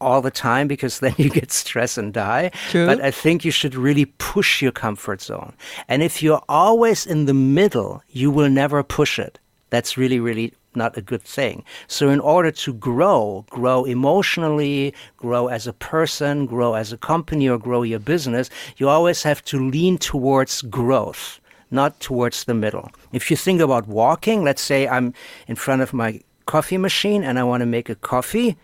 all 0.03 0.21
the 0.21 0.31
time 0.31 0.67
because 0.67 0.99
then 1.03 1.15
you 1.17 1.29
get 1.29 1.51
stressed 1.51 1.97
and 1.97 2.13
die. 2.13 2.51
True. 2.69 2.85
But 2.85 3.01
I 3.01 3.11
think 3.11 3.43
you 3.45 3.51
should 3.51 3.75
really 3.75 4.05
push 4.05 4.61
your 4.61 4.71
comfort 4.71 5.21
zone. 5.21 5.53
And 5.87 6.03
if 6.03 6.21
you're 6.21 6.43
always 6.47 7.05
in 7.05 7.25
the 7.25 7.33
middle, 7.33 8.03
you 8.09 8.29
will 8.31 8.49
never 8.49 8.83
push 8.83 9.19
it. 9.19 9.39
That's 9.69 9.97
really, 9.97 10.19
really 10.19 10.53
not 10.75 10.97
a 10.97 11.01
good 11.01 11.21
thing. 11.21 11.63
So 11.87 12.09
in 12.09 12.19
order 12.19 12.51
to 12.51 12.73
grow, 12.73 13.45
grow 13.49 13.85
emotionally, 13.85 14.93
grow 15.17 15.47
as 15.47 15.67
a 15.67 15.73
person, 15.73 16.45
grow 16.45 16.73
as 16.73 16.91
a 16.91 16.97
company, 16.97 17.47
or 17.49 17.57
grow 17.57 17.83
your 17.83 17.99
business, 17.99 18.49
you 18.77 18.89
always 18.89 19.23
have 19.23 19.43
to 19.45 19.69
lean 19.69 19.97
towards 19.97 20.61
growth, 20.63 21.39
not 21.71 21.99
towards 21.99 22.43
the 22.45 22.53
middle. 22.53 22.91
If 23.11 23.29
you 23.29 23.37
think 23.37 23.61
about 23.61 23.87
walking, 23.87 24.43
let's 24.43 24.61
say 24.61 24.87
I'm 24.87 25.13
in 25.47 25.55
front 25.55 25.81
of 25.81 25.93
my 25.93 26.21
coffee 26.45 26.77
machine 26.77 27.23
and 27.23 27.39
I 27.39 27.43
want 27.43 27.61
to 27.61 27.65
make 27.65 27.89
a 27.89 27.95
coffee, 27.95 28.57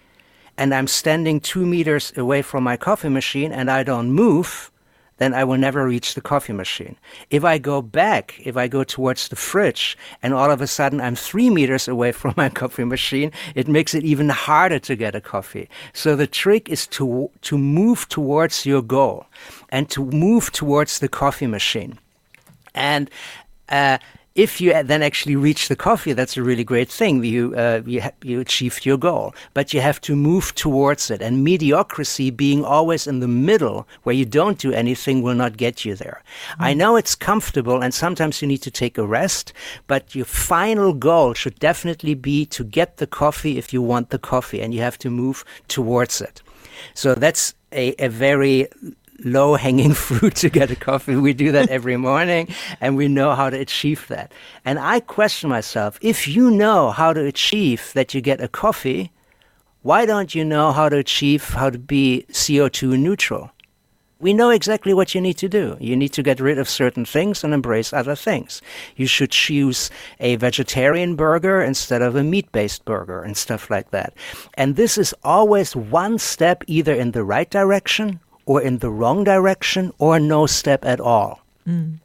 and 0.59 0.75
I'm 0.75 0.87
standing 0.87 1.39
two 1.39 1.65
meters 1.65 2.11
away 2.17 2.41
from 2.41 2.65
my 2.65 2.75
coffee 2.75 3.07
machine 3.07 3.53
and 3.53 3.71
I 3.71 3.81
don't 3.81 4.11
move, 4.11 4.71
then 5.15 5.33
I 5.33 5.45
will 5.45 5.57
never 5.57 5.85
reach 5.87 6.15
the 6.15 6.21
coffee 6.21 6.51
machine. 6.51 6.97
If 7.29 7.45
I 7.45 7.59
go 7.59 7.81
back, 7.81 8.35
if 8.43 8.57
I 8.57 8.67
go 8.67 8.83
towards 8.83 9.29
the 9.29 9.37
fridge, 9.37 9.97
and 10.21 10.33
all 10.33 10.51
of 10.51 10.59
a 10.61 10.67
sudden 10.67 10.99
I'm 10.99 11.15
three 11.15 11.49
meters 11.49 11.87
away 11.87 12.11
from 12.11 12.33
my 12.35 12.49
coffee 12.61 12.83
machine, 12.83 13.31
it 13.55 13.69
makes 13.69 13.95
it 13.95 14.03
even 14.03 14.27
harder 14.27 14.79
to 14.79 14.97
get 14.97 15.15
a 15.15 15.21
coffee. 15.21 15.69
So 15.93 16.17
the 16.17 16.27
trick 16.27 16.67
is 16.67 16.87
to, 16.87 17.31
to 17.43 17.57
move 17.57 18.09
towards 18.09 18.65
your 18.65 18.81
goal 18.81 19.27
and 19.69 19.89
to 19.91 20.03
move 20.03 20.51
towards 20.51 20.99
the 20.99 21.07
coffee 21.07 21.47
machine. 21.47 21.97
And, 22.75 23.09
uh, 23.69 23.99
if 24.35 24.61
you 24.61 24.71
then 24.83 25.01
actually 25.03 25.35
reach 25.35 25.67
the 25.67 25.75
coffee, 25.75 26.13
that's 26.13 26.37
a 26.37 26.43
really 26.43 26.63
great 26.63 26.89
thing. 26.89 27.23
You 27.23 27.53
uh, 27.55 27.81
you, 27.85 28.01
ha- 28.01 28.11
you 28.23 28.39
achieved 28.39 28.85
your 28.85 28.97
goal, 28.97 29.33
but 29.53 29.73
you 29.73 29.81
have 29.81 29.99
to 30.01 30.15
move 30.15 30.53
towards 30.55 31.11
it. 31.11 31.21
And 31.21 31.43
mediocrity, 31.43 32.29
being 32.31 32.63
always 32.63 33.07
in 33.07 33.19
the 33.19 33.27
middle 33.27 33.87
where 34.03 34.15
you 34.15 34.25
don't 34.25 34.57
do 34.57 34.71
anything, 34.71 35.21
will 35.21 35.35
not 35.35 35.57
get 35.57 35.83
you 35.83 35.95
there. 35.95 36.21
Mm. 36.51 36.55
I 36.59 36.73
know 36.73 36.95
it's 36.95 37.15
comfortable, 37.15 37.81
and 37.81 37.93
sometimes 37.93 38.41
you 38.41 38.47
need 38.47 38.61
to 38.61 38.71
take 38.71 38.97
a 38.97 39.05
rest, 39.05 39.51
but 39.87 40.15
your 40.15 40.25
final 40.25 40.93
goal 40.93 41.33
should 41.33 41.59
definitely 41.59 42.13
be 42.13 42.45
to 42.45 42.63
get 42.63 42.97
the 42.97 43.07
coffee 43.07 43.57
if 43.57 43.73
you 43.73 43.81
want 43.81 44.09
the 44.09 44.19
coffee, 44.19 44.61
and 44.61 44.73
you 44.73 44.81
have 44.81 44.97
to 44.99 45.09
move 45.09 45.43
towards 45.67 46.21
it. 46.21 46.41
So 46.93 47.13
that's 47.15 47.55
a, 47.71 47.93
a 48.03 48.07
very 48.07 48.67
low 49.25 49.55
hanging 49.55 49.93
fruit 50.05 50.35
to 50.37 50.49
get 50.49 50.71
a 50.71 50.75
coffee. 50.75 51.15
We 51.15 51.33
do 51.33 51.51
that 51.51 51.69
every 51.69 51.97
morning 51.97 52.47
and 52.81 52.95
we 52.95 53.07
know 53.07 53.35
how 53.35 53.49
to 53.49 53.59
achieve 53.59 54.07
that. 54.07 54.31
And 54.65 54.79
I 54.79 54.99
question 54.99 55.49
myself 55.49 55.99
if 56.01 56.27
you 56.27 56.51
know 56.51 56.91
how 56.91 57.13
to 57.13 57.25
achieve 57.25 57.91
that 57.93 58.13
you 58.13 58.21
get 58.21 58.41
a 58.41 58.47
coffee, 58.47 59.11
why 59.81 60.05
don't 60.05 60.35
you 60.35 60.43
know 60.43 60.71
how 60.71 60.89
to 60.89 60.97
achieve 60.97 61.49
how 61.49 61.69
to 61.69 61.79
be 61.79 62.25
CO2 62.31 62.99
neutral? 62.99 63.51
We 64.21 64.33
know 64.33 64.49
exactly 64.49 64.93
what 64.93 65.15
you 65.15 65.21
need 65.21 65.37
to 65.37 65.47
do. 65.47 65.77
You 65.79 65.95
need 65.95 66.09
to 66.09 66.21
get 66.21 66.41
rid 66.41 66.59
of 66.59 66.67
certain 66.67 67.05
things 67.05 67.41
and 67.41 67.53
embrace 67.53 67.93
other 67.93 68.15
things. 68.15 68.61
You 68.97 69.07
should 69.07 69.31
choose 69.31 69.89
a 70.19 70.35
vegetarian 70.35 71.15
burger 71.15 71.61
instead 71.61 72.01
of 72.01 72.17
a 72.17 72.23
meat 72.23 72.51
based 72.51 72.83
burger 72.83 73.23
and 73.23 73.37
stuff 73.37 73.69
like 73.69 73.91
that. 73.91 74.13
And 74.55 74.75
this 74.75 74.97
is 74.97 75.15
always 75.23 75.73
one 75.73 76.17
step 76.17 76.65
either 76.67 76.93
in 76.93 77.11
the 77.11 77.23
right 77.23 77.49
direction 77.49 78.19
or 78.49 78.59
in 78.59 78.79
the 78.79 78.89
wrong 78.89 79.23
direction 79.23 79.93
or 79.99 80.19
no 80.19 80.47
step 80.47 80.83
at 80.83 80.99
all. 80.99 81.39
Mm. 81.67 81.99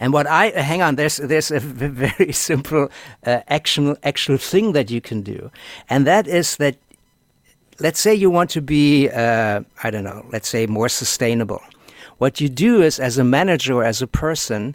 And 0.00 0.12
what 0.12 0.26
I 0.26 0.50
hang 0.50 0.82
on, 0.82 0.96
there's 0.96 1.18
there's 1.18 1.52
a 1.52 1.60
very 1.60 2.32
simple 2.48 2.88
uh, 3.24 3.40
actual 3.46 3.96
actual 4.02 4.38
thing 4.38 4.72
that 4.72 4.90
you 4.90 5.00
can 5.00 5.22
do, 5.22 5.50
and 5.88 6.06
that 6.06 6.26
is 6.26 6.56
that. 6.56 6.76
Let's 7.80 8.00
say 8.00 8.12
you 8.12 8.28
want 8.28 8.50
to 8.50 8.60
be, 8.60 9.08
uh, 9.08 9.60
I 9.84 9.90
don't 9.92 10.02
know, 10.02 10.26
let's 10.32 10.48
say 10.48 10.66
more 10.66 10.88
sustainable. 10.88 11.62
What 12.18 12.40
you 12.40 12.48
do 12.48 12.82
is, 12.82 12.98
as 12.98 13.18
a 13.18 13.22
manager 13.22 13.74
or 13.74 13.84
as 13.84 14.02
a 14.02 14.08
person, 14.08 14.74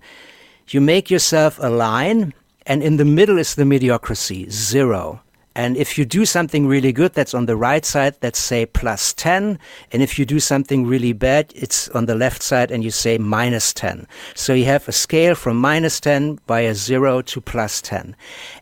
you 0.70 0.80
make 0.80 1.12
yourself 1.12 1.60
a 1.60 1.70
line, 1.70 2.34
and 2.66 2.82
in 2.82 2.96
the 2.96 3.04
middle 3.04 3.38
is 3.38 3.56
the 3.56 3.66
mediocrity, 3.66 4.50
zero. 4.50 5.20
And 5.56 5.78
if 5.78 5.98
you 5.98 6.06
do 6.06 6.26
something 6.26 6.66
really 6.66 6.92
good, 6.92 7.14
that's 7.14 7.34
on 7.34 7.46
the 7.46 7.56
right 7.56 7.86
side, 7.86 8.16
let's 8.24 8.40
say 8.40 8.66
plus 8.66 9.14
10. 9.14 9.60
And 9.92 10.02
if 10.02 10.18
you 10.18 10.26
do 10.26 10.40
something 10.40 10.86
really 10.86 11.14
bad, 11.14 11.52
it's 11.56 11.90
on 11.90 12.08
the 12.08 12.16
left 12.16 12.42
side 12.42 12.72
and 12.72 12.84
you 12.84 12.90
say 12.90 13.18
minus 13.20 13.74
10. 13.74 14.08
So 14.34 14.54
you 14.54 14.66
have 14.66 14.88
a 14.88 14.92
scale 14.92 15.36
from 15.36 15.58
minus 15.58 16.00
10 16.00 16.40
via 16.48 16.74
0 16.74 17.22
to 17.22 17.42
plus 17.42 17.82
10. 17.82 18.16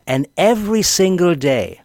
And 0.06 0.28
every 0.36 0.82
single 0.82 1.34
day, 1.34 1.80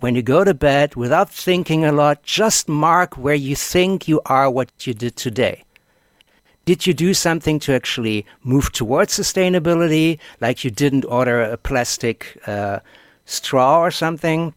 when 0.00 0.14
you 0.14 0.22
go 0.22 0.42
to 0.42 0.54
bed, 0.54 0.96
without 0.96 1.30
thinking 1.30 1.84
a 1.84 1.92
lot, 1.92 2.22
just 2.22 2.68
mark 2.68 3.16
where 3.18 3.34
you 3.34 3.54
think 3.56 4.08
you 4.08 4.20
are 4.26 4.50
what 4.50 4.86
you 4.86 4.94
did 4.94 5.16
today. 5.16 5.64
Did 6.64 6.86
you 6.86 6.94
do 6.94 7.12
something 7.12 7.58
to 7.60 7.74
actually 7.74 8.24
move 8.42 8.72
towards 8.72 9.18
sustainability, 9.18 10.18
like 10.40 10.64
you 10.64 10.70
didn't 10.70 11.04
order 11.04 11.42
a 11.42 11.58
plastic 11.58 12.38
uh, 12.46 12.80
straw 13.24 13.80
or 13.80 13.90
something? 13.90 14.54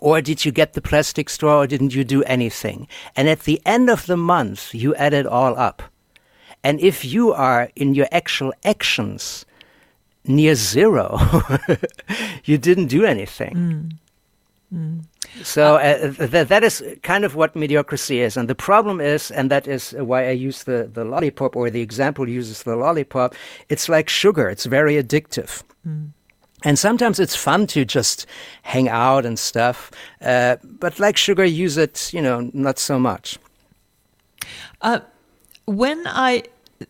Or 0.00 0.20
did 0.20 0.44
you 0.44 0.52
get 0.52 0.72
the 0.72 0.82
plastic 0.82 1.28
straw 1.28 1.60
or 1.60 1.66
didn't 1.66 1.94
you 1.94 2.04
do 2.04 2.22
anything? 2.24 2.88
And 3.16 3.28
at 3.28 3.40
the 3.40 3.60
end 3.64 3.88
of 3.88 4.06
the 4.06 4.16
month, 4.16 4.74
you 4.74 4.94
add 4.96 5.14
it 5.14 5.26
all 5.26 5.56
up. 5.56 5.82
And 6.64 6.80
if 6.80 7.04
you 7.04 7.32
are 7.32 7.70
in 7.76 7.94
your 7.94 8.08
actual 8.10 8.52
actions 8.64 9.44
near 10.24 10.54
zero, 10.54 11.20
you 12.44 12.58
didn't 12.58 12.86
do 12.86 13.04
anything. 13.04 13.54
Mm. 13.54 13.98
Mm. 14.74 15.04
So 15.42 15.76
uh, 15.76 16.12
th- 16.12 16.48
that 16.48 16.64
is 16.64 16.82
kind 17.02 17.24
of 17.24 17.34
what 17.34 17.54
mediocrity 17.54 18.20
is. 18.20 18.36
And 18.36 18.48
the 18.48 18.54
problem 18.54 19.00
is, 19.00 19.30
and 19.30 19.50
that 19.50 19.68
is 19.68 19.92
why 19.92 20.26
I 20.26 20.30
use 20.30 20.64
the, 20.64 20.88
the 20.92 21.04
lollipop 21.04 21.54
or 21.54 21.70
the 21.70 21.82
example 21.82 22.28
uses 22.28 22.62
the 22.62 22.76
lollipop, 22.76 23.34
it's 23.68 23.88
like 23.88 24.08
sugar, 24.08 24.48
it's 24.48 24.64
very 24.64 24.94
addictive. 24.94 25.62
Mm. 25.86 26.10
And 26.64 26.78
sometimes 26.78 27.20
it's 27.20 27.36
fun 27.36 27.66
to 27.68 27.84
just 27.84 28.26
hang 28.62 28.88
out 28.88 29.26
and 29.26 29.38
stuff. 29.38 29.90
Uh, 30.20 30.56
but 30.62 30.98
like 30.98 31.16
sugar, 31.16 31.44
use 31.44 31.76
it, 31.76 32.12
you 32.12 32.22
know, 32.22 32.50
not 32.52 32.78
so 32.78 32.98
much. 32.98 33.38
Uh, 34.80 35.00
when 35.66 36.02
I 36.06 36.44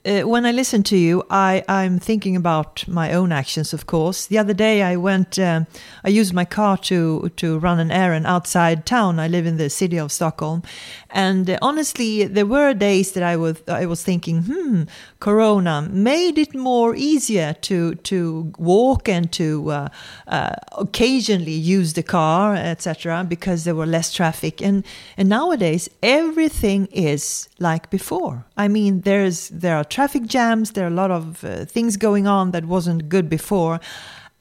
uh, 0.04 0.22
when 0.22 0.46
I 0.46 0.52
listen 0.52 0.82
to 0.84 0.96
you, 0.96 1.22
I, 1.30 1.62
I'm 1.68 1.98
thinking 1.98 2.36
about 2.36 2.86
my 2.88 3.12
own 3.12 3.32
actions, 3.32 3.72
of 3.72 3.86
course. 3.86 4.26
The 4.26 4.38
other 4.38 4.54
day, 4.54 4.82
I 4.82 4.96
went, 4.96 5.38
uh, 5.38 5.64
I 6.02 6.08
used 6.08 6.32
my 6.32 6.44
car 6.44 6.76
to, 6.78 7.30
to 7.36 7.58
run 7.58 7.80
an 7.80 7.90
errand 7.90 8.26
outside 8.26 8.86
town. 8.86 9.18
I 9.18 9.28
live 9.28 9.46
in 9.46 9.56
the 9.56 9.70
city 9.70 9.98
of 9.98 10.12
Stockholm. 10.12 10.62
And 11.10 11.48
uh, 11.48 11.58
honestly, 11.62 12.24
there 12.24 12.46
were 12.46 12.74
days 12.74 13.12
that 13.12 13.22
I 13.22 13.36
was, 13.36 13.62
I 13.68 13.86
was 13.86 14.02
thinking, 14.02 14.42
hmm, 14.42 14.82
Corona 15.24 15.88
made 15.90 16.36
it 16.36 16.54
more 16.54 16.94
easier 16.94 17.54
to, 17.62 17.94
to 18.10 18.52
walk 18.58 19.08
and 19.08 19.32
to 19.32 19.70
uh, 19.70 19.88
uh, 20.26 20.50
occasionally 20.76 21.58
use 21.76 21.94
the 21.94 22.02
car, 22.02 22.54
etc., 22.54 23.24
because 23.26 23.64
there 23.64 23.74
were 23.74 23.86
less 23.86 24.12
traffic. 24.12 24.60
And, 24.60 24.84
and 25.16 25.30
nowadays, 25.30 25.88
everything 26.02 26.88
is 26.92 27.48
like 27.58 27.88
before. 27.88 28.44
I 28.58 28.68
mean, 28.68 29.00
there's, 29.00 29.48
there 29.48 29.76
are 29.78 29.84
traffic 29.84 30.24
jams, 30.26 30.72
there 30.72 30.84
are 30.84 30.92
a 30.92 31.00
lot 31.02 31.10
of 31.10 31.42
uh, 31.42 31.64
things 31.64 31.96
going 31.96 32.26
on 32.26 32.50
that 32.50 32.66
wasn't 32.66 33.08
good 33.08 33.30
before. 33.30 33.80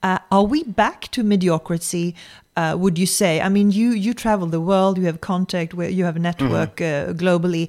Uh, 0.02 0.17
are 0.34 0.43
we 0.43 0.63
back 0.65 1.10
to 1.12 1.24
mediocrity? 1.24 2.13
Uh, 2.58 2.76
would 2.78 3.00
you 3.00 3.06
say? 3.06 3.39
I 3.39 3.48
mean, 3.48 3.72
you 3.72 3.91
you 3.91 4.13
travel 4.13 4.48
the 4.48 4.62
world, 4.62 4.98
you 5.00 5.06
have 5.06 5.22
contact, 5.22 5.74
where 5.74 5.89
you 5.89 6.04
have 6.04 6.17
a 6.17 6.19
network 6.19 6.76
mm-hmm. 6.76 7.10
uh, 7.10 7.13
globally. 7.13 7.67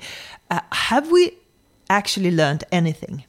Uh, 0.50 0.60
have 0.72 1.10
we 1.10 1.32
actually 1.90 2.30
learned 2.30 2.64
anything? 2.72 3.24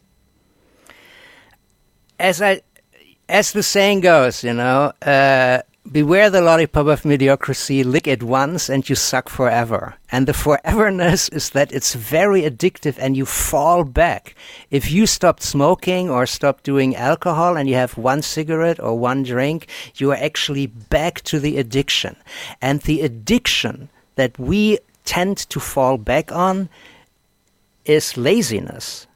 As 2.19 2.41
I, 2.41 2.61
as 3.27 3.51
the 3.51 3.63
saying 3.63 4.01
goes, 4.01 4.43
you 4.43 4.53
know, 4.53 4.93
uh, 5.01 5.61
Beware 5.91 6.31
the 6.31 6.41
lollipop 6.41 6.87
of 6.87 7.05
mediocrity, 7.05 7.83
lick 7.83 8.07
it 8.07 8.23
once 8.23 8.69
and 8.69 8.89
you 8.89 8.95
suck 8.95 9.29
forever. 9.29 9.93
And 10.11 10.25
the 10.25 10.33
foreverness 10.33 11.29
is 11.31 11.51
that 11.51 11.71
it's 11.71 11.93
very 11.93 12.41
addictive 12.41 12.97
and 12.97 13.15
you 13.15 13.27
fall 13.27 13.83
back. 13.83 14.33
If 14.71 14.91
you 14.91 15.05
stop 15.05 15.39
smoking 15.41 16.09
or 16.09 16.25
stop 16.25 16.63
doing 16.63 16.95
alcohol 16.95 17.55
and 17.55 17.69
you 17.69 17.75
have 17.75 17.99
one 17.99 18.23
cigarette 18.23 18.79
or 18.79 18.97
one 18.97 19.21
drink, 19.21 19.67
you 19.93 20.11
are 20.11 20.17
actually 20.17 20.65
back 20.65 21.21
to 21.21 21.39
the 21.39 21.59
addiction. 21.59 22.15
And 22.63 22.81
the 22.81 23.01
addiction 23.01 23.89
that 24.15 24.39
we 24.39 24.79
tend 25.03 25.37
to 25.37 25.59
fall 25.59 25.99
back 25.99 26.31
on 26.31 26.67
is 27.85 28.17
laziness 28.17 29.07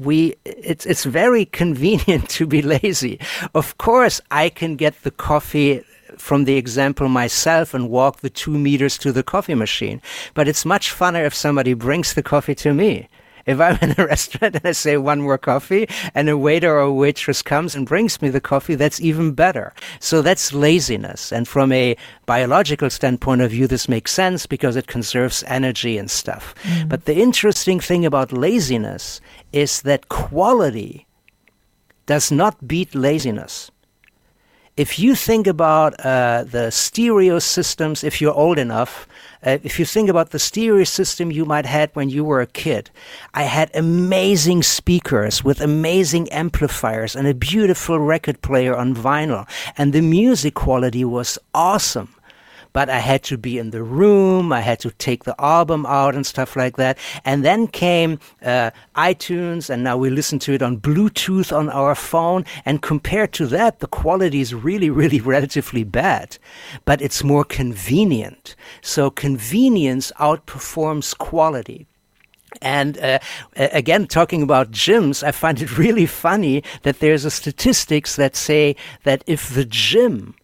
we 0.00 0.34
it's 0.44 0.86
it's 0.86 1.04
very 1.04 1.44
convenient 1.44 2.28
to 2.38 2.46
be 2.46 2.62
lazy. 2.62 3.18
Of 3.54 3.78
course, 3.78 4.20
I 4.30 4.48
can 4.48 4.76
get 4.76 5.02
the 5.02 5.10
coffee 5.10 5.82
from 6.16 6.44
the 6.44 6.56
example 6.56 7.08
myself 7.08 7.74
and 7.74 7.90
walk 7.90 8.20
the 8.20 8.30
two 8.30 8.58
meters 8.58 8.98
to 8.98 9.12
the 9.12 9.22
coffee 9.22 9.54
machine. 9.54 10.02
But 10.34 10.48
it's 10.48 10.64
much 10.64 10.92
funner 10.94 11.24
if 11.24 11.34
somebody 11.34 11.74
brings 11.74 12.14
the 12.14 12.22
coffee 12.22 12.54
to 12.56 12.74
me. 12.74 13.08
If 13.48 13.60
I'm 13.60 13.78
in 13.80 13.94
a 13.98 14.06
restaurant 14.14 14.56
and 14.56 14.66
I 14.66 14.72
say 14.72 14.96
one 14.98 15.22
more 15.22 15.38
coffee 15.38 15.88
and 16.14 16.28
a 16.28 16.36
waiter 16.36 16.76
or 16.76 16.80
a 16.80 16.92
waitress 16.92 17.40
comes 17.42 17.74
and 17.74 17.86
brings 17.86 18.20
me 18.20 18.28
the 18.28 18.40
coffee, 18.40 18.74
that's 18.74 19.00
even 19.00 19.32
better. 19.32 19.72
So 20.00 20.22
that's 20.22 20.52
laziness. 20.52 21.32
And 21.32 21.48
from 21.48 21.72
a 21.72 21.96
biological 22.26 22.90
standpoint 22.90 23.40
of 23.40 23.50
view, 23.50 23.66
this 23.66 23.88
makes 23.88 24.12
sense 24.12 24.46
because 24.46 24.76
it 24.76 24.86
conserves 24.86 25.42
energy 25.46 25.96
and 25.96 26.10
stuff. 26.10 26.54
Mm. 26.62 26.90
But 26.90 27.06
the 27.06 27.16
interesting 27.16 27.80
thing 27.80 28.04
about 28.04 28.32
laziness 28.32 29.20
is 29.52 29.82
that 29.82 30.10
quality 30.10 31.06
does 32.06 32.30
not 32.30 32.68
beat 32.68 32.94
laziness 32.94 33.70
if 34.78 34.96
you 34.96 35.16
think 35.16 35.48
about 35.48 35.98
uh, 36.06 36.44
the 36.44 36.70
stereo 36.70 37.40
systems, 37.40 38.04
if 38.04 38.20
you're 38.20 38.32
old 38.32 38.60
enough, 38.60 39.08
uh, 39.44 39.58
if 39.62 39.78
you 39.78 39.84
think 39.84 40.08
about 40.08 40.30
the 40.30 40.38
stereo 40.38 40.84
system 40.84 41.30
you 41.30 41.44
might 41.44 41.66
had 41.66 41.90
when 41.94 42.08
you 42.08 42.24
were 42.24 42.40
a 42.40 42.46
kid, 42.46 42.90
I 43.34 43.44
had 43.44 43.70
amazing 43.74 44.62
speakers 44.62 45.44
with 45.44 45.60
amazing 45.60 46.28
amplifiers 46.30 47.14
and 47.14 47.26
a 47.26 47.34
beautiful 47.34 47.98
record 48.00 48.42
player 48.42 48.76
on 48.76 48.94
vinyl, 48.94 49.48
and 49.76 49.92
the 49.92 50.00
music 50.02 50.54
quality 50.54 51.04
was 51.04 51.38
awesome 51.54 52.14
but 52.72 52.88
I 52.88 52.98
had 52.98 53.22
to 53.24 53.38
be 53.38 53.58
in 53.58 53.70
the 53.70 53.82
room. 53.82 54.52
I 54.52 54.60
had 54.60 54.80
to 54.80 54.90
take 54.92 55.24
the 55.24 55.34
album 55.40 55.86
out 55.86 56.14
and 56.14 56.26
stuff 56.26 56.56
like 56.56 56.76
that. 56.76 56.98
And 57.24 57.44
then 57.44 57.66
came 57.66 58.18
uh, 58.42 58.70
iTunes, 58.96 59.70
and 59.70 59.84
now 59.84 59.96
we 59.96 60.10
listen 60.10 60.38
to 60.40 60.52
it 60.52 60.62
on 60.62 60.78
Bluetooth 60.78 61.56
on 61.56 61.68
our 61.70 61.94
phone. 61.94 62.44
And 62.64 62.82
compared 62.82 63.32
to 63.34 63.46
that, 63.46 63.80
the 63.80 63.86
quality 63.86 64.40
is 64.40 64.54
really, 64.54 64.90
really 64.90 65.20
relatively 65.36 65.84
bad, 65.84 66.38
but 66.84 67.02
it's 67.02 67.24
more 67.24 67.44
convenient. 67.44 68.56
So 68.82 69.10
convenience 69.10 70.12
outperforms 70.18 71.16
quality. 71.16 71.86
And 72.62 72.98
uh, 72.98 73.18
again, 73.56 74.06
talking 74.06 74.42
about 74.42 74.70
gyms, 74.70 75.22
I 75.22 75.32
find 75.32 75.60
it 75.60 75.78
really 75.84 76.06
funny 76.06 76.62
that 76.82 77.00
there's 77.00 77.24
a 77.24 77.30
statistics 77.30 78.16
that 78.16 78.36
say 78.36 78.76
that 79.04 79.22
if 79.26 79.50
the 79.54 79.64
gym 79.64 80.34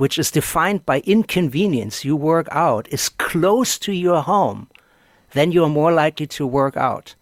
which 0.00 0.18
is 0.18 0.30
defined 0.30 0.86
by 0.86 1.00
inconvenience, 1.00 2.06
you 2.06 2.16
work 2.16 2.48
out, 2.50 2.88
is 2.88 3.10
close 3.10 3.78
to 3.78 3.92
your 3.92 4.22
home, 4.22 4.66
then 5.32 5.52
you're 5.52 5.68
more 5.68 5.92
likely 5.92 6.26
to 6.26 6.46
work 6.46 6.74
out. 6.74 7.14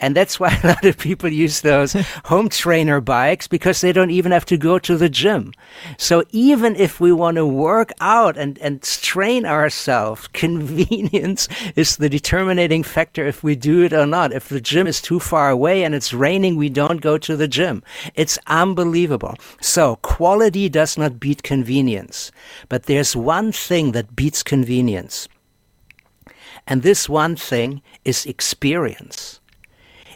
And 0.00 0.14
that's 0.14 0.38
why 0.38 0.56
a 0.62 0.66
lot 0.66 0.84
of 0.84 0.98
people 0.98 1.28
use 1.28 1.60
those 1.60 1.92
home 2.24 2.48
trainer 2.48 3.00
bikes 3.00 3.48
because 3.48 3.80
they 3.80 3.92
don't 3.92 4.10
even 4.10 4.32
have 4.32 4.44
to 4.46 4.56
go 4.56 4.78
to 4.78 4.96
the 4.96 5.08
gym. 5.08 5.52
So 5.96 6.24
even 6.30 6.76
if 6.76 7.00
we 7.00 7.12
want 7.12 7.36
to 7.36 7.46
work 7.46 7.92
out 8.00 8.36
and, 8.36 8.58
and 8.58 8.84
strain 8.84 9.44
ourselves, 9.44 10.28
convenience 10.32 11.48
is 11.74 11.96
the 11.96 12.08
determining 12.08 12.82
factor 12.82 13.26
if 13.26 13.42
we 13.42 13.56
do 13.56 13.82
it 13.82 13.92
or 13.92 14.06
not. 14.06 14.32
If 14.32 14.48
the 14.48 14.60
gym 14.60 14.86
is 14.86 15.02
too 15.02 15.20
far 15.20 15.50
away 15.50 15.82
and 15.84 15.94
it's 15.94 16.14
raining, 16.14 16.56
we 16.56 16.68
don't 16.68 17.00
go 17.00 17.18
to 17.18 17.36
the 17.36 17.48
gym. 17.48 17.82
It's 18.14 18.38
unbelievable. 18.46 19.36
So 19.60 19.96
quality 19.96 20.68
does 20.68 20.96
not 20.96 21.20
beat 21.20 21.42
convenience. 21.42 22.30
But 22.68 22.84
there's 22.84 23.16
one 23.16 23.52
thing 23.52 23.92
that 23.92 24.14
beats 24.14 24.42
convenience. 24.42 25.28
And 26.66 26.82
this 26.82 27.08
one 27.08 27.34
thing 27.34 27.82
is 28.04 28.26
experience 28.26 29.37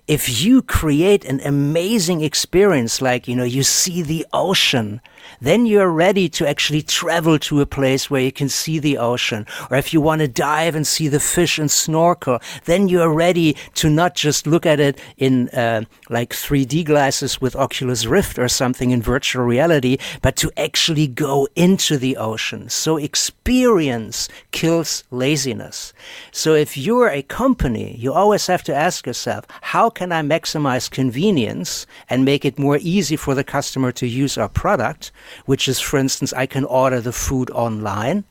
if 0.08 0.42
you 0.42 0.62
create 0.62 1.24
an 1.24 1.40
amazing 1.44 2.22
experience, 2.22 3.00
like, 3.00 3.28
you 3.28 3.36
know, 3.36 3.44
you 3.44 3.62
see 3.62 4.02
the 4.02 4.26
ocean, 4.32 5.00
then 5.40 5.64
you're 5.64 5.90
ready 5.90 6.28
to 6.28 6.48
actually 6.48 6.82
travel 6.82 7.38
to 7.38 7.60
a 7.60 7.66
place 7.66 8.10
where 8.10 8.20
you 8.20 8.32
can 8.32 8.48
see 8.48 8.80
the 8.80 8.98
ocean. 8.98 9.46
Or 9.70 9.76
if 9.76 9.92
you 9.92 10.00
want 10.00 10.20
to 10.20 10.28
dive 10.28 10.74
and 10.74 10.86
see 10.86 11.06
the 11.06 11.20
fish 11.20 11.56
and 11.58 11.70
snorkel, 11.70 12.40
then 12.64 12.88
you're 12.88 13.12
ready 13.12 13.56
to 13.74 13.88
not 13.88 14.16
just 14.16 14.46
look 14.46 14.66
at 14.66 14.80
it 14.80 14.98
in 15.18 15.48
uh, 15.50 15.82
like 16.10 16.30
3D 16.30 16.84
glasses 16.84 17.40
with 17.40 17.54
Oculus 17.54 18.04
Rift 18.04 18.38
or 18.38 18.48
something 18.48 18.90
in 18.90 19.02
virtual 19.02 19.44
reality, 19.44 19.98
but 20.20 20.34
to 20.36 20.50
actually 20.56 21.06
go 21.06 21.46
into 21.54 21.96
the 21.96 22.16
ocean. 22.16 22.68
So 22.68 22.96
experience 22.96 24.28
kills 24.50 25.04
laziness. 25.12 25.92
So 26.32 26.54
if 26.54 26.76
you're 26.76 27.08
a 27.08 27.22
company, 27.22 27.96
you 27.96 28.12
always 28.12 28.48
have 28.48 28.64
to 28.64 28.74
ask 28.74 29.06
yourself, 29.06 29.46
how 29.60 29.91
can 29.94 30.10
I 30.12 30.22
maximize 30.22 30.90
convenience 30.90 31.86
and 32.10 32.24
make 32.24 32.44
it 32.44 32.58
more 32.58 32.78
easy 32.80 33.16
for 33.16 33.34
the 33.34 33.44
customer 33.44 33.92
to 33.92 34.06
use 34.06 34.36
our 34.36 34.48
product? 34.48 35.12
Which 35.46 35.68
is, 35.68 35.78
for 35.78 35.98
instance, 35.98 36.32
I 36.32 36.46
can 36.46 36.64
order 36.64 37.00
the 37.00 37.12
food 37.12 37.50
online. 37.50 38.24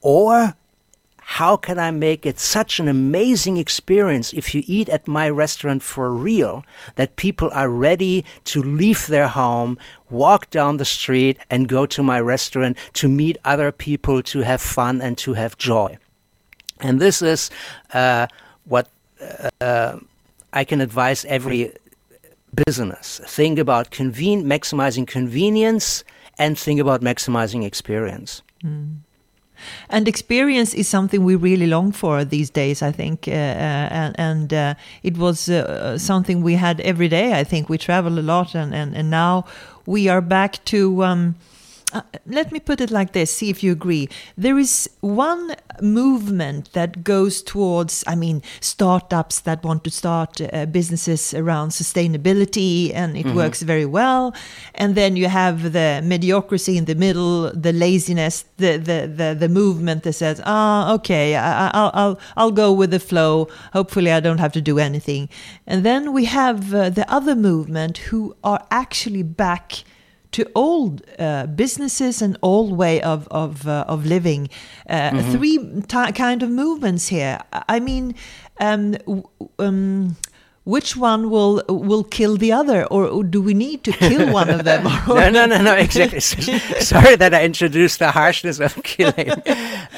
Or 0.00 0.56
how 1.28 1.56
can 1.56 1.76
I 1.78 1.90
make 1.90 2.24
it 2.24 2.38
such 2.38 2.78
an 2.78 2.86
amazing 2.86 3.56
experience 3.56 4.32
if 4.32 4.54
you 4.54 4.62
eat 4.66 4.88
at 4.88 5.08
my 5.08 5.28
restaurant 5.28 5.82
for 5.82 6.12
real 6.12 6.64
that 6.94 7.16
people 7.16 7.50
are 7.52 7.68
ready 7.68 8.24
to 8.44 8.62
leave 8.62 9.08
their 9.08 9.26
home, 9.26 9.76
walk 10.08 10.48
down 10.50 10.76
the 10.76 10.84
street, 10.84 11.36
and 11.50 11.68
go 11.68 11.84
to 11.84 12.02
my 12.02 12.20
restaurant 12.20 12.78
to 12.92 13.08
meet 13.08 13.38
other 13.44 13.72
people, 13.72 14.22
to 14.22 14.42
have 14.42 14.62
fun, 14.62 15.02
and 15.02 15.18
to 15.18 15.32
have 15.32 15.58
joy? 15.58 15.98
And 16.78 17.00
this 17.00 17.20
is 17.22 17.50
uh, 17.92 18.28
what 18.64 18.88
uh, 19.60 19.98
I 20.60 20.64
can 20.64 20.80
advise 20.80 21.24
every 21.26 21.72
business. 22.66 23.20
Think 23.26 23.58
about 23.58 23.90
conven- 23.90 24.44
maximizing 24.44 25.06
convenience 25.06 26.04
and 26.38 26.58
think 26.58 26.80
about 26.80 27.00
maximizing 27.02 27.64
experience. 27.64 28.42
Mm. 28.64 28.96
And 29.88 30.08
experience 30.08 30.74
is 30.74 30.88
something 30.88 31.24
we 31.24 31.34
really 31.34 31.66
long 31.66 31.92
for 31.92 32.24
these 32.24 32.50
days, 32.50 32.82
I 32.82 32.92
think. 32.92 33.28
Uh, 33.28 33.32
uh, 33.32 33.88
and, 34.00 34.14
and 34.18 34.54
uh, 34.54 34.74
it 35.02 35.16
was 35.16 35.48
uh, 35.48 35.98
something 35.98 36.42
we 36.42 36.54
had 36.54 36.80
every 36.80 37.08
day, 37.08 37.38
I 37.40 37.44
think. 37.44 37.68
We 37.68 37.78
travel 37.78 38.18
a 38.18 38.24
lot, 38.34 38.54
and, 38.54 38.74
and, 38.74 38.94
and 38.94 39.10
now 39.10 39.44
we 39.86 40.08
are 40.08 40.20
back 40.20 40.64
to. 40.66 41.04
Um, 41.04 41.34
uh, 41.92 42.02
let 42.26 42.50
me 42.52 42.58
put 42.58 42.80
it 42.80 42.90
like 42.90 43.12
this, 43.12 43.34
see 43.34 43.48
if 43.48 43.62
you 43.62 43.72
agree. 43.72 44.08
There 44.36 44.58
is 44.58 44.90
one 45.00 45.54
movement 45.80 46.72
that 46.72 47.04
goes 47.04 47.42
towards, 47.42 48.02
I 48.06 48.14
mean, 48.16 48.42
startups 48.60 49.40
that 49.40 49.62
want 49.62 49.84
to 49.84 49.90
start 49.90 50.40
uh, 50.40 50.66
businesses 50.66 51.32
around 51.32 51.70
sustainability, 51.70 52.92
and 52.94 53.16
it 53.16 53.26
mm-hmm. 53.26 53.36
works 53.36 53.62
very 53.62 53.86
well. 53.86 54.34
And 54.74 54.94
then 54.94 55.16
you 55.16 55.28
have 55.28 55.72
the 55.72 56.02
mediocrity 56.04 56.76
in 56.76 56.86
the 56.86 56.94
middle, 56.94 57.52
the 57.52 57.72
laziness, 57.72 58.44
the 58.56 58.78
the 58.78 59.06
the, 59.06 59.36
the 59.38 59.48
movement 59.48 60.02
that 60.02 60.14
says, 60.14 60.40
ah, 60.44 60.90
oh, 60.90 60.94
okay, 60.94 61.36
I, 61.36 61.66
will 61.66 61.90
I'll 61.94 62.18
I'll 62.36 62.52
go 62.52 62.72
with 62.72 62.90
the 62.90 63.00
flow. 63.00 63.48
Hopefully, 63.72 64.10
I 64.10 64.20
don't 64.20 64.38
have 64.38 64.52
to 64.52 64.60
do 64.60 64.78
anything. 64.78 65.28
And 65.66 65.84
then 65.84 66.12
we 66.12 66.24
have 66.24 66.74
uh, 66.74 66.90
the 66.90 67.10
other 67.12 67.36
movement 67.36 67.98
who 67.98 68.34
are 68.42 68.66
actually 68.70 69.22
back 69.22 69.84
to 70.36 70.44
old 70.54 71.00
uh, 71.18 71.46
businesses 71.46 72.20
and 72.20 72.36
old 72.42 72.76
way 72.76 73.00
of 73.00 73.26
of 73.30 73.66
uh, 73.66 73.84
of 73.88 74.04
living. 74.04 74.48
Uh, 74.88 75.10
mm-hmm. 75.10 75.32
Three 75.32 75.56
t- 75.88 76.12
kind 76.12 76.42
of 76.42 76.50
movements 76.50 77.08
here. 77.08 77.40
I 77.68 77.80
mean. 77.80 78.14
Um, 78.58 78.96
um, 79.58 80.16
which 80.64 80.96
one 80.96 81.30
will 81.30 81.62
will 81.68 82.02
kill 82.02 82.36
the 82.36 82.50
other, 82.50 82.84
or, 82.86 83.22
do 83.22 83.40
we 83.40 83.54
need 83.54 83.84
to 83.84 83.92
kill 83.92 84.32
one 84.32 84.50
of 84.50 84.64
them? 84.64 84.82
no, 85.08 85.30
no, 85.30 85.46
no, 85.52 85.62
no, 85.62 85.74
exactly. 85.74 86.18
Sorry 86.80 87.14
that 87.14 87.32
I 87.32 87.44
introduced 87.44 88.00
the 88.00 88.10
harshness 88.10 88.58
of 88.58 88.74
killing. 88.82 89.30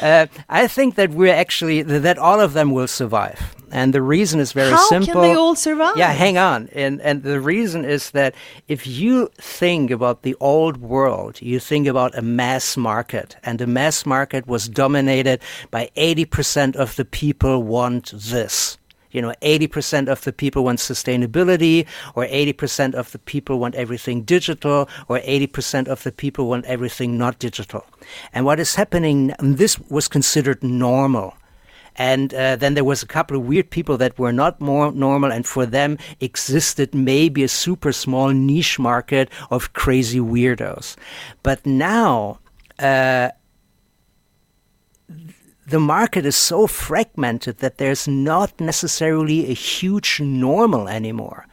Uh, 0.03 0.27
I 0.51 0.67
think 0.67 0.97
that 0.97 1.11
we're 1.11 1.35
actually 1.35 1.81
that 1.83 2.19
all 2.19 2.41
of 2.41 2.53
them 2.53 2.73
will 2.73 2.87
survive, 2.87 3.57
and 3.73 3.93
the 3.93 4.03
reason 4.03 4.41
is 4.41 4.53
very 4.53 4.71
How 4.71 4.89
simple. 4.89 5.15
How 5.15 5.21
can 5.21 5.23
they 5.23 5.35
all 5.37 5.55
survive? 5.55 5.97
Yeah, 5.97 6.13
hang 6.13 6.39
on, 6.39 6.69
and 6.73 7.01
and 7.03 7.23
the 7.23 7.41
reason 7.41 7.85
is 7.85 8.11
that 8.11 8.35
if 8.69 8.87
you 8.87 9.31
think 9.37 9.91
about 9.91 10.23
the 10.23 10.37
old 10.41 10.79
world, 10.79 11.41
you 11.41 11.59
think 11.61 11.87
about 11.87 12.17
a 12.17 12.23
mass 12.23 12.77
market, 12.77 13.37
and 13.43 13.59
the 13.59 13.67
mass 13.67 14.07
market 14.07 14.47
was 14.47 14.69
dominated 14.69 15.41
by 15.71 15.91
eighty 15.97 16.25
percent 16.25 16.77
of 16.77 16.97
the 16.97 17.05
people 17.05 17.63
want 17.63 18.13
this 18.15 18.79
you 19.11 19.23
know 19.23 19.33
80% 19.41 20.09
of 20.09 20.23
the 20.23 20.33
people 20.33 20.65
want 20.65 20.79
sustainability 20.79 21.87
or 22.15 22.27
80% 22.27 22.95
of 22.95 23.13
the 23.13 23.19
people 23.19 23.59
want 23.59 23.75
everything 23.75 24.23
digital 24.23 24.89
or 25.09 25.21
80% 25.21 25.89
of 25.89 26.03
the 26.03 26.13
people 26.13 26.49
want 26.49 26.65
everything 26.67 27.17
not 27.17 27.39
digital 27.39 27.87
and 28.33 28.45
what 28.45 28.61
is 28.61 28.75
happening 28.75 29.33
this 29.41 29.79
was 29.91 30.09
considered 30.09 30.63
normal 30.63 31.35
and 31.99 32.33
uh, 32.33 32.57
then 32.57 32.75
there 32.75 32.85
was 32.85 33.03
a 33.03 33.07
couple 33.07 33.37
of 33.37 33.47
weird 33.47 33.71
people 33.71 33.97
that 33.99 34.19
were 34.19 34.33
not 34.33 34.61
more 34.61 34.93
normal 34.93 35.33
and 35.33 35.47
for 35.47 35.67
them 35.67 35.99
existed 36.21 36.95
maybe 36.95 37.43
a 37.43 37.49
super 37.49 37.93
small 37.93 38.29
niche 38.29 38.79
market 38.79 39.29
of 39.51 39.73
crazy 39.73 40.21
weirdos 40.21 40.97
but 41.43 41.65
now 41.67 42.39
uh, 42.79 43.31
the 45.69 45.81
market 45.81 46.25
is 46.25 46.37
so 46.37 46.67
fragmented 46.67 47.59
that 47.59 47.77
there's 47.77 48.09
not 48.09 48.59
necessarily 48.59 49.51
a 49.51 49.53
huge 49.53 50.19
normal 50.19 50.89
anymore. 50.89 51.47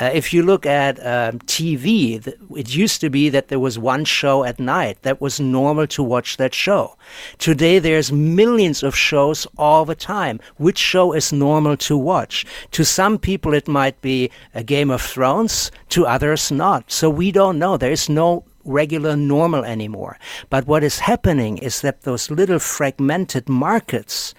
Uh, 0.00 0.10
if 0.12 0.32
you 0.32 0.42
look 0.42 0.66
at 0.66 0.98
um, 1.00 1.38
TV, 1.40 2.26
it 2.56 2.74
used 2.74 3.00
to 3.00 3.10
be 3.10 3.28
that 3.28 3.48
there 3.48 3.60
was 3.60 3.78
one 3.78 4.04
show 4.04 4.44
at 4.44 4.58
night 4.58 5.00
that 5.02 5.20
was 5.20 5.38
normal 5.38 5.86
to 5.86 6.02
watch 6.02 6.36
that 6.36 6.54
show. 6.54 6.96
Today, 7.38 7.78
there's 7.78 8.10
millions 8.10 8.82
of 8.82 8.96
shows 8.96 9.46
all 9.56 9.84
the 9.84 9.94
time. 9.94 10.40
Which 10.56 10.78
show 10.78 11.12
is 11.12 11.32
normal 11.32 11.76
to 11.78 11.96
watch? 11.96 12.44
To 12.72 12.84
some 12.84 13.18
people, 13.18 13.54
it 13.54 13.68
might 13.68 14.00
be 14.00 14.30
a 14.54 14.64
Game 14.64 14.90
of 14.90 15.00
Thrones. 15.00 15.70
To 15.90 16.06
others, 16.06 16.50
not. 16.50 16.90
So 16.90 17.08
we 17.08 17.30
don't 17.30 17.58
know. 17.58 17.76
There 17.76 17.92
is 17.92 18.08
no 18.08 18.44
regular 18.64 19.14
normal 19.16 19.64
anymore. 19.64 20.18
But 20.50 20.66
what 20.66 20.82
is 20.82 21.00
happening 21.00 21.58
is 21.58 21.82
that 21.82 22.02
those 22.02 22.30
little 22.30 22.58
fragmented 22.58 23.48
markets 23.48 24.34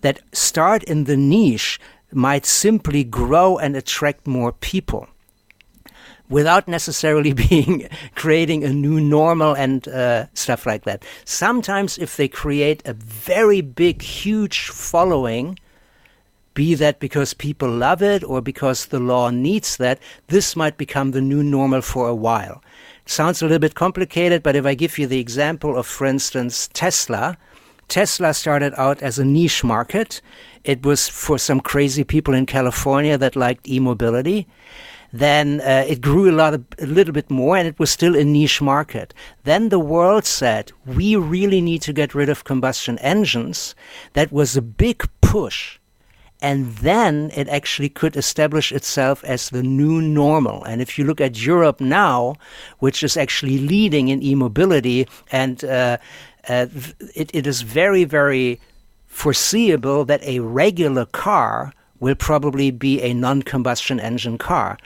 that 0.00 0.20
start 0.32 0.82
in 0.84 1.04
the 1.04 1.16
niche 1.16 1.78
might 2.14 2.46
simply 2.46 3.04
grow 3.04 3.58
and 3.58 3.76
attract 3.76 4.26
more 4.26 4.52
people. 4.52 5.08
without 6.30 6.66
necessarily 6.66 7.32
being 7.48 7.86
creating 8.14 8.64
a 8.64 8.72
new 8.72 8.98
normal 8.98 9.54
and 9.54 9.86
uh, 9.88 10.26
stuff 10.34 10.64
like 10.66 10.84
that. 10.84 11.04
Sometimes, 11.24 11.98
if 11.98 12.16
they 12.16 12.28
create 12.28 12.82
a 12.86 12.94
very 12.94 13.60
big, 13.60 14.00
huge 14.00 14.68
following, 14.68 15.58
be 16.54 16.74
that 16.74 17.00
because 17.00 17.34
people 17.34 17.68
love 17.68 18.02
it 18.02 18.22
or 18.24 18.40
because 18.40 18.86
the 18.86 19.00
law 19.00 19.28
needs 19.30 19.76
that, 19.76 19.98
this 20.28 20.56
might 20.56 20.76
become 20.76 21.10
the 21.10 21.20
new 21.20 21.42
normal 21.42 21.82
for 21.82 22.08
a 22.08 22.14
while. 22.14 22.62
Sounds 23.06 23.42
a 23.42 23.44
little 23.44 23.58
bit 23.58 23.74
complicated, 23.74 24.42
but 24.42 24.56
if 24.56 24.64
I 24.64 24.74
give 24.74 24.96
you 24.98 25.06
the 25.06 25.20
example 25.20 25.76
of, 25.76 25.86
for 25.86 26.06
instance, 26.06 26.70
Tesla, 26.72 27.36
Tesla 27.94 28.34
started 28.34 28.72
out 28.76 29.00
as 29.02 29.20
a 29.20 29.24
niche 29.24 29.62
market. 29.62 30.20
It 30.64 30.84
was 30.84 31.08
for 31.08 31.38
some 31.38 31.60
crazy 31.60 32.02
people 32.02 32.34
in 32.34 32.44
California 32.44 33.16
that 33.18 33.36
liked 33.36 33.68
e-mobility 33.68 34.48
then 35.14 35.60
uh, 35.60 35.84
it 35.86 36.00
grew 36.00 36.28
a 36.28 36.34
lot, 36.34 36.54
of, 36.54 36.64
a 36.80 36.86
little 36.86 37.14
bit 37.14 37.30
more, 37.30 37.56
and 37.56 37.68
it 37.68 37.78
was 37.78 37.88
still 37.88 38.16
a 38.16 38.24
niche 38.24 38.60
market. 38.60 39.14
Then 39.44 39.68
the 39.68 39.78
world 39.78 40.24
said 40.24 40.72
we 40.84 41.14
really 41.14 41.60
need 41.60 41.82
to 41.82 41.92
get 41.92 42.16
rid 42.16 42.28
of 42.28 42.42
combustion 42.42 42.98
engines. 42.98 43.76
That 44.14 44.32
was 44.32 44.56
a 44.56 44.62
big 44.62 45.08
push. 45.20 45.78
And 46.42 46.74
then 46.78 47.30
it 47.36 47.48
actually 47.48 47.90
could 47.90 48.16
establish 48.16 48.72
itself 48.72 49.22
as 49.22 49.50
the 49.50 49.62
new 49.62 50.02
normal. 50.02 50.64
And 50.64 50.82
if 50.82 50.98
you 50.98 51.04
look 51.04 51.20
at 51.20 51.40
Europe 51.40 51.80
now, 51.80 52.34
which 52.80 53.04
is 53.04 53.16
actually 53.16 53.58
leading 53.58 54.08
in 54.08 54.20
e 54.20 54.34
mobility, 54.34 55.06
and 55.30 55.64
uh, 55.64 55.98
uh, 56.48 56.66
it, 57.14 57.30
it 57.34 57.46
is 57.46 57.62
very, 57.62 58.04
very 58.04 58.60
foreseeable 59.06 60.04
that 60.04 60.22
a 60.24 60.40
regular 60.40 61.06
car 61.06 61.72
will 62.00 62.14
probably 62.14 62.70
be 62.70 63.00
a 63.02 63.14
non 63.14 63.42
combustion 63.42 64.00
engine 64.00 64.38
car 64.38 64.78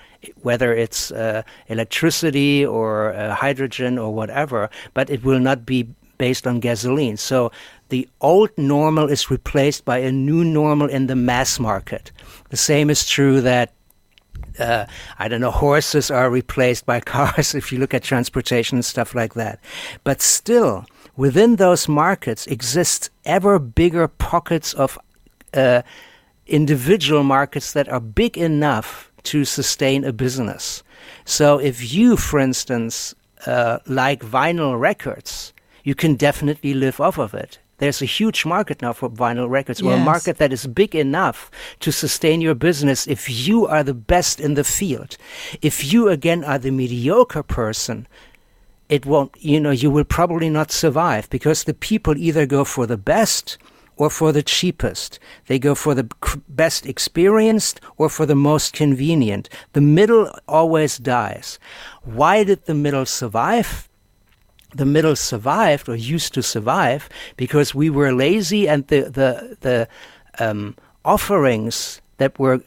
whether 0.42 0.74
it's 0.74 1.10
uh, 1.12 1.42
electricity 1.68 2.64
or 2.66 3.12
uh, 3.14 3.34
hydrogen 3.34 3.98
or 3.98 4.12
whatever, 4.12 4.68
but 4.94 5.08
it 5.10 5.22
will 5.24 5.38
not 5.38 5.64
be 5.64 5.88
based 6.18 6.46
on 6.46 6.60
gasoline. 6.60 7.16
So 7.16 7.52
the 7.88 8.08
old 8.20 8.50
normal 8.56 9.08
is 9.08 9.30
replaced 9.30 9.84
by 9.84 9.98
a 9.98 10.12
new 10.12 10.44
normal 10.44 10.88
in 10.88 11.06
the 11.06 11.16
mass 11.16 11.60
market. 11.60 12.10
The 12.50 12.56
same 12.56 12.90
is 12.90 13.08
true 13.08 13.40
that 13.40 13.72
uh, 14.58 14.86
I 15.20 15.28
don't 15.28 15.40
know, 15.40 15.52
horses 15.52 16.10
are 16.10 16.28
replaced 16.28 16.84
by 16.84 17.00
cars 17.14 17.54
if 17.54 17.72
you 17.72 17.78
look 17.78 17.94
at 17.94 18.02
transportation 18.02 18.78
and 18.78 18.84
stuff 18.84 19.14
like 19.14 19.34
that. 19.34 19.60
But 20.02 20.20
still, 20.20 20.84
within 21.18 21.56
those 21.56 21.88
markets 21.88 22.46
exist 22.46 23.10
ever 23.24 23.58
bigger 23.58 24.08
pockets 24.08 24.72
of 24.72 24.98
uh, 25.52 25.82
individual 26.46 27.24
markets 27.24 27.72
that 27.72 27.88
are 27.88 28.00
big 28.00 28.38
enough 28.38 29.10
to 29.24 29.44
sustain 29.44 30.04
a 30.04 30.12
business. 30.12 30.82
So 31.24 31.58
if 31.58 31.92
you, 31.92 32.16
for 32.16 32.38
instance, 32.38 33.14
uh, 33.46 33.78
like 33.86 34.20
vinyl 34.20 34.78
records, 34.80 35.52
you 35.82 35.94
can 35.94 36.14
definitely 36.14 36.72
live 36.72 37.00
off 37.00 37.18
of 37.18 37.34
it. 37.34 37.58
There's 37.78 38.00
a 38.00 38.06
huge 38.06 38.44
market 38.44 38.80
now 38.80 38.92
for 38.92 39.10
vinyl 39.10 39.48
records, 39.48 39.80
yes. 39.80 39.88
or 39.88 39.94
a 39.94 40.04
market 40.04 40.38
that 40.38 40.52
is 40.52 40.66
big 40.66 40.94
enough 40.94 41.50
to 41.80 41.92
sustain 41.92 42.40
your 42.40 42.54
business 42.54 43.06
if 43.06 43.48
you 43.48 43.66
are 43.66 43.82
the 43.82 43.94
best 43.94 44.40
in 44.40 44.54
the 44.54 44.64
field. 44.64 45.16
If 45.62 45.92
you, 45.92 46.08
again, 46.08 46.44
are 46.44 46.58
the 46.58 46.70
mediocre 46.70 47.42
person, 47.42 48.06
it 48.88 49.04
won't, 49.04 49.34
you 49.38 49.60
know, 49.60 49.70
you 49.70 49.90
will 49.90 50.04
probably 50.04 50.48
not 50.48 50.70
survive 50.70 51.28
because 51.30 51.64
the 51.64 51.74
people 51.74 52.16
either 52.16 52.46
go 52.46 52.64
for 52.64 52.86
the 52.86 52.96
best 52.96 53.58
or 53.96 54.08
for 54.08 54.32
the 54.32 54.42
cheapest. 54.42 55.18
They 55.46 55.58
go 55.58 55.74
for 55.74 55.94
the 55.94 56.08
best 56.48 56.86
experienced 56.86 57.80
or 57.96 58.08
for 58.08 58.24
the 58.24 58.36
most 58.36 58.72
convenient. 58.72 59.48
The 59.72 59.80
middle 59.80 60.30
always 60.46 60.98
dies. 60.98 61.58
Why 62.02 62.44
did 62.44 62.64
the 62.64 62.74
middle 62.74 63.04
survive? 63.04 63.88
The 64.74 64.86
middle 64.86 65.16
survived 65.16 65.88
or 65.88 65.96
used 65.96 66.32
to 66.34 66.42
survive 66.42 67.08
because 67.36 67.74
we 67.74 67.90
were 67.90 68.12
lazy 68.12 68.68
and 68.68 68.86
the, 68.86 69.02
the, 69.02 69.56
the 69.60 69.88
um, 70.38 70.76
offerings 71.04 72.00
that 72.18 72.38
were 72.38 72.62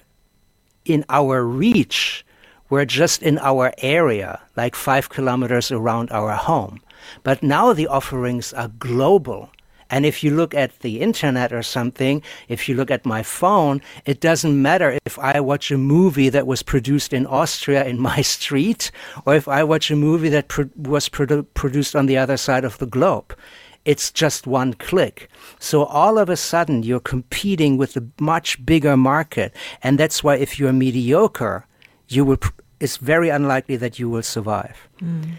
in 0.85 1.05
our 1.09 1.43
reach 1.45 2.25
were 2.71 2.85
just 2.85 3.21
in 3.21 3.37
our 3.37 3.73
area, 3.79 4.39
like 4.55 4.75
five 4.75 5.09
kilometers 5.09 5.71
around 5.71 6.09
our 6.09 6.31
home. 6.31 6.79
But 7.21 7.43
now 7.43 7.73
the 7.73 7.87
offerings 7.87 8.53
are 8.53 8.69
global. 8.69 9.51
And 9.89 10.05
if 10.05 10.23
you 10.23 10.31
look 10.31 10.55
at 10.55 10.79
the 10.79 11.01
internet 11.01 11.51
or 11.51 11.63
something, 11.63 12.23
if 12.47 12.69
you 12.69 12.75
look 12.75 12.89
at 12.89 13.05
my 13.05 13.23
phone, 13.23 13.81
it 14.05 14.21
doesn't 14.21 14.61
matter 14.61 14.97
if 15.05 15.19
I 15.19 15.41
watch 15.41 15.69
a 15.69 15.77
movie 15.77 16.29
that 16.29 16.47
was 16.47 16.63
produced 16.63 17.11
in 17.11 17.27
Austria 17.27 17.83
in 17.83 17.99
my 17.99 18.21
street 18.35 18.89
or 19.25 19.35
if 19.35 19.49
I 19.49 19.65
watch 19.65 19.91
a 19.91 19.97
movie 19.97 20.29
that 20.29 20.47
pro- 20.47 20.69
was 20.77 21.09
produ- 21.09 21.45
produced 21.53 21.93
on 21.93 22.05
the 22.05 22.17
other 22.17 22.37
side 22.37 22.63
of 22.63 22.77
the 22.77 22.85
globe. 22.85 23.35
It's 23.83 24.11
just 24.11 24.47
one 24.47 24.75
click. 24.75 25.29
So 25.59 25.83
all 25.83 26.17
of 26.17 26.29
a 26.29 26.37
sudden 26.37 26.83
you're 26.83 27.01
competing 27.01 27.75
with 27.75 27.97
a 27.97 28.07
much 28.21 28.65
bigger 28.65 28.95
market. 28.95 29.53
And 29.83 29.99
that's 29.99 30.23
why 30.23 30.35
if 30.37 30.57
you're 30.57 30.71
mediocre, 30.71 31.65
you 32.07 32.23
will, 32.23 32.37
it's 32.81 32.97
very 32.97 33.29
unlikely 33.29 33.77
that 33.77 33.99
you 33.99 34.09
will 34.09 34.23
survive. 34.23 34.89
Mm. 35.01 35.35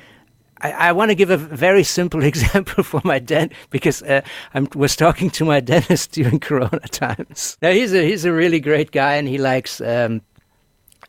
I, 0.63 0.71
I 0.71 0.93
want 0.93 1.11
to 1.11 1.15
give 1.15 1.31
a 1.31 1.37
very 1.37 1.85
simple 1.85 2.23
example 2.33 2.83
for 2.85 3.01
my 3.05 3.19
dent 3.19 3.53
because 3.71 4.03
uh, 4.03 4.23
I 4.55 4.67
was 4.75 4.97
talking 4.97 5.29
to 5.31 5.45
my 5.45 5.61
dentist 5.73 6.13
during 6.13 6.41
Corona 6.49 6.81
times. 6.89 7.59
Now 7.61 7.71
he's 7.71 7.93
a 7.93 8.07
he's 8.07 8.25
a 8.25 8.33
really 8.33 8.61
great 8.61 8.93
guy 8.93 9.15
and 9.17 9.29
he 9.29 9.39
likes. 9.39 9.81
Um, 9.81 10.23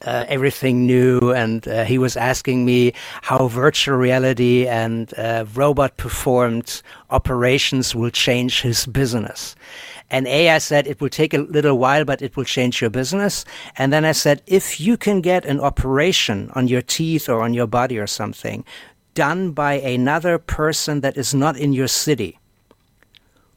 uh, 0.05 0.25
everything 0.27 0.85
new, 0.85 1.31
and 1.31 1.65
uh, 1.65 1.85
he 1.85 1.97
was 1.97 2.17
asking 2.17 2.65
me 2.65 2.91
how 3.21 3.47
virtual 3.47 3.95
reality 3.95 4.67
and 4.67 5.13
uh, 5.17 5.45
robot 5.53 5.95
performed 5.95 6.81
operations 7.09 7.95
will 7.95 8.09
change 8.09 8.61
his 8.61 8.85
business. 8.85 9.55
And 10.13 10.27
A, 10.27 10.51
I 10.51 10.59
said 10.59 10.85
it 10.85 11.01
will 11.01 11.09
take 11.09 11.33
a 11.33 11.39
little 11.39 11.79
while, 11.79 12.05
but 12.05 12.21
it 12.21 12.37
will 12.37 12.43
change 12.43 12.81
your 12.81 12.91
business. 12.91 13.45
And 13.79 13.91
then 13.91 14.05
I 14.05 14.11
said, 14.11 14.43
if 14.45 14.79
you 14.79 14.95
can 14.95 15.21
get 15.21 15.43
an 15.43 15.59
operation 15.59 16.51
on 16.53 16.67
your 16.67 16.83
teeth 16.83 17.27
or 17.27 17.41
on 17.41 17.55
your 17.55 17.65
body 17.65 17.97
or 17.97 18.05
something 18.05 18.63
done 19.15 19.53
by 19.53 19.73
another 19.73 20.37
person 20.37 21.01
that 21.01 21.17
is 21.17 21.33
not 21.33 21.57
in 21.57 21.73
your 21.73 21.87
city, 21.87 22.37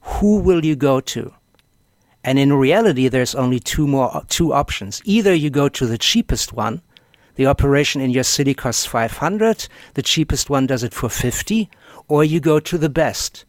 who 0.01 0.39
will 0.39 0.65
you 0.65 0.75
go 0.75 0.99
to? 0.99 1.35
And 2.25 2.39
in 2.39 2.55
reality, 2.55 3.09
there's 3.09 3.35
only 3.35 3.61
two 3.61 3.87
more 3.87 4.23
two 4.29 4.55
options. 4.55 5.03
Either 5.05 5.35
you 5.35 5.51
go 5.51 5.69
to 5.69 5.85
the 5.85 5.99
cheapest 5.99 6.55
one, 6.55 6.81
the 7.35 7.47
operation 7.47 8.01
in 8.01 8.11
your 8.11 8.25
city 8.25 8.55
costs 8.55 8.87
500, 8.87 9.69
the 9.93 10.03
cheapest 10.03 10.49
one 10.49 10.67
does 10.67 10.83
it 10.83 10.95
for 10.95 11.11
50, 11.11 11.69
or 12.09 12.25
you 12.25 12.41
go 12.41 12.59
to 12.61 12.79
the 12.79 12.89
best, 12.89 13.45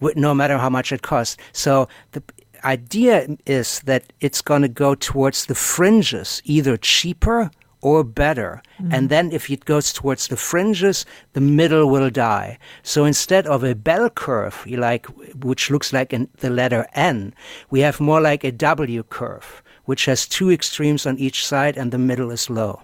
no 0.00 0.34
matter 0.34 0.58
how 0.58 0.70
much 0.70 0.92
it 0.92 1.02
costs. 1.02 1.36
So 1.52 1.88
the 2.12 2.22
idea 2.64 3.36
is 3.46 3.80
that 3.80 4.12
it's 4.20 4.42
going 4.42 4.62
to 4.62 4.68
go 4.68 4.94
towards 4.94 5.46
the 5.46 5.54
fringes, 5.54 6.42
either 6.44 6.76
cheaper 6.76 7.50
or 7.80 8.02
better. 8.02 8.62
Mm. 8.80 8.92
And 8.92 9.08
then 9.10 9.32
if 9.32 9.50
it 9.50 9.64
goes 9.64 9.92
towards 9.92 10.28
the 10.28 10.36
fringes, 10.36 11.06
the 11.34 11.40
middle 11.40 11.88
will 11.88 12.10
die. 12.10 12.58
So 12.82 13.04
instead 13.04 13.46
of 13.46 13.62
a 13.62 13.74
bell 13.74 14.10
curve, 14.10 14.66
like, 14.66 15.06
which 15.44 15.70
looks 15.70 15.92
like 15.92 16.12
an, 16.12 16.28
the 16.38 16.50
letter 16.50 16.86
N, 16.94 17.34
we 17.70 17.80
have 17.80 18.00
more 18.00 18.20
like 18.20 18.44
a 18.44 18.52
W 18.52 19.02
curve, 19.04 19.62
which 19.84 20.06
has 20.06 20.26
two 20.26 20.50
extremes 20.50 21.06
on 21.06 21.18
each 21.18 21.46
side 21.46 21.76
and 21.76 21.92
the 21.92 21.98
middle 21.98 22.30
is 22.30 22.50
low. 22.50 22.82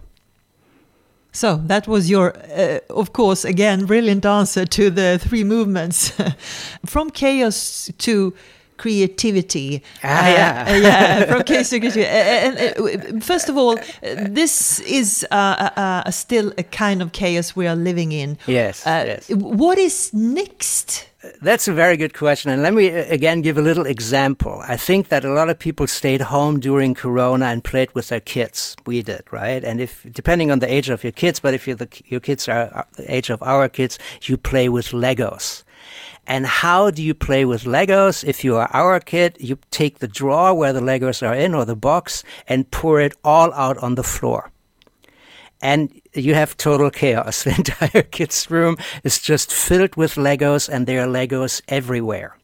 So 1.32 1.56
that 1.66 1.88
was 1.88 2.10
your, 2.10 2.36
uh, 2.36 2.80
of 2.90 3.12
course, 3.14 3.44
again, 3.44 3.86
brilliant 3.86 4.26
answer 4.26 4.66
to 4.66 4.90
the 4.90 5.18
three 5.18 5.44
movements 5.44 6.12
from 6.86 7.10
chaos 7.10 7.90
to 7.98 8.34
creativity. 8.76 9.82
Ah, 10.04 10.28
yeah. 10.28 10.64
Uh, 10.68 10.74
yeah, 10.76 11.24
from 11.24 11.42
chaos 11.44 11.70
to 11.70 11.80
creativity. 11.80 12.06
And, 12.06 12.58
uh, 12.58 13.20
first 13.20 13.48
of 13.48 13.56
all, 13.56 13.78
this 14.02 14.80
is 14.80 15.26
uh, 15.30 15.34
uh, 15.76 16.10
still 16.10 16.52
a 16.58 16.64
kind 16.64 17.00
of 17.00 17.12
chaos 17.12 17.56
we 17.56 17.66
are 17.66 17.76
living 17.76 18.12
in. 18.12 18.36
Yes, 18.46 18.82
yes. 18.84 19.30
What 19.30 19.78
is 19.78 20.12
next? 20.12 21.08
That's 21.40 21.68
a 21.68 21.72
very 21.72 21.96
good 21.96 22.14
question. 22.14 22.50
And 22.50 22.62
let 22.62 22.74
me 22.74 22.90
uh, 22.90 23.04
again 23.08 23.42
give 23.42 23.56
a 23.56 23.62
little 23.62 23.86
example. 23.86 24.60
I 24.66 24.76
think 24.76 25.08
that 25.08 25.24
a 25.24 25.32
lot 25.32 25.50
of 25.50 25.58
people 25.58 25.86
stayed 25.86 26.20
home 26.20 26.58
during 26.58 26.94
Corona 26.94 27.46
and 27.46 27.62
played 27.62 27.94
with 27.94 28.08
their 28.08 28.20
kids. 28.20 28.74
We 28.86 29.02
did, 29.02 29.22
right? 29.30 29.62
And 29.62 29.80
if, 29.80 30.04
depending 30.10 30.50
on 30.50 30.58
the 30.58 30.72
age 30.72 30.88
of 30.88 31.04
your 31.04 31.12
kids, 31.12 31.38
but 31.38 31.54
if 31.54 31.66
the, 31.66 31.88
your 32.06 32.18
kids 32.18 32.48
are 32.48 32.70
uh, 32.74 32.82
the 32.96 33.14
age 33.14 33.30
of 33.30 33.40
our 33.42 33.68
kids, 33.68 34.00
you 34.22 34.36
play 34.36 34.68
with 34.68 34.88
Legos. 34.88 35.62
And 36.26 36.46
how 36.46 36.90
do 36.90 37.02
you 37.02 37.14
play 37.14 37.44
with 37.44 37.64
Legos? 37.64 38.24
If 38.24 38.42
you 38.42 38.56
are 38.56 38.68
our 38.72 38.98
kid, 38.98 39.36
you 39.38 39.58
take 39.70 40.00
the 40.00 40.08
drawer 40.08 40.54
where 40.54 40.72
the 40.72 40.80
Legos 40.80 41.26
are 41.26 41.34
in 41.34 41.54
or 41.54 41.64
the 41.64 41.76
box 41.76 42.24
and 42.48 42.70
pour 42.72 43.00
it 43.00 43.14
all 43.22 43.52
out 43.52 43.78
on 43.78 43.94
the 43.94 44.04
floor. 44.04 44.50
And 45.62 46.00
you 46.12 46.34
have 46.34 46.56
total 46.56 46.90
chaos. 46.90 47.44
The 47.44 47.54
entire 47.54 48.02
kids' 48.02 48.50
room 48.50 48.76
is 49.04 49.20
just 49.20 49.52
filled 49.52 49.96
with 49.96 50.16
Legos 50.16 50.68
and 50.68 50.86
there 50.86 51.02
are 51.02 51.06
Legos 51.06 51.62
everywhere. 51.68 52.36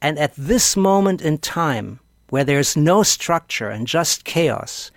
And 0.00 0.18
at 0.18 0.34
this 0.36 0.76
moment 0.76 1.22
in 1.22 1.38
time, 1.38 2.00
where 2.28 2.44
there's 2.44 2.76
no 2.76 3.02
structure 3.02 3.70
and 3.70 3.86
just 3.86 4.24
chaos, 4.24 4.90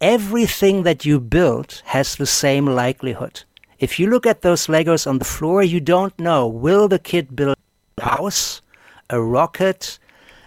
everything 0.00 0.82
that 0.82 1.04
you 1.04 1.20
build 1.20 1.82
has 1.84 2.16
the 2.16 2.26
same 2.26 2.66
likelihood. 2.66 3.44
If 3.78 3.98
you 3.98 4.08
look 4.08 4.26
at 4.26 4.42
those 4.42 4.66
Legos 4.66 5.06
on 5.06 5.18
the 5.18 5.24
floor, 5.24 5.62
you 5.62 5.80
don't 5.80 6.18
know 6.18 6.46
will 6.46 6.88
the 6.88 6.98
kid 6.98 7.36
build 7.36 7.56
a 7.98 8.02
house, 8.02 8.62
a 9.08 9.20
rocket, 9.20 9.98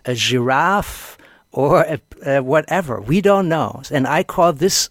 a 0.05 0.13
giraffe, 0.13 1.17
or 1.51 1.81
a, 1.81 1.99
uh, 2.25 2.41
whatever. 2.41 2.99
We 2.99 3.21
don't 3.21 3.47
know. 3.47 3.81
And 3.91 4.07
I 4.07 4.23
call 4.23 4.53
this 4.53 4.89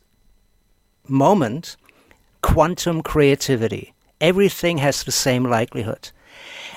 moment 1.12 1.76
quantum 2.42 3.02
creativity. 3.02 3.94
Everything 4.20 4.78
has 4.78 5.04
the 5.04 5.12
same 5.12 5.44
likelihood. 5.44 6.10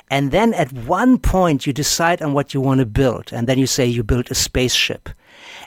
And 0.09 0.31
then 0.31 0.53
at 0.53 0.71
one 0.71 1.17
point, 1.17 1.65
you 1.65 1.73
decide 1.73 2.21
on 2.21 2.33
what 2.33 2.53
you 2.53 2.61
want 2.61 2.79
to 2.79 2.85
build. 2.85 3.33
And 3.33 3.47
then 3.47 3.57
you 3.57 3.67
say 3.67 3.85
you 3.85 4.03
build 4.03 4.29
a 4.29 4.35
spaceship. 4.35 5.09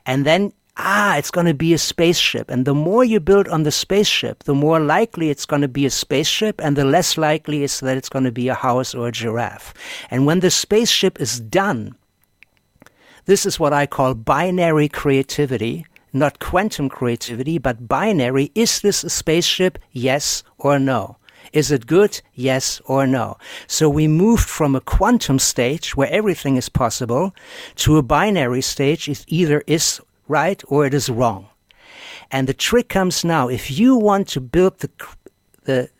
And 0.06 0.24
then, 0.24 0.52
ah, 0.76 1.16
it's 1.16 1.30
going 1.30 1.46
to 1.46 1.54
be 1.54 1.74
a 1.74 1.78
spaceship. 1.78 2.48
And 2.48 2.64
the 2.64 2.74
more 2.74 3.04
you 3.04 3.18
build 3.18 3.48
on 3.48 3.64
the 3.64 3.72
spaceship, 3.72 4.44
the 4.44 4.54
more 4.54 4.78
likely 4.78 5.30
it's 5.30 5.46
going 5.46 5.62
to 5.62 5.68
be 5.68 5.86
a 5.86 5.90
spaceship, 5.90 6.60
and 6.62 6.76
the 6.76 6.84
less 6.84 7.18
likely 7.18 7.64
is 7.64 7.80
that 7.80 7.96
it's 7.96 8.08
going 8.08 8.24
to 8.24 8.32
be 8.32 8.48
a 8.48 8.54
house 8.54 8.94
or 8.94 9.08
a 9.08 9.12
giraffe. 9.12 9.74
And 10.10 10.24
when 10.24 10.40
the 10.40 10.50
spaceship 10.50 11.20
is 11.20 11.40
done, 11.40 11.96
this 13.26 13.44
is 13.44 13.60
what 13.60 13.72
I 13.72 13.86
call 13.86 14.14
binary 14.14 14.88
creativity, 14.88 15.84
not 16.12 16.38
quantum 16.38 16.88
creativity, 16.88 17.58
but 17.58 17.88
binary. 17.88 18.50
Is 18.54 18.80
this 18.80 19.04
a 19.04 19.10
spaceship? 19.10 19.78
Yes 19.92 20.42
or 20.58 20.78
no? 20.78 21.16
Is 21.52 21.70
it 21.70 21.86
good? 21.86 22.20
Yes 22.34 22.80
or 22.84 23.06
no? 23.06 23.38
So 23.66 23.88
we 23.88 24.06
moved 24.06 24.48
from 24.48 24.74
a 24.74 24.80
quantum 24.80 25.38
stage 25.38 25.96
where 25.96 26.10
everything 26.10 26.56
is 26.56 26.68
possible 26.68 27.34
to 27.76 27.96
a 27.96 28.02
binary 28.02 28.62
stage. 28.62 29.08
It 29.08 29.24
either 29.28 29.62
is 29.66 30.00
right 30.26 30.62
or 30.68 30.86
it 30.86 30.94
is 30.94 31.08
wrong. 31.08 31.48
And 32.30 32.46
the 32.46 32.54
trick 32.54 32.88
comes 32.88 33.24
now. 33.24 33.48
If 33.48 33.70
you 33.70 33.96
want 33.96 34.28
to 34.28 34.40
build 34.40 34.80
the, 34.80 34.90
the, 35.64 35.90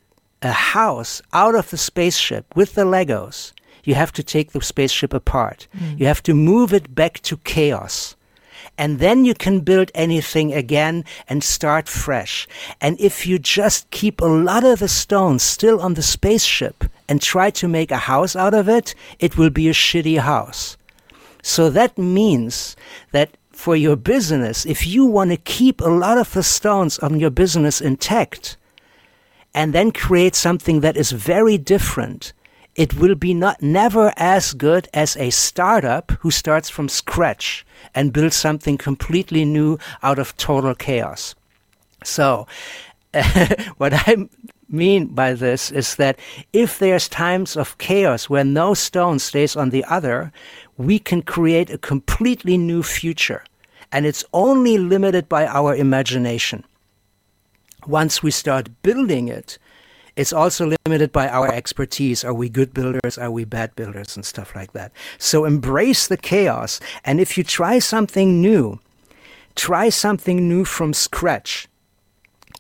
a 0.43 0.53
house 0.53 1.23
out 1.33 1.55
of 1.55 1.71
the 1.71 1.79
spaceship 1.79 2.55
with 2.55 2.75
the 2.75 2.85
Legos, 2.85 3.53
you 3.85 3.95
have 3.95 4.13
to 4.13 4.23
take 4.23 4.53
the 4.53 4.61
spaceship 4.61 5.15
apart. 5.15 5.67
Mm. 5.75 6.01
You 6.01 6.07
have 6.07 6.23
to 6.25 6.35
move 6.35 6.75
it 6.75 6.95
back 6.95 7.21
to 7.23 7.39
chaos. 7.39 8.17
And 8.79 9.01
then 9.01 9.25
you 9.25 9.35
can 9.35 9.61
build 9.61 9.91
anything 9.93 10.55
again 10.55 11.05
and 11.29 11.43
start 11.43 11.89
fresh. 11.89 12.47
And 12.81 12.99
if 13.01 13.27
you 13.27 13.41
just 13.41 13.91
keep 13.91 14.21
a 14.21 14.27
lot 14.27 14.63
of 14.65 14.79
the 14.79 14.87
stones 14.87 15.43
still 15.43 15.81
on 15.81 15.95
the 15.95 16.03
spaceship 16.03 16.85
and 17.09 17.21
try 17.21 17.51
to 17.51 17.67
make 17.67 17.91
a 17.91 17.97
house 17.97 18.37
out 18.37 18.55
of 18.55 18.69
it, 18.69 18.95
it 19.19 19.37
will 19.37 19.51
be 19.51 19.69
a 19.69 19.73
shitty 19.73 20.21
house. 20.21 20.77
So 21.43 21.71
that 21.71 21.99
means 21.99 22.77
that 23.11 23.37
for 23.51 23.75
your 23.75 23.97
business, 23.97 24.65
if 24.65 24.87
you 24.87 25.05
want 25.05 25.33
to 25.33 25.37
keep 25.37 25.81
a 25.81 25.89
lot 25.89 26.17
of 26.17 26.33
the 26.33 26.45
stones 26.45 27.01
on 27.01 27.19
your 27.19 27.31
business 27.31 27.81
intact 27.81 28.57
and 29.53 29.73
then 29.73 29.91
create 29.91 30.37
something 30.37 30.81
that 30.81 30.97
is 30.97 31.11
very 31.11 31.59
different, 31.59 32.33
it 32.79 32.95
will 32.95 33.17
be 33.17 33.35
not 33.35 33.61
never 33.61 34.13
as 34.17 34.55
good 34.55 34.89
as 34.95 35.17
a 35.17 35.31
startup 35.31 36.13
who 36.21 36.31
starts 36.31 36.71
from 36.71 36.89
scratch 36.89 37.67
and 37.93 38.13
builds 38.13 38.37
something 38.37 38.79
completely 38.79 39.45
new 39.45 39.79
out 40.01 40.21
of 40.21 40.37
total 40.37 40.77
chaos. 40.77 41.35
So, 42.05 42.47
what 43.79 43.93
I 43.93 44.29
mean 44.69 45.07
by 45.07 45.33
this 45.33 45.73
is 45.73 45.97
that 45.97 46.21
if 46.53 46.79
there's 46.79 47.09
times 47.09 47.57
of 47.57 47.77
chaos 47.79 48.31
where 48.31 48.45
no 48.45 48.75
stone 48.75 49.19
stays 49.19 49.57
on 49.57 49.71
the 49.71 49.85
other, 49.87 50.31
we 50.77 51.01
can 51.01 51.23
create 51.23 51.71
a 51.71 51.79
completely 51.79 52.57
new 52.57 52.85
future. 52.85 53.43
And 53.91 54.07
it's 54.07 54.25
only 54.33 54.79
limited 54.79 55.29
by 55.29 55.49
our 55.49 55.75
imagination. 55.75 56.65
Once 57.89 58.23
we 58.23 58.31
start 58.31 58.69
building 58.83 59.27
it, 59.27 59.59
it's 60.19 60.33
also 60.33 60.73
limited 60.85 61.13
by 61.13 61.29
our 61.29 61.47
expertise. 61.47 62.25
Are 62.25 62.35
we 62.35 62.49
good 62.49 62.75
builders? 62.75 63.17
Are 63.17 63.31
we 63.31 63.45
bad 63.45 63.77
builders? 63.77 64.17
And 64.17 64.27
stuff 64.27 64.57
like 64.57 64.73
that. 64.73 64.91
So 65.17 65.45
embrace 65.45 66.09
the 66.09 66.17
chaos. 66.17 66.81
And 67.05 67.21
if 67.21 67.39
you 67.39 67.45
try 67.45 67.79
something 67.79 68.43
new, 68.43 68.81
try 69.55 69.91
something 69.91 70.49
new 70.49 70.65
from 70.65 70.93
scratch 70.93 71.69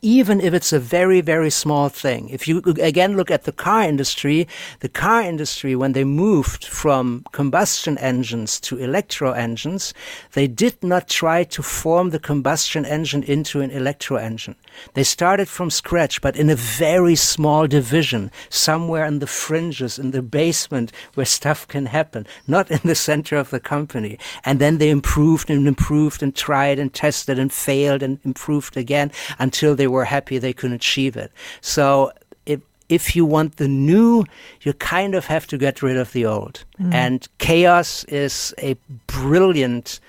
even 0.03 0.40
if 0.40 0.55
it's 0.55 0.72
a 0.72 0.78
very, 0.78 1.20
very 1.20 1.51
small 1.51 1.88
thing. 1.88 2.28
If 2.28 2.46
you 2.46 2.62
again 2.80 3.16
look 3.16 3.30
at 3.30 3.44
the 3.44 3.53
car 3.53 3.82
industry, 3.82 4.46
the 4.80 4.88
car 4.88 5.22
industry, 5.22 5.74
when 5.74 5.92
they 5.92 6.05
moved 6.05 6.64
from 6.64 7.24
combustion 7.32 7.99
engines 7.99 8.61
to 8.61 8.78
electro 8.78 9.32
engines, 9.32 9.92
they 10.32 10.46
did 10.46 10.82
not 10.82 11.09
try 11.09 11.44
to 11.44 11.62
form 11.62 12.11
the 12.11 12.18
combustion 12.18 12.84
engine 12.84 13.22
into 13.24 13.61
an 13.61 13.70
electro 13.70 14.16
engine. 14.16 14.55
They 14.94 15.05
started 15.05 15.49
from 15.49 15.70
scratch, 15.70 16.20
but 16.20 16.36
in 16.36 16.51
a 16.51 16.55
very 16.55 17.16
small 17.16 17.66
division, 17.66 18.30
somewhere 18.49 19.05
in 19.05 19.18
the 19.18 19.26
fringes, 19.26 19.99
in 19.99 20.12
the 20.12 20.22
basement 20.22 20.92
where 21.14 21.26
stuff 21.26 21.66
can 21.66 21.86
happen, 21.86 22.26
not 22.46 22.70
in 22.70 22.80
the 22.84 22.94
center 22.94 23.36
of 23.36 23.51
the 23.51 23.61
company. 23.61 24.18
And 24.44 24.61
then 24.61 24.78
they 24.78 24.90
improved 24.90 25.51
and 25.51 25.66
improved 25.66 26.22
and 26.22 26.34
tried 26.34 26.78
and 26.78 26.92
tested 26.92 27.38
and 27.38 27.53
failed 27.53 28.03
and 28.03 28.20
improved 28.24 28.76
again 28.76 29.11
until 29.38 29.74
they 29.74 29.88
were 29.89 30.05
happy 30.05 30.39
they 30.39 30.53
could 30.53 30.72
achieve 30.72 31.16
it. 31.16 31.32
So 31.61 32.12
if 32.47 32.61
if 32.89 33.16
you 33.16 33.24
want 33.24 33.57
the 33.57 33.68
new, 33.68 34.24
you 34.62 34.72
kind 34.74 35.14
of 35.14 35.26
have 35.26 35.47
to 35.49 35.59
get 35.59 35.82
rid 35.82 35.97
of 35.97 36.12
the 36.12 36.26
old. 36.26 36.64
Mm. 36.80 36.95
And 36.95 37.28
chaos 37.39 38.05
is 38.05 38.55
a 38.59 38.76
brilliant 39.07 40.01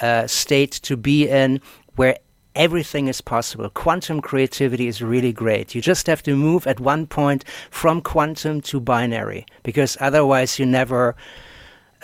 uh, 0.00 0.26
state 0.26 0.72
to 0.82 0.96
be 0.96 1.28
in 1.28 1.60
where 1.96 2.16
everything 2.54 3.08
is 3.08 3.20
possible. 3.20 3.68
Quantum 3.70 4.20
creativity 4.20 4.86
is 4.86 5.02
really 5.02 5.32
great. 5.32 5.74
You 5.74 5.80
just 5.80 6.06
have 6.06 6.22
to 6.24 6.36
move 6.36 6.66
at 6.66 6.80
one 6.80 7.06
point 7.06 7.44
from 7.70 8.00
quantum 8.00 8.60
to 8.62 8.80
binary 8.80 9.46
because 9.62 9.96
otherwise 10.00 10.58
you 10.58 10.66
never 10.66 11.14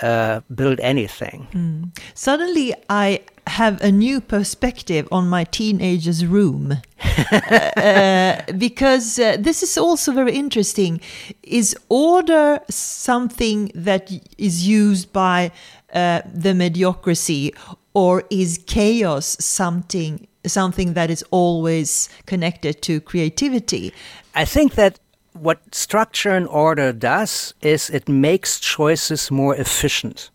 uh, 0.03 0.40
build 0.55 0.80
anything. 0.80 1.46
Mm. 1.53 1.99
Suddenly, 2.14 2.74
I 2.88 3.20
have 3.46 3.80
a 3.82 3.90
new 3.90 4.20
perspective 4.20 5.09
on 5.11 5.28
my 5.28 5.44
teenager's 5.44 6.24
room 6.24 6.80
uh, 7.32 7.34
uh, 7.76 8.53
because 8.53 9.18
uh, 9.18 9.36
this 9.38 9.62
is 9.62 9.78
also 9.78 10.12
very 10.12 10.34
interesting. 10.34 11.01
Is 11.42 11.74
order 11.88 12.61
something 12.68 13.70
that 13.74 14.11
is 14.36 14.68
used 14.68 15.12
by 15.12 15.51
uh, 15.92 16.20
the 16.32 16.55
mediocrity, 16.55 17.55
or 17.94 18.24
is 18.30 18.61
chaos 18.66 19.36
something 19.40 20.26
something 20.46 20.94
that 20.94 21.11
is 21.11 21.24
always 21.30 22.09
connected 22.26 22.80
to 22.82 23.01
creativity? 23.01 23.92
I 24.34 24.44
think 24.44 24.74
that 24.74 25.01
what 25.41 25.74
structure 25.74 26.30
and 26.30 26.47
order 26.49 26.93
does 26.93 27.55
is 27.62 27.91
it 27.91 28.09
makes 28.09 28.61
choices 28.61 29.30
more 29.30 29.55
efficient. 29.57 30.30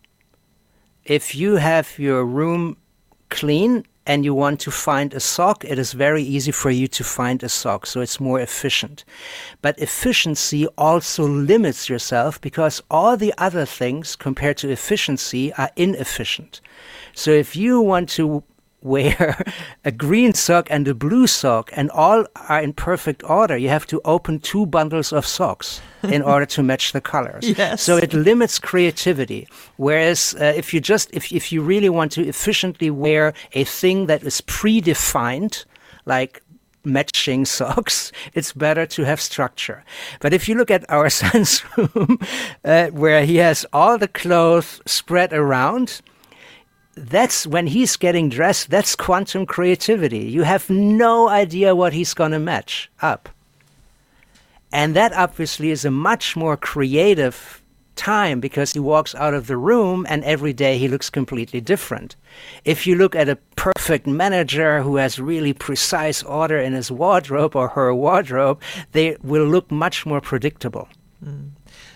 If 1.04 1.34
you 1.34 1.56
have 1.56 1.98
your 1.98 2.24
room 2.24 2.76
clean 3.28 3.84
and 4.06 4.24
you 4.24 4.34
want 4.34 4.60
to 4.60 4.70
find 4.70 5.14
a 5.14 5.20
sock, 5.20 5.64
it 5.64 5.78
is 5.78 5.92
very 5.92 6.22
easy 6.22 6.50
for 6.50 6.70
you 6.70 6.86
to 6.88 7.04
find 7.04 7.42
a 7.42 7.48
sock, 7.48 7.86
so 7.86 8.00
it's 8.00 8.20
more 8.20 8.40
efficient. 8.40 9.04
But 9.62 9.78
efficiency 9.78 10.66
also 10.78 11.24
limits 11.24 11.88
yourself 11.88 12.40
because 12.40 12.82
all 12.90 13.16
the 13.16 13.32
other 13.38 13.64
things 13.64 14.16
compared 14.16 14.58
to 14.58 14.70
efficiency 14.70 15.52
are 15.54 15.70
inefficient. 15.76 16.60
So 17.14 17.30
if 17.30 17.56
you 17.56 17.80
want 17.80 18.08
to 18.10 18.44
wear 18.84 19.42
a 19.84 19.90
green 19.90 20.34
sock 20.34 20.68
and 20.70 20.86
a 20.86 20.94
blue 20.94 21.26
sock 21.26 21.70
and 21.74 21.90
all 21.90 22.24
are 22.48 22.62
in 22.62 22.72
perfect 22.72 23.24
order, 23.24 23.56
you 23.56 23.68
have 23.68 23.86
to 23.86 24.00
open 24.04 24.38
two 24.38 24.66
bundles 24.66 25.12
of 25.12 25.26
socks 25.26 25.80
in 26.04 26.22
order 26.32 26.46
to 26.46 26.62
match 26.62 26.92
the 26.92 27.00
colors. 27.00 27.48
Yes. 27.48 27.82
So 27.82 27.96
it 27.96 28.12
limits 28.12 28.58
creativity. 28.58 29.48
Whereas 29.76 30.36
uh, 30.40 30.52
if 30.56 30.72
you 30.72 30.80
just 30.80 31.10
if 31.12 31.32
if 31.32 31.50
you 31.50 31.62
really 31.62 31.88
want 31.88 32.12
to 32.12 32.22
efficiently 32.28 32.90
wear 32.90 33.32
a 33.54 33.64
thing 33.64 34.06
that 34.06 34.22
is 34.22 34.40
predefined, 34.42 35.64
like 36.04 36.42
matching 36.84 37.44
socks, 37.58 38.12
it's 38.34 38.52
better 38.52 38.86
to 38.86 39.04
have 39.04 39.20
structure. 39.20 39.82
But 40.20 40.32
if 40.34 40.48
you 40.48 40.54
look 40.54 40.70
at 40.70 40.84
our 40.90 41.08
son's 41.10 41.64
room, 41.76 42.18
uh, 42.64 42.88
where 42.88 43.24
he 43.24 43.36
has 43.36 43.64
all 43.72 43.96
the 43.96 44.08
clothes 44.08 44.82
spread 44.86 45.32
around, 45.32 46.02
that's 46.96 47.46
when 47.46 47.66
he's 47.66 47.96
getting 47.96 48.28
dressed, 48.28 48.70
that's 48.70 48.94
quantum 48.96 49.46
creativity. 49.46 50.20
You 50.20 50.42
have 50.42 50.70
no 50.70 51.28
idea 51.28 51.74
what 51.74 51.92
he's 51.92 52.14
going 52.14 52.32
to 52.32 52.38
match 52.38 52.90
up. 53.02 53.28
And 54.72 54.96
that 54.96 55.12
obviously 55.12 55.70
is 55.70 55.84
a 55.84 55.90
much 55.90 56.36
more 56.36 56.56
creative 56.56 57.62
time 57.96 58.40
because 58.40 58.72
he 58.72 58.80
walks 58.80 59.14
out 59.14 59.34
of 59.34 59.46
the 59.46 59.56
room 59.56 60.04
and 60.08 60.24
every 60.24 60.52
day 60.52 60.78
he 60.78 60.88
looks 60.88 61.10
completely 61.10 61.60
different. 61.60 62.16
If 62.64 62.86
you 62.86 62.96
look 62.96 63.14
at 63.14 63.28
a 63.28 63.38
perfect 63.56 64.06
manager 64.06 64.82
who 64.82 64.96
has 64.96 65.20
really 65.20 65.52
precise 65.52 66.22
order 66.22 66.58
in 66.58 66.72
his 66.72 66.90
wardrobe 66.90 67.54
or 67.54 67.68
her 67.68 67.94
wardrobe, 67.94 68.60
they 68.92 69.16
will 69.22 69.46
look 69.46 69.70
much 69.70 70.04
more 70.04 70.20
predictable. 70.20 70.88
Mm. 71.24 71.50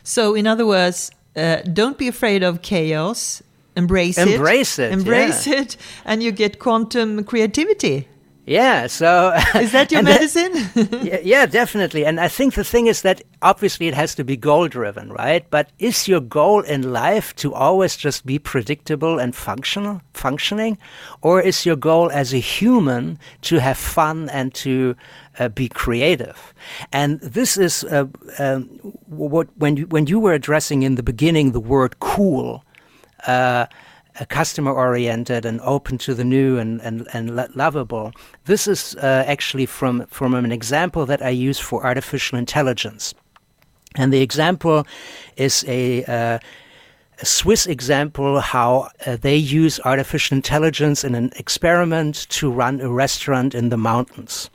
So, 0.04 0.34
in 0.34 0.46
other 0.46 0.66
words, 0.66 1.10
uh, 1.36 1.62
don't 1.62 1.98
be 1.98 2.08
afraid 2.08 2.42
of 2.42 2.62
chaos 2.62 3.42
embrace, 3.78 4.18
it 4.18 4.28
embrace 4.28 4.78
it 4.78 4.92
embrace 4.92 5.46
yeah. 5.46 5.60
it 5.60 5.76
and 6.04 6.22
you 6.22 6.30
get 6.32 6.58
quantum 6.58 7.24
creativity 7.24 8.08
Yeah, 8.48 8.86
so 8.86 9.34
is 9.56 9.72
that 9.72 9.92
your 9.92 10.02
medicine? 10.02 10.52
That, 10.74 11.00
yeah, 11.04 11.18
yeah, 11.22 11.44
definitely. 11.44 12.06
And 12.06 12.18
I 12.18 12.28
think 12.28 12.54
the 12.54 12.64
thing 12.64 12.86
is 12.86 13.02
that 13.02 13.20
obviously 13.42 13.88
it 13.88 13.94
has 13.94 14.14
to 14.14 14.24
be 14.24 14.38
goal 14.38 14.68
driven, 14.68 15.12
right? 15.12 15.44
But 15.50 15.68
is 15.78 16.08
your 16.08 16.20
goal 16.20 16.62
in 16.62 16.90
life 16.90 17.36
to 17.36 17.52
always 17.52 17.94
just 17.94 18.24
be 18.24 18.38
predictable 18.38 19.18
and 19.18 19.36
functional, 19.36 20.00
functioning, 20.14 20.78
or 21.20 21.42
is 21.42 21.66
your 21.66 21.76
goal 21.76 22.10
as 22.10 22.32
a 22.32 22.38
human 22.38 23.18
to 23.42 23.60
have 23.60 23.76
fun 23.76 24.30
and 24.30 24.54
to 24.54 24.96
uh, 25.38 25.50
be 25.50 25.68
creative? 25.68 26.54
And 26.90 27.20
this 27.20 27.58
is 27.58 27.84
uh, 27.84 28.06
um, 28.38 28.64
what 29.08 29.48
when 29.58 29.76
you, 29.76 29.86
when 29.88 30.06
you 30.06 30.18
were 30.18 30.32
addressing 30.32 30.84
in 30.84 30.94
the 30.94 31.02
beginning 31.02 31.52
the 31.52 31.60
word 31.60 32.00
cool. 32.00 32.64
Uh, 33.28 33.66
customer 34.28 34.72
oriented 34.72 35.44
and 35.44 35.60
open 35.60 35.98
to 35.98 36.14
the 36.14 36.24
new 36.24 36.58
and, 36.58 36.80
and, 36.80 37.06
and 37.12 37.36
lo- 37.36 37.46
lovable. 37.54 38.12
This 38.46 38.66
is 38.66 38.96
uh, 38.96 39.24
actually 39.26 39.66
from, 39.66 40.06
from 40.06 40.34
an 40.34 40.50
example 40.50 41.06
that 41.06 41.22
I 41.22 41.28
use 41.28 41.58
for 41.58 41.86
artificial 41.86 42.38
intelligence. 42.38 43.14
And 43.94 44.12
the 44.12 44.20
example 44.20 44.86
is 45.36 45.64
a, 45.68 46.04
uh, 46.04 46.38
a 47.20 47.26
Swiss 47.26 47.66
example 47.66 48.40
how 48.40 48.88
uh, 49.06 49.16
they 49.16 49.36
use 49.36 49.80
artificial 49.84 50.36
intelligence 50.36 51.04
in 51.04 51.14
an 51.14 51.30
experiment 51.36 52.28
to 52.30 52.50
run 52.50 52.80
a 52.80 52.90
restaurant 52.90 53.54
in 53.54 53.68
the 53.68 53.78
mountains. 53.78 54.50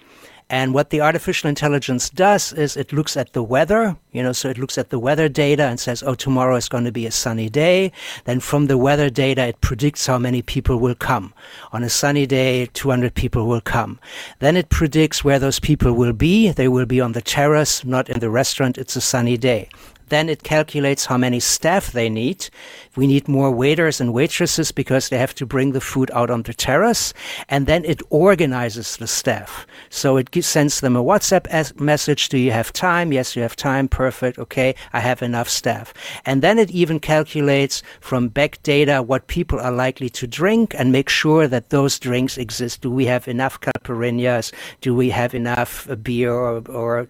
And 0.50 0.74
what 0.74 0.89
the 0.89 1.02
artificial 1.02 1.50
intelligence 1.50 2.10
does 2.10 2.54
is 2.54 2.78
it 2.78 2.94
looks 2.94 3.18
at 3.18 3.34
the 3.34 3.41
weather, 3.41 3.98
you 4.12 4.22
know, 4.22 4.34
so 4.34 4.50
it 4.50 4.58
looks 4.58 4.78
at 4.78 4.89
the 4.89 5.00
weather 5.00 5.30
data 5.30 5.64
and 5.64 5.80
says, 5.80 6.04
oh, 6.04 6.16
tomorrow 6.16 6.56
is 6.56 6.70
going 6.70 6.84
to 6.84 6.91
be 6.91 7.06
a 7.06 7.12
sunny 7.12 7.50
day. 7.50 7.91
Then 8.26 8.39
from 8.39 8.68
the 8.68 8.78
weather 8.78 9.10
data, 9.10 9.48
it 9.48 9.62
predicts 9.62 10.06
how 10.06 10.18
many 10.18 10.41
people 10.41 10.78
will 10.78 10.96
come. 10.96 11.34
On 11.72 11.84
a 11.84 11.89
sunny 11.89 12.26
day, 12.26 12.68
200 12.74 13.14
people 13.16 13.48
will 13.48 13.62
come. 13.62 14.00
Then 14.39 14.56
it 14.56 14.70
predicts 14.70 15.24
where 15.24 15.39
those 15.39 15.60
people 15.60 15.94
will 15.94 16.14
be. 16.14 16.52
They 16.52 16.68
will 16.68 16.86
be 16.86 17.02
on 17.02 17.14
the 17.14 17.22
terrace, 17.22 17.84
not 17.86 18.10
in 18.10 18.20
the 18.20 18.30
restaurant. 18.30 18.78
It's 18.78 18.96
a 18.96 19.02
sunny 19.02 19.38
day. 19.38 19.70
Then 20.14 20.30
it 20.30 20.43
calculates 20.43 21.07
how 21.07 21.18
many 21.18 21.39
staff 21.39 21.91
they 21.91 22.07
need. 22.07 22.49
We 22.95 23.07
need 23.07 23.28
more 23.28 23.49
waiters 23.49 23.99
and 23.99 24.14
waitresses 24.14 24.72
because 24.72 25.09
they 25.09 25.18
have 25.18 25.34
to 25.36 25.45
bring 25.47 25.72
the 25.72 25.82
food 25.82 26.11
out 26.14 26.30
on 26.30 26.43
the 26.43 26.53
terrace. 26.53 27.16
And 27.49 27.66
then 27.66 27.84
it 27.84 28.03
organizes 28.11 28.97
the 28.97 29.07
staff. 29.07 29.66
So 29.89 30.18
it 30.18 30.30
sends 30.43 30.82
them 30.82 30.95
a 30.95 31.03
WhatsApp 31.03 31.80
message. 31.80 32.30
Do 32.30 32.38
you 32.38 32.51
have 32.51 32.72
time? 32.72 33.11
Yes, 33.11 33.36
you 33.36 33.41
have 33.41 33.55
time. 33.55 33.88
Perfect. 33.88 34.38
Okay. 34.38 34.76
I 34.93 34.99
have 34.99 35.24
enough 35.24 35.49
staff. 35.49 35.95
And 36.26 36.43
then 36.43 36.59
it 36.59 36.70
even 36.70 36.99
calculates 36.99 37.82
from 37.99 38.28
back 38.28 38.61
data 38.61 39.01
what 39.01 39.26
people 39.26 39.59
are 39.59 39.72
likely 39.72 40.11
to 40.11 40.28
drink 40.28 40.76
and 40.78 40.91
make 40.91 41.09
sure 41.09 41.47
that 41.47 41.72
those 41.72 41.97
drinks 41.97 42.38
exist. 42.38 42.82
Do 42.82 42.91
we 42.91 43.07
have 43.07 43.28
enough 43.28 43.59
caipirinhas? 43.61 44.53
Do 44.82 44.93
we 44.93 45.09
have 45.09 45.34
enough 45.34 45.89
uh, 45.89 45.95
beer 45.95 46.32
or, 46.32 46.61
or 46.70 46.99
uh, 46.99 47.05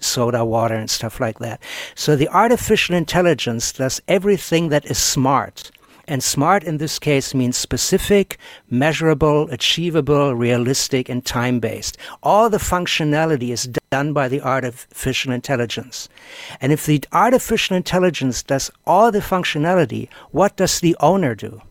soda 0.00 0.44
water 0.44 0.76
and 0.76 0.88
stuff 0.88 1.18
like 1.18 1.40
that? 1.40 1.60
So 1.96 2.19
the 2.20 2.28
artificial 2.36 2.94
intelligence 2.94 3.72
does 3.72 4.02
everything 4.06 4.68
that 4.68 4.84
is 4.84 4.98
smart. 4.98 5.70
And 6.06 6.22
smart 6.22 6.62
in 6.62 6.76
this 6.76 6.98
case 6.98 7.34
means 7.34 7.56
specific, 7.56 8.36
measurable, 8.68 9.48
achievable, 9.50 10.34
realistic, 10.34 11.08
and 11.08 11.24
time 11.24 11.60
based. 11.60 11.96
All 12.22 12.50
the 12.50 12.58
functionality 12.58 13.52
is 13.52 13.70
done 13.90 14.12
by 14.12 14.28
the 14.28 14.42
artificial 14.42 15.32
intelligence. 15.32 16.10
And 16.60 16.72
if 16.72 16.84
the 16.84 17.02
artificial 17.10 17.74
intelligence 17.74 18.42
does 18.42 18.70
all 18.86 19.10
the 19.10 19.20
functionality, 19.20 20.10
what 20.30 20.58
does 20.58 20.80
the 20.80 20.94
owner 21.00 21.34
do? 21.34 21.62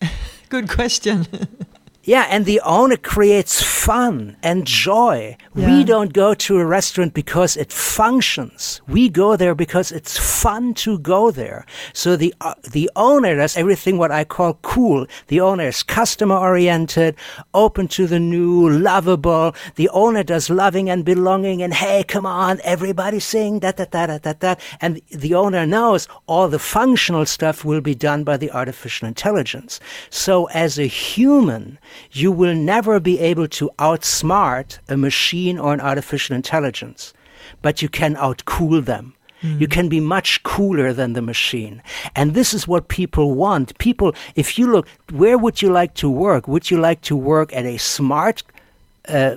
Good 0.50 0.68
question. 0.68 1.26
Yeah, 2.06 2.26
and 2.28 2.44
the 2.44 2.60
owner 2.60 2.98
creates 2.98 3.62
fun 3.62 4.36
and 4.42 4.66
joy. 4.66 5.38
Yeah. 5.54 5.66
We 5.66 5.84
don't 5.84 6.12
go 6.12 6.34
to 6.34 6.58
a 6.58 6.66
restaurant 6.66 7.14
because 7.14 7.56
it 7.56 7.72
functions. 7.72 8.82
We 8.86 9.08
go 9.08 9.36
there 9.36 9.54
because 9.54 9.90
it's 9.90 10.18
fun 10.18 10.74
to 10.84 10.98
go 10.98 11.30
there. 11.30 11.64
So 11.94 12.14
the 12.16 12.34
uh, 12.42 12.54
the 12.70 12.90
owner 12.94 13.36
does 13.36 13.56
everything 13.56 13.96
what 13.96 14.10
I 14.10 14.24
call 14.24 14.58
cool. 14.60 15.06
The 15.28 15.40
owner 15.40 15.68
is 15.68 15.82
customer 15.82 16.36
oriented, 16.36 17.16
open 17.54 17.88
to 17.88 18.06
the 18.06 18.20
new, 18.20 18.68
lovable. 18.68 19.54
The 19.76 19.88
owner 19.88 20.22
does 20.22 20.50
loving 20.50 20.90
and 20.90 21.06
belonging 21.06 21.62
and 21.62 21.72
hey, 21.72 22.04
come 22.04 22.26
on, 22.26 22.60
everybody 22.64 23.18
sing 23.18 23.60
that 23.60 23.78
that 23.78 23.92
that 23.92 24.22
that 24.24 24.40
that. 24.40 24.60
And 24.82 25.00
the 25.10 25.34
owner 25.34 25.64
knows 25.64 26.06
all 26.26 26.48
the 26.48 26.58
functional 26.58 27.24
stuff 27.24 27.64
will 27.64 27.80
be 27.80 27.94
done 27.94 28.24
by 28.24 28.36
the 28.36 28.50
artificial 28.50 29.08
intelligence. 29.08 29.80
So 30.10 30.46
as 30.46 30.78
a 30.78 30.86
human, 30.86 31.78
you 32.12 32.32
will 32.32 32.54
never 32.54 33.00
be 33.00 33.18
able 33.18 33.48
to 33.48 33.70
outsmart 33.78 34.78
a 34.88 34.96
machine 34.96 35.58
or 35.58 35.72
an 35.72 35.80
artificial 35.80 36.36
intelligence, 36.36 37.12
but 37.62 37.82
you 37.82 37.88
can 37.88 38.14
outcool 38.16 38.84
them. 38.84 39.14
Mm. 39.42 39.60
You 39.60 39.68
can 39.68 39.88
be 39.88 40.00
much 40.00 40.42
cooler 40.42 40.92
than 40.92 41.12
the 41.12 41.22
machine. 41.22 41.82
And 42.16 42.34
this 42.34 42.54
is 42.54 42.66
what 42.66 42.88
people 42.88 43.34
want. 43.34 43.76
People, 43.78 44.14
if 44.34 44.58
you 44.58 44.70
look, 44.70 44.88
where 45.12 45.36
would 45.36 45.60
you 45.60 45.70
like 45.70 45.94
to 45.94 46.08
work? 46.08 46.48
Would 46.48 46.70
you 46.70 46.78
like 46.78 47.02
to 47.02 47.16
work 47.16 47.54
at 47.54 47.66
a 47.66 47.76
smart 47.76 48.42
uh, 49.08 49.36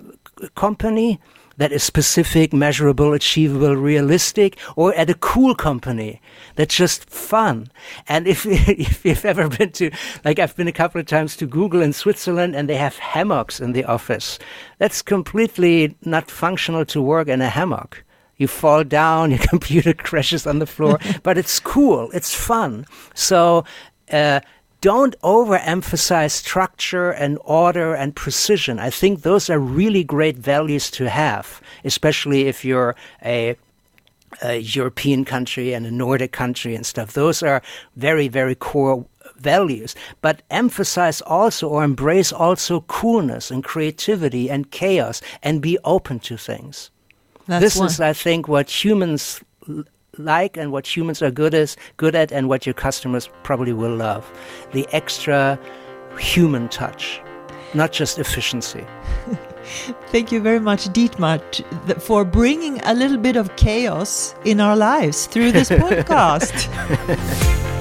company 0.55 1.19
that 1.57 1.71
is 1.71 1.83
specific, 1.83 2.53
measurable, 2.53 3.13
achievable, 3.13 3.75
realistic, 3.75 4.57
or 4.75 4.93
at 4.95 5.09
a 5.09 5.15
cool 5.15 5.55
company 5.55 6.21
that's 6.55 6.75
just 6.75 7.09
fun. 7.09 7.67
And 8.07 8.27
if, 8.27 8.45
if 8.45 9.03
you've 9.03 9.25
ever 9.25 9.49
been 9.49 9.71
to, 9.73 9.91
like 10.23 10.39
I've 10.39 10.55
been 10.55 10.67
a 10.67 10.71
couple 10.71 11.01
of 11.01 11.07
times 11.07 11.35
to 11.37 11.45
Google 11.45 11.81
in 11.81 11.93
Switzerland 11.93 12.55
and 12.55 12.69
they 12.69 12.77
have 12.77 12.97
hammocks 12.97 13.59
in 13.59 13.73
the 13.73 13.85
office. 13.85 14.39
That's 14.77 15.01
completely 15.01 15.95
not 16.03 16.29
functional 16.31 16.85
to 16.85 17.01
work 17.01 17.27
in 17.27 17.41
a 17.41 17.49
hammock. 17.49 18.03
You 18.37 18.47
fall 18.47 18.83
down, 18.83 19.31
your 19.31 19.39
computer 19.39 19.93
crashes 19.93 20.45
on 20.45 20.59
the 20.59 20.67
floor, 20.67 20.99
but 21.23 21.37
it's 21.37 21.59
cool, 21.59 22.09
it's 22.11 22.33
fun. 22.33 22.85
So, 23.13 23.65
uh, 24.11 24.41
don't 24.81 25.19
overemphasize 25.21 26.31
structure 26.31 27.11
and 27.11 27.37
order 27.43 27.93
and 27.93 28.15
precision. 28.15 28.79
I 28.79 28.89
think 28.89 29.21
those 29.21 29.49
are 29.49 29.59
really 29.59 30.03
great 30.03 30.37
values 30.37 30.91
to 30.91 31.09
have, 31.09 31.61
especially 31.83 32.47
if 32.47 32.63
you're 32.63 32.95
a, 33.23 33.55
a 34.43 34.57
European 34.59 35.25
country 35.25 35.73
and 35.73 35.85
a 35.85 35.91
Nordic 35.91 36.31
country 36.31 36.75
and 36.75 36.85
stuff. 36.85 37.13
Those 37.13 37.41
are 37.41 37.61
very, 37.95 38.27
very 38.27 38.55
core 38.55 39.05
values, 39.37 39.95
but 40.21 40.41
emphasize 40.49 41.21
also 41.21 41.69
or 41.69 41.83
embrace 41.83 42.31
also 42.31 42.81
coolness 42.81 43.51
and 43.51 43.63
creativity 43.63 44.49
and 44.49 44.71
chaos 44.71 45.21
and 45.43 45.61
be 45.61 45.77
open 45.83 46.19
to 46.19 46.37
things. 46.37 46.91
That's 47.47 47.63
this 47.63 47.75
one. 47.77 47.87
is, 47.87 47.99
I 47.99 48.13
think, 48.13 48.47
what 48.47 48.69
humans 48.69 49.41
like 50.17 50.57
and 50.57 50.71
what 50.71 50.85
humans 50.95 51.21
are 51.21 51.31
good 51.31 51.53
as 51.53 51.77
good 51.97 52.15
at 52.15 52.31
and 52.31 52.49
what 52.49 52.65
your 52.65 52.73
customers 52.73 53.29
probably 53.43 53.73
will 53.73 53.95
love 53.95 54.25
the 54.71 54.87
extra 54.91 55.59
human 56.19 56.67
touch 56.69 57.21
not 57.73 57.91
just 57.91 58.19
efficiency 58.19 58.85
Thank 60.11 60.31
you 60.31 60.39
very 60.39 60.59
much, 60.59 60.85
Dietmar, 60.89 61.41
for 62.01 62.23
bringing 62.23 62.79
a 62.85 62.93
little 62.93 63.17
bit 63.17 63.35
of 63.35 63.53
chaos 63.57 64.33
in 64.45 64.61
our 64.61 64.77
lives 64.77 65.25
through 65.27 65.51
this 65.51 65.69
podcast. 65.85 66.67